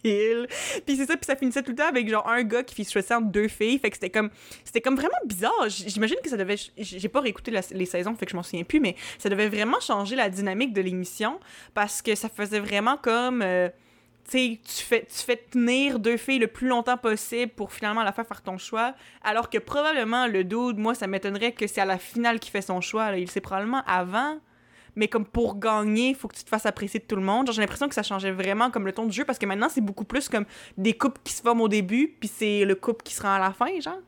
[0.04, 0.48] fil.
[0.86, 3.16] Puis c'est ça, puis ça finissait tout le temps avec genre un gars qui choisissait
[3.16, 3.80] entre deux filles.
[3.80, 4.30] Fait que c'était comme,
[4.64, 5.68] c'était comme vraiment bizarre.
[5.68, 8.80] J'imagine que ça devait, j'ai pas réécouté les saisons, fait que je m'en souviens plus,
[8.80, 11.40] mais ça devait vraiment changer la dynamique de l'émission
[11.74, 13.42] parce que ça faisait vraiment comme.
[13.42, 13.70] euh,
[14.30, 18.26] tu fais, tu fais tenir deux filles le plus longtemps possible pour finalement la faire
[18.26, 21.98] faire ton choix, alors que probablement le dude, moi, ça m'étonnerait que c'est à la
[21.98, 23.18] finale qu'il fait son choix.
[23.18, 24.40] Il sait probablement avant,
[24.96, 27.48] mais comme pour gagner, il faut que tu te fasses apprécier de tout le monde.
[27.48, 29.70] Genre, j'ai l'impression que ça changeait vraiment comme le ton du jeu, parce que maintenant,
[29.70, 30.46] c'est beaucoup plus comme
[30.78, 33.40] des couples qui se forment au début, puis c'est le couple qui se rend à
[33.40, 34.00] la fin, genre.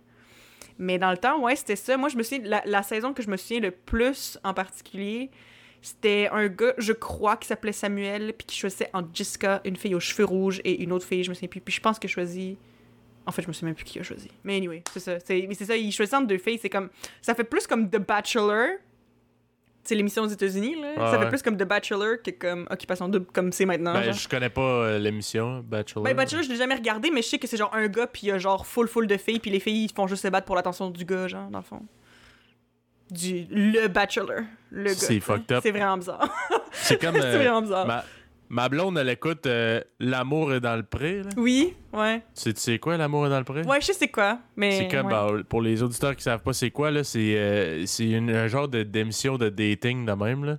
[0.77, 1.97] Mais dans le temps, ouais, c'était ça.
[1.97, 5.31] Moi, je me souviens, la, saison que je me souviens le plus en particulier,
[5.81, 9.95] c'était un gars, je crois, qui s'appelait Samuel, puis qui choisissait entre Jessica, une fille
[9.95, 11.61] aux cheveux rouges, et une autre fille, je me souviens plus.
[11.61, 12.57] Puis je pense a choisi.
[13.25, 14.29] En fait, je me souviens même plus qui a choisi.
[14.43, 15.17] Mais anyway, c'est ça.
[15.29, 16.59] Mais c'est ça, il choisit entre deux filles.
[16.61, 16.89] C'est comme.
[17.21, 18.77] Ça fait plus comme The Bachelor.
[19.85, 20.93] C'est l'émission aux États-Unis, là.
[20.97, 21.29] Ah ça fait ouais.
[21.29, 23.93] plus comme The Bachelor que comme Occupation Double, comme c'est maintenant.
[23.93, 24.13] Ben, genre.
[24.13, 26.03] je connais pas euh, l'émission, Bachelor.
[26.03, 28.23] Ben, Bachelor, je l'ai jamais regardé, mais je sais que c'est genre un gars, puis
[28.23, 30.27] il y a genre full full de filles, puis les filles, ils font juste se
[30.27, 31.81] battre pour l'attention du gars, genre, dans le fond.
[33.11, 33.45] Du.
[33.51, 34.41] Le Bachelor.
[34.71, 34.95] Le gars.
[34.95, 35.59] C'est fucked up.
[35.61, 36.27] C'est vraiment bizarre.
[36.71, 37.15] C'est comme.
[37.19, 37.85] c'est euh, vraiment bizarre.
[37.85, 38.03] ma,
[38.49, 41.23] ma blonde, elle écoute euh, L'amour est dans le pré.
[41.23, 41.29] Là.
[41.37, 42.19] Oui, ouais.
[42.19, 43.61] Tu sais- tu sais quoi, L'amour est dans le pré?
[43.63, 44.71] Ouais, je sais c'est quoi, mais.
[44.71, 45.11] C'est comme, ouais.
[45.11, 48.67] bah, pour les auditeurs qui savent pas c'est quoi, là, c'est euh, c'est un genre
[48.67, 50.57] de- d'émission de dating de même, là,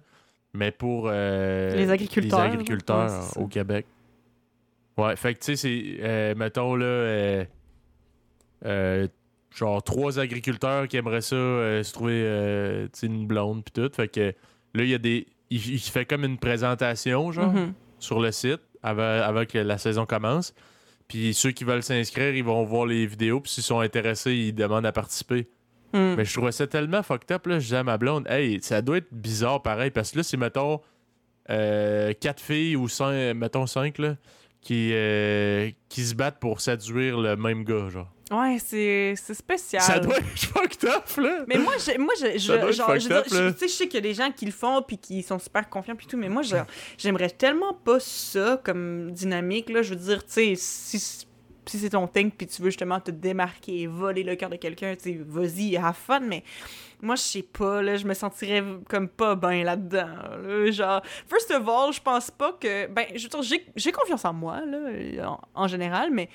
[0.53, 3.87] mais pour euh, Les agriculteurs, les agriculteurs ouais, au Québec.
[4.99, 7.45] Ouais, fait que tu sais, c'est, euh, mettons, là,
[9.55, 13.91] genre trois agriculteurs qui aimeraient ça se trouver une blonde puis tout.
[13.95, 14.33] Fait que
[14.75, 15.27] là, il y a des.
[15.51, 17.73] Il, il fait comme une présentation, genre Mhm.
[17.99, 20.55] sur le site avant, avant que la saison commence.
[21.09, 23.41] Puis ceux qui veulent s'inscrire, ils vont voir les vidéos.
[23.41, 25.47] Puis s'ils sont intéressés, ils demandent à participer.
[25.95, 26.15] Mhm.
[26.17, 27.47] Mais je trouvais ça tellement fucked up.
[27.47, 29.91] Là, je disais à ma blonde, hey, ça doit être bizarre pareil.
[29.93, 30.81] Parce que là, c'est, mettons,
[31.49, 34.17] euh, quatre filles ou cinq, mettons cinq, là,
[34.61, 38.13] qui, euh, qui se battent pour séduire le même gars, genre.
[38.31, 39.81] Ouais, c'est c'est spécial.
[39.83, 41.45] Ça doit être fucked up, là.
[41.47, 42.39] Mais moi, je, moi, je,
[42.73, 44.83] genre, je, up, je- sais, je sais qu'il y a des gens qui le font
[44.83, 46.67] puis qui sont super confiants puis tout, mais moi, genre,
[46.99, 49.83] j'aimerais tellement pas ça comme dynamique, là.
[49.83, 53.13] Je veux dire, tu sais, si, si c'est ton thing puis tu veux justement te
[53.13, 56.43] démarquer et voler le cœur de quelqu'un, tu sais, vas-y, have fun, mais
[57.01, 60.09] moi, je sais pas, là, je me sentirais comme pas bien là-dedans,
[60.43, 60.71] là.
[60.73, 64.25] Genre, first of all, je pense pas que, ben, je veux dire, j'ai- j'ai confiance
[64.25, 66.29] en moi, là, en, en général, mais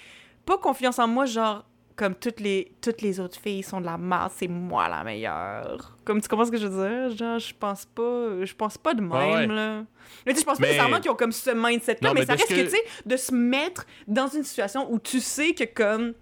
[0.45, 1.65] pas confiance en moi, genre,
[2.01, 5.95] comme toutes les, toutes les autres filles sont de la merde, c'est moi la meilleure.
[6.03, 7.15] Comme tu comprends ce que je veux dire?
[7.15, 9.45] Genre, je pense pas, je pense pas de même, Ouais, ouais.
[9.45, 9.83] là.
[10.25, 12.25] Mais tu sais, je pense pas Mais- nécessairement qu'ils ont comme ce mindset-là, mais, mais
[12.25, 15.19] ça de reste que, que- tu sais, de se mettre dans une situation où tu
[15.19, 16.13] sais que, comme,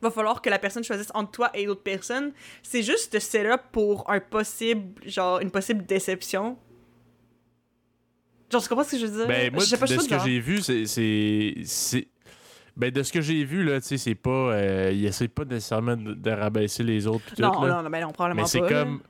[0.00, 2.32] va falloir que la personne choisisse entre toi et l'autre personne,
[2.64, 6.58] c'est juste te set-up pour un possible, genre, une possible déception.
[8.50, 9.28] Genre, tu comprends ce que je veux dire?
[9.28, 12.08] Ben, moi, Je sais pas, de ce que j'ai vu, c'est-
[12.76, 14.30] Ben, de ce que j'ai vu, là, tu sais, c'est pas.
[14.30, 17.24] euh, il essaie pas nécessairement de, de rabaisser les autres.
[17.26, 17.74] pis tout, Non, là.
[17.76, 19.00] non, non, ben non, probablement Mais c'est comme.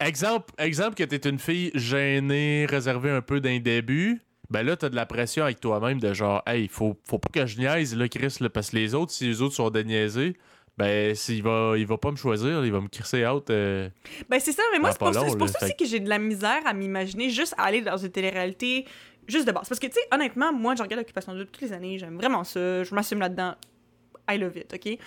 [0.00, 4.20] Exemple, exemple que t'es une fille gênée, réservée un peu d'un début.
[4.50, 7.46] Ben là, t'as de la pression avec toi-même de genre, hey, faut, faut pas que
[7.46, 10.36] je niaise, là, Chris, là, parce que les autres, si les autres sont déniaisés,
[10.76, 13.48] ben, s'il va, il va pas me choisir, il va me crisser out.
[13.50, 13.88] euh,
[14.28, 16.18] Ben c'est ça, mais moi c'est pour, ça, pour ça aussi que j'ai de la
[16.18, 18.84] misère à m'imaginer juste aller dans une télé-réalité
[19.26, 19.68] juste de base.
[19.68, 22.44] Parce que, tu sais, honnêtement, moi, je regarde Occupation Double toutes les années, j'aime vraiment
[22.44, 23.54] ça, je m'assume là-dedans.
[24.30, 24.98] I love it, OK?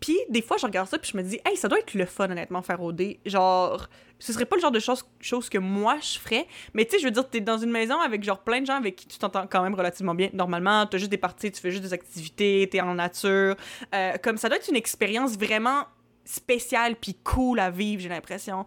[0.00, 2.04] Puis, des fois, je regarde ça, puis je me dis, hey, ça doit être le
[2.04, 3.16] fun, honnêtement, faire OD.
[3.24, 3.88] Genre,
[4.18, 6.46] ce serait pas le genre de chose, chose que moi, je ferais.
[6.74, 8.74] Mais, tu sais, je veux dire, t'es dans une maison avec, genre, plein de gens
[8.76, 10.28] avec qui tu t'entends quand même relativement bien.
[10.34, 13.56] Normalement, t'as juste des parties, tu fais juste des activités, t'es en nature.
[13.94, 15.84] Euh, comme ça doit être une expérience vraiment
[16.26, 18.66] spéciale puis cool à vivre, j'ai l'impression.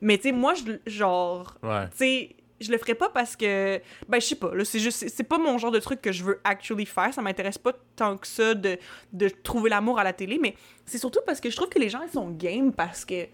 [0.00, 1.88] Mais, tu sais, moi, je, genre, Ouais.
[1.90, 5.08] tu sais, je le ferais pas parce que ben je sais pas là c'est juste
[5.08, 8.16] c'est- pas mon genre de truc que je veux actually faire ça m'intéresse pas tant
[8.16, 8.78] que ça de,
[9.12, 10.54] de trouver l'amour à la télé mais
[10.84, 13.26] c'est surtout parce que je trouve que les gens ils sont game parce que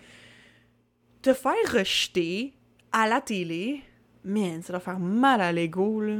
[1.23, 2.53] te faire rejeter
[2.93, 3.81] à la télé
[4.25, 6.19] man ça doit faire mal à l'ego là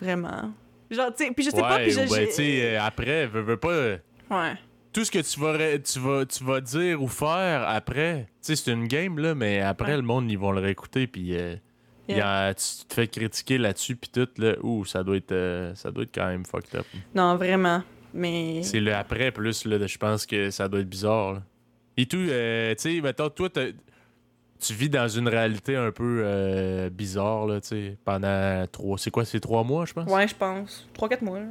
[0.00, 0.52] vraiment
[0.90, 3.40] genre tu sais puis je sais pas puis je, ben, tu sais, euh, après, veux,
[3.42, 3.68] veux pas.
[3.70, 3.98] euh,
[4.30, 4.54] ouais
[4.92, 8.56] Tout ce que tu vas, tu vas, tu vas dire ou faire après, tu sais,
[8.56, 9.96] c'est une game, là, mais après, Ouais.
[9.96, 11.56] le monde, ils vont le réécouter, puis euh,
[12.08, 15.32] il y a- tu te fais critiquer là-dessus, puis tout, là, ouh, ça doit être,
[15.32, 16.86] euh, ça doit être quand même fucked up.
[17.14, 17.82] non vraiment
[18.14, 21.42] mais C'est le après, plus, là, je pense que ça doit être bizarre, là.
[21.96, 26.90] Et tout, euh, tu sais, mettons, toi, tu vis dans une réalité un peu euh,
[26.90, 28.98] bizarre, là, tu sais, pendant trois...
[28.98, 30.10] C'est quoi, c'est trois mois, je pense?
[30.10, 31.46] ouais je pense 3-4 mois là.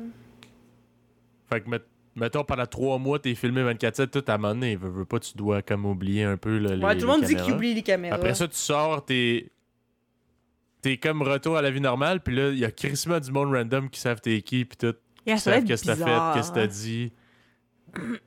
[1.50, 1.82] Fait que, met-
[2.16, 5.62] mettons, pendant trois mois, t'es filmé 24-7, tout à donné, veux, veux pas, tu dois
[5.62, 7.58] comme oublier un peu là, les ouais tout le monde les dit qu'il caméras.
[7.58, 9.50] oublie les caméras Après ça, tu sors, t'es.
[10.82, 13.54] T'es comme retour à la vie normale, puis là, il y a crissement du monde
[13.54, 14.96] random qui savent t'es qui, puis tout.
[15.26, 15.96] Yeah, Qui ça doit savent qu'est-ce que t'as
[16.34, 17.14] fait, qu'est-ce que t'as dit.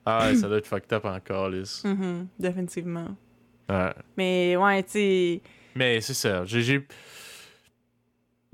[0.05, 1.81] Ah, ouais, ça doit être fucked up encore, Liz.
[1.85, 3.15] Mhm, définitivement.
[3.67, 3.93] Ouais.
[4.17, 5.41] Mais ouais, tu sais.
[5.75, 6.45] Mais c'est ça.
[6.45, 6.61] J'ai.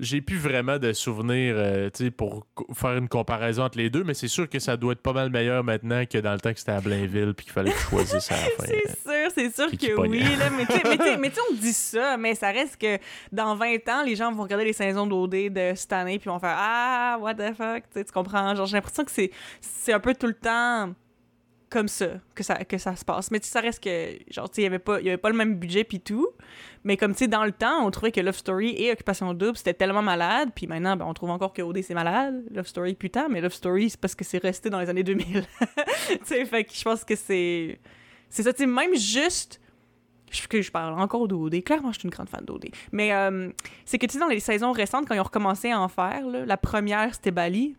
[0.00, 4.14] j'ai- plus vraiment de souvenirs euh, sais, pour faire une comparaison entre les deux, mais
[4.14, 6.58] c'est sûr que ça doit être pas mal meilleur maintenant que dans le temps que
[6.58, 8.64] c'était à Blainville puis qu'il fallait que je choisisse à la fin.
[8.66, 10.20] C'est sûr, c'est sûr que oui.
[10.36, 12.98] Là, mais tu sais, mais on dit ça, mais ça reste que
[13.30, 16.38] dans 20 ans, les gens vont regarder les saisons d'OD de cette année puis vont
[16.38, 18.54] faire Ah, what the fuck, tu comprends?
[18.54, 19.30] Genre, j'ai l'impression que c'est,
[19.60, 20.92] c'est un peu tout le temps
[21.72, 23.30] comme ça que ça, que ça se passe.
[23.30, 25.08] Mais tu sais, ça reste que, genre, tu sais, il y avait pas il y
[25.08, 26.28] avait pas le même budget puis tout.
[26.84, 29.56] Mais comme, tu sais, dans le temps, on trouvait que Love Story et Occupation Double,
[29.56, 30.50] c'était tellement malade.
[30.54, 32.44] Puis maintenant, ben, on trouve encore que OD, c'est malade.
[32.50, 35.44] Love Story, putain, mais Love Story, c'est parce que c'est resté dans les années 2000.
[36.08, 37.80] tu sais, fait que je pense que c'est...
[38.32, 39.60] C'est ça, tu sais, même juste...
[40.30, 41.62] Je, que je parle encore d'OD.
[41.62, 42.70] Clairement, je suis une grande fan d'OD.
[42.90, 43.50] Mais euh,
[43.84, 46.26] c'est que, tu sais, dans les saisons récentes, quand ils ont recommencé à en faire,
[46.26, 47.76] là, la première, c'était Bali.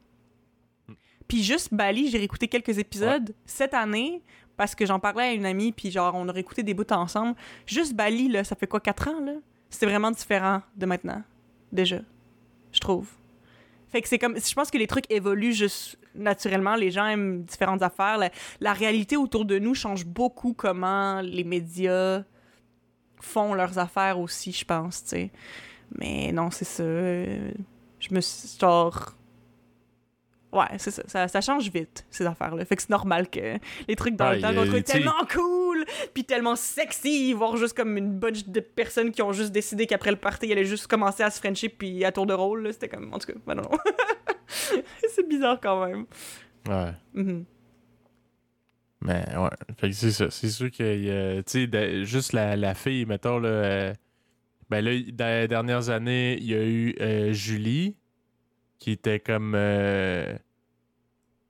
[1.28, 4.22] Puis juste Bali, j'ai réécouté quelques épisodes cette année
[4.56, 7.36] parce que j'en parlais à une amie, puis genre, on a réécouté des bouts ensemble.
[7.66, 9.34] Juste Bali, là, ça fait quoi, 4 ans, là?
[9.72, 11.24] C'est vraiment différent de maintenant,
[11.72, 12.02] déjà,
[12.72, 13.10] je trouve.
[13.94, 17.44] Fait que c'est comme, je pense que les trucs évoluent juste naturellement, les gens aiment
[17.44, 18.18] différentes affaires.
[18.18, 18.30] La,
[18.60, 22.24] la réalité autour de nous change beaucoup comment les médias
[23.22, 25.32] font leurs affaires aussi, je pense, tu sais.
[26.00, 26.84] Mais non, c'est ça.
[26.84, 29.14] Je me suis, genre...
[30.52, 31.28] Ouais, c'est ça, ça.
[31.28, 32.64] ça change vite, ces affaires-là.
[32.66, 35.26] Fait que c'est normal que les trucs dans le temps y a- qu'on sais- tellement
[35.32, 35.63] cool,
[36.14, 40.12] puis tellement sexy, voir juste comme une bunch de personnes qui ont juste décidé qu'après
[40.12, 42.74] le party, ils allaient juste commencer à se frencher, puis à tour de rôle, là,
[42.74, 43.14] c'était comme...
[43.14, 43.70] En tout cas, non, non.
[45.10, 46.06] c'est bizarre quand même.
[46.68, 46.92] Ouais.
[47.14, 47.46] Mhm.
[49.02, 49.50] Mais ouais.
[49.78, 50.30] Fait que c'est ça.
[50.32, 53.50] C'est sûr que tu sais, juste la, la fille, mettons, là.
[53.50, 53.94] euh,
[54.70, 57.98] ben là, dans les dernières années, il y a eu euh, Julie,
[58.80, 59.56] qui était comme.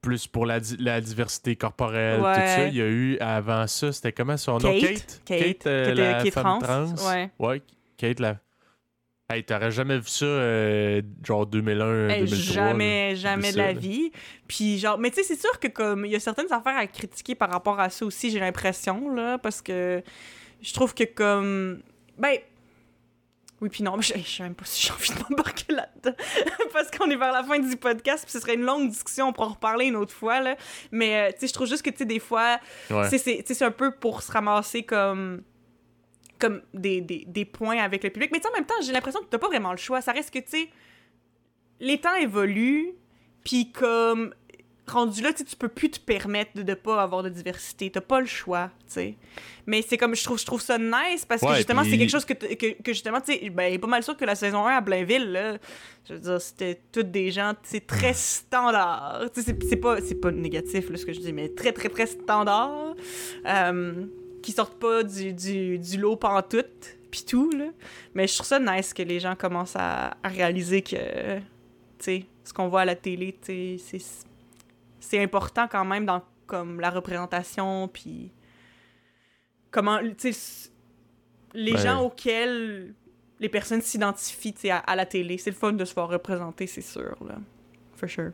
[0.04, 2.48] Euh, plus pour la, di- la diversité corporelle, tout Ouais.
[2.48, 2.68] ça.
[2.68, 4.80] Il y a eu avant ça, c'était comment son nom?
[4.80, 5.22] Kate.
[5.26, 5.40] Kate?
[5.42, 7.10] Kate, euh, qui la qui est femme trans, trans?
[7.10, 7.30] ouais.
[7.40, 7.62] Ouais,
[7.98, 8.38] Kate, la.
[9.32, 12.54] Hey, t'aurais jamais vu ça, euh, genre 2001, Hey, 2003.
[12.54, 13.16] jamais, là.
[13.16, 13.80] jamais de la là.
[13.80, 14.12] vie.
[14.48, 16.86] Puis genre, mais tu sais, c'est sûr que comme il y a certaines affaires à
[16.88, 20.04] critiquer par rapport à ça aussi, j'ai l'impression là, parce que
[20.62, 21.80] je trouve que comme,
[22.18, 22.36] ben,
[23.64, 26.16] oui puis non, je je sais même pas si j'ai envie de m'embarquer là-dedans,
[26.74, 29.34] parce qu'on est vers la fin du podcast, puis ce serait une longue discussion, on
[29.34, 30.56] pourra en reparler une autre fois là.
[30.92, 32.60] Mais euh, tu sais, je trouve juste que tu sais des fois,
[32.92, 33.10] Ouais.
[33.18, 35.42] c'est- un peu pour se ramasser comme
[36.40, 38.30] comme des, des, des points avec le public.
[38.34, 40.02] Mais tu sais, en même temps, j'ai l'impression que t'as pas vraiment le choix.
[40.02, 40.70] Ça reste que, tu sais,
[41.80, 42.92] les temps évoluent,
[43.46, 44.34] puis comme
[44.88, 47.90] rendu là, tu peux plus te permettre de ne pas avoir de diversité.
[47.90, 49.16] T'as pas le choix, tu sais.
[49.66, 51.98] Mais c'est comme, je trouve, je trouve ça nice parce que Ouais, justement, puis- c'est
[51.98, 54.66] quelque chose que, que, que justement, tu sais, ben, pas mal sûr que la saison
[54.68, 55.58] 1 à Blainville, là,
[56.08, 59.22] je veux dire, c'était toutes des gens, c'est très standard.
[59.34, 62.06] Tu sais, c'est- pas, pas négatif, là, ce que je dis, mais très, très, très
[62.06, 62.94] standard.
[63.46, 64.06] Euh,
[64.42, 67.68] qui sortent pas du, du, du lot pantoute, pis tout, là.
[68.14, 71.42] Mais je trouve ça nice que les gens commencent à, à réaliser que, tu
[72.00, 74.26] sais, ce qu'on voit à la télé, tu sais, c'est-
[75.04, 78.32] c'est important quand même dans comme la représentation, puis
[79.72, 80.70] comment, tu sais,
[81.54, 81.78] les Ouais.
[81.78, 82.94] gens auxquels
[83.40, 85.38] les personnes s'identifient, tu à, à la télé.
[85.38, 87.38] C'est le fun de se voir représenter, c'est sûr, là.
[87.96, 88.32] For sure.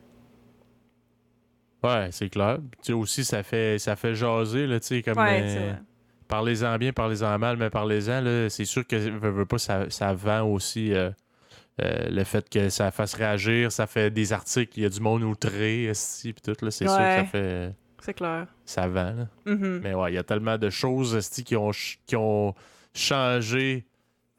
[1.84, 2.58] Ouais, c'est clair.
[2.82, 5.18] Tu sais, aussi, ça fait, ça fait jaser, là, tu sais, comme...
[5.18, 5.74] Ouais, euh.
[6.28, 10.14] Parlez-en bien, parlez-en mal, mais parlez-en, là, c'est sûr que veux, veux pas, ça, ça
[10.14, 11.10] vend aussi euh,
[11.82, 15.00] euh, le fait que ça fasse réagir, ça fait des articles, il y a du
[15.00, 17.74] monde outré, esti, pis tout, là, c'est sûr que ça fait...
[18.02, 18.48] C'est clair.
[18.66, 19.28] Ça vend, là.
[19.46, 19.82] Mhm.
[19.84, 21.72] Mais ouais, il y a tellement de choses, esti, qui ont,
[22.06, 22.54] qui ont
[22.94, 23.86] changé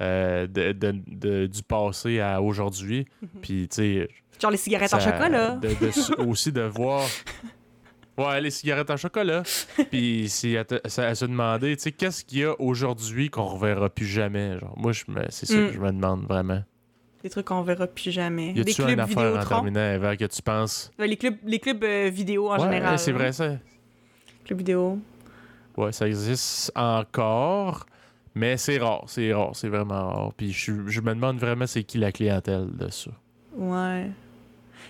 [0.03, 3.29] euh, de, de- de- du passé à aujourd'hui, Mhm.
[3.43, 4.09] puis, tu sais...
[4.41, 5.61] Genre les cigarettes en chocolat.
[6.27, 7.07] aussi de voir.
[8.17, 9.43] Ouais, les cigarettes en chocolat.
[9.91, 10.65] Puis c'est à,
[11.15, 14.59] se demander, tu sais, qu'est-ce qu'il y a aujourd'hui qu'on reverra plus jamais.
[14.59, 15.67] Genre, moi, je me- c'est ça Mm.
[15.69, 16.63] que je me demande vraiment.
[17.23, 18.51] Des trucs qu'on verra plus jamais.
[18.51, 20.91] Y Des a-tu clubs une affaire en terminant avant que tu penses?
[20.99, 22.99] Les clubs, les clubs euh, vidéo en Ouais, général.
[22.99, 23.57] c'est vrai ça.
[24.45, 24.99] Clubs vidéo.
[25.77, 27.87] Ouais, ça existe encore,
[28.35, 30.33] mais c'est rare, c'est rare, c'est vraiment rare.
[30.37, 33.11] Puis je, je me demande vraiment c'est qui la clientèle de ça.
[33.55, 34.11] Ouais.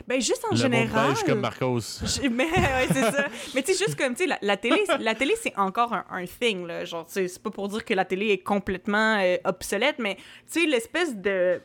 [0.09, 1.09] Ben, juste en Le monde général.
[1.11, 1.81] beige comme Marcos.
[2.03, 3.27] Je- Mais ouais, c'est ça.
[3.55, 6.05] Mais tu sais, juste comme, tu sais, la, la télé, la télé c'est encore un,
[6.11, 6.85] un thing, là.
[6.85, 10.15] Genre, tu sais, c'est pas pour dire que la télé est complètement euh, obsolète, mais
[10.51, 11.61] tu sais, l'espèce de,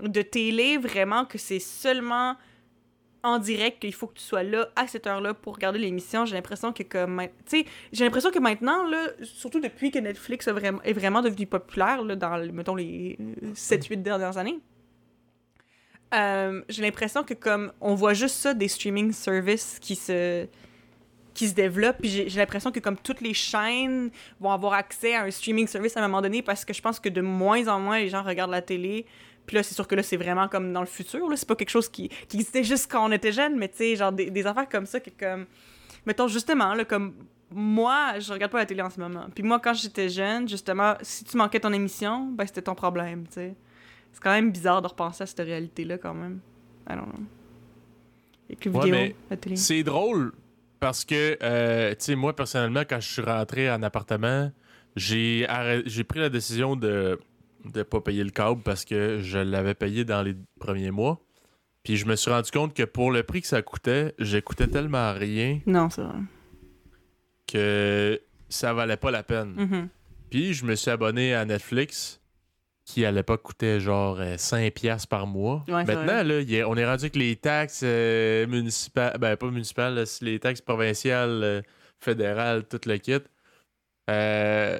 [0.00, 2.36] de télé, vraiment, que c'est seulement
[3.24, 6.26] en direct qu'il faut que tu sois là à cette heure-là pour regarder l'émission.
[6.26, 8.84] J'ai l'impression que comme tu j'ai l'impression que maintenant
[9.22, 13.18] surtout depuis que Netflix est vraiment devenu populaire là, dans mettons les
[13.54, 14.60] 7 8 dernières années,
[16.14, 20.46] euh, j'ai l'impression que comme on voit juste ça des streaming services qui se
[21.32, 25.22] qui se développent puis j'ai l'impression que comme toutes les chaînes vont avoir accès à
[25.22, 27.80] un streaming service à un moment donné parce que je pense que de moins en
[27.80, 29.06] moins les gens regardent la télé
[29.46, 31.56] puis là c'est sûr que là c'est vraiment comme dans le futur là c'est pas
[31.56, 34.30] quelque chose qui, qui existait juste quand on était jeune mais tu sais genre des,
[34.30, 35.46] des affaires comme ça qui comme
[36.06, 37.14] mettons justement là comme
[37.50, 40.94] moi je regarde pas la télé en ce moment puis moi quand j'étais jeune justement
[41.02, 43.54] si tu manquais ton émission ben c'était ton problème tu sais
[44.12, 46.38] c'est quand même bizarre de repenser à cette réalité-là, quand même.
[46.88, 47.24] I don't know.
[48.48, 49.56] Et que Ouais, vidéo, la télé.
[49.56, 50.32] C'est drôle
[50.78, 54.52] parce que, euh, tu sais, moi, personnellement, quand je suis rentré en appartement,
[54.94, 57.18] j'ai arrêt- j'ai pris la décision de
[57.74, 61.20] ne pas payer le câble parce que je l'avais payé dans les premiers mois.
[61.82, 65.12] Puis je me suis rendu compte que pour le prix que ça coûtait, j'écoutais tellement
[65.12, 66.18] rien Non, c'est vrai.
[67.46, 69.54] que ça valait pas la peine.
[69.56, 69.88] Mhm.
[70.30, 72.20] Puis je me suis abonné à Netflix
[72.84, 75.64] qui à l'époque coûtait genre euh, 5 piastres par mois.
[75.68, 80.04] Ouais, Maintenant, là, on est rendu avec les taxes euh, municipales, ben pas municipales, là,
[80.20, 81.62] les taxes provinciales, euh,
[82.00, 83.16] fédérales, tout le kit.
[84.10, 84.78] Euh,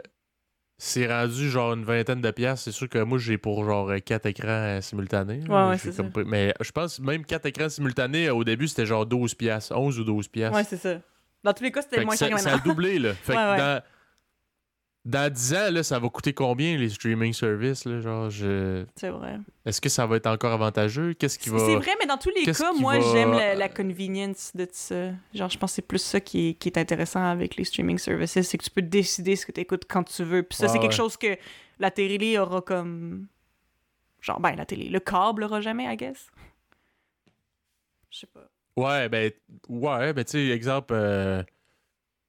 [0.78, 2.64] c'est rendu genre une vingtaine de piastres.
[2.64, 5.40] C'est sûr que moi, j'ai pour genre 4 écrans euh, simultanés.
[5.48, 8.68] Ouais, ouais, J'ai c'est comme pris- Mais je pense même 4 écrans simultanés, au début,
[8.68, 10.56] c'était genre 12 piastres, 11 ou 12 piastres.
[10.56, 10.96] Ouais, c'est ça.
[11.42, 13.14] Dans tous les cas, c'était moins ça, cher que ça a doublé, là.
[13.22, 13.56] Fait que Ouais.
[13.58, 13.82] Dans,
[15.04, 18.00] dans 10 ans, là, ça va coûter combien, les streaming services, là?
[18.00, 18.84] Genre, je...
[18.96, 19.38] C'est vrai.
[19.66, 21.12] Est-ce que ça va être encore avantageux?
[21.12, 21.58] Qu'est-ce qui C'est va...
[21.58, 25.10] c'est vrai, mais dans tous les cas, moi, va- j'aime la, la convenience de ça.
[25.34, 27.98] Genre, je pense que c'est plus ça qui est, qui est intéressant avec les streaming
[27.98, 30.42] services, c'est que tu peux décider ce que tu écoutes quand tu veux.
[30.42, 31.36] Puis ça, c'est quelque chose que
[31.78, 33.26] la télé aura comme...
[34.22, 36.28] Genre, ben, la télé, le câble aura jamais, I guess.
[38.10, 38.48] Je sais pas.
[38.76, 39.30] Ouais, ben,
[39.68, 41.42] ouais, ben, tu sais, exemple, euh,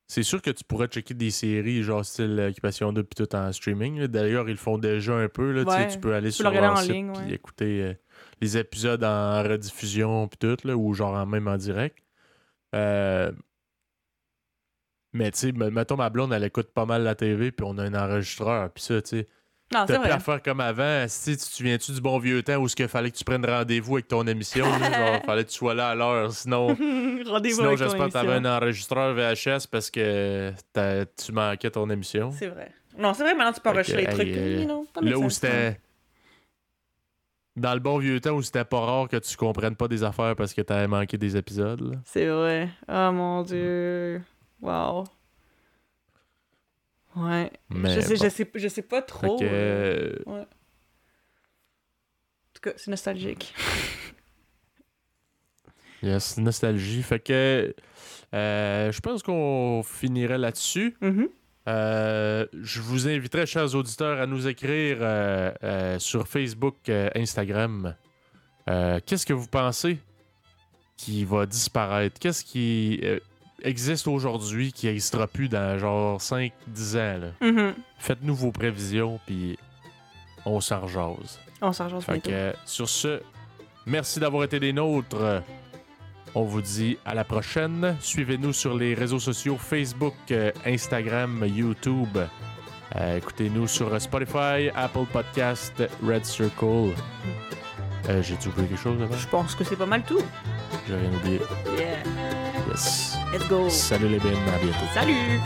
[0.08, 3.52] c'est sûr que tu pourrais checker des séries, genre style Occupation 2 puis tout en
[3.52, 4.06] streaming.
[4.08, 6.36] D'ailleurs, ils le font déjà un peu, là, tu sais, Ouais, tu peux aller tu
[6.38, 7.94] sur leur en site ligne, écouter euh,
[8.42, 11.98] les épisodes en rediffusion puis tout, là, ou genre en- même en direct.
[12.76, 13.32] Euh,
[15.14, 17.78] Mais tu sais, me- mettons ma blonde, elle écoute pas mal la TV, puis on
[17.78, 19.28] a un enregistreur, puis ça, tu sais.
[19.76, 20.12] Non, c'est T'as plus vrai.
[20.12, 21.06] à faire comme avant.
[21.08, 23.96] Si tu te souviens-tu du bon vieux temps où il fallait que tu prennes rendez-vous
[23.96, 24.66] avec ton émission?
[24.66, 26.32] genre, fallait que tu sois là à l'heure.
[26.32, 28.50] Sinon, sinon j'espère que t'avais émission.
[28.52, 32.32] un enregistreur VHS parce que tu manquais ton émission.
[32.32, 32.72] C'est vrai.
[32.98, 34.28] Non, c'est vrai, maintenant tu peux enregistrer les trucs.
[34.30, 35.80] euh, you know, Là où c'était.
[37.58, 40.36] Dans le bon vieux temps où c'était pas rare que tu comprennes pas des affaires
[40.36, 42.00] parce que t'avais manqué des épisodes.
[42.04, 42.70] C'est vrai.
[42.90, 44.22] Oh mon dieu.
[44.62, 45.06] Wow.
[47.16, 47.52] Ouais.
[47.70, 48.24] Mais je, sais, bon.
[48.24, 49.40] je, sais, je sais pas trop.
[49.40, 50.46] que, euh, euh, En
[52.54, 53.54] tout cas, c'est nostalgique.
[56.04, 57.04] yes, nostalgie.
[57.04, 57.74] Fait que.
[58.34, 60.96] euh, je pense qu'on finirait là-dessus.
[61.02, 61.30] Mhm.
[61.68, 67.96] Euh, je vous inviterai, chers auditeurs, à nous écrire euh, euh, sur Facebook, Instagram.
[68.68, 70.00] Qu'est-ce que vous pensez
[70.98, 72.20] qui va disparaître?
[72.20, 73.00] Qu'est-ce qui
[73.62, 76.52] existe aujourd'hui qui n'existera plus dans genre 5-10
[76.98, 77.20] ans?
[77.20, 77.28] là?
[77.42, 77.74] Mhm.
[78.00, 79.58] Faites-nous vos prévisions, puis
[80.46, 81.40] on s'en rejase.
[81.62, 83.22] On s'en rejoint Fait que, euh, sur ce,
[83.86, 85.42] merci d'avoir été des nôtres.
[86.38, 87.96] On vous dit à la prochaine.
[88.02, 92.18] Suivez-nous sur les réseaux sociaux Facebook, euh, Instagram, YouTube.
[92.98, 96.94] Euh, Écoutez-nous sur Spotify, Apple Podcast, Red Circle.
[98.10, 99.16] Euh, J'ai-tu oublié quelque chose avant?
[99.16, 100.22] Je pense que c'est pas mal tout.
[100.88, 101.40] J'ai rien oublié.
[101.78, 102.45] Yeah.
[102.76, 103.16] Yes.
[103.32, 103.70] Let's go.
[103.70, 104.86] Salut les bennes, à bientôt.
[104.94, 105.40] Salut!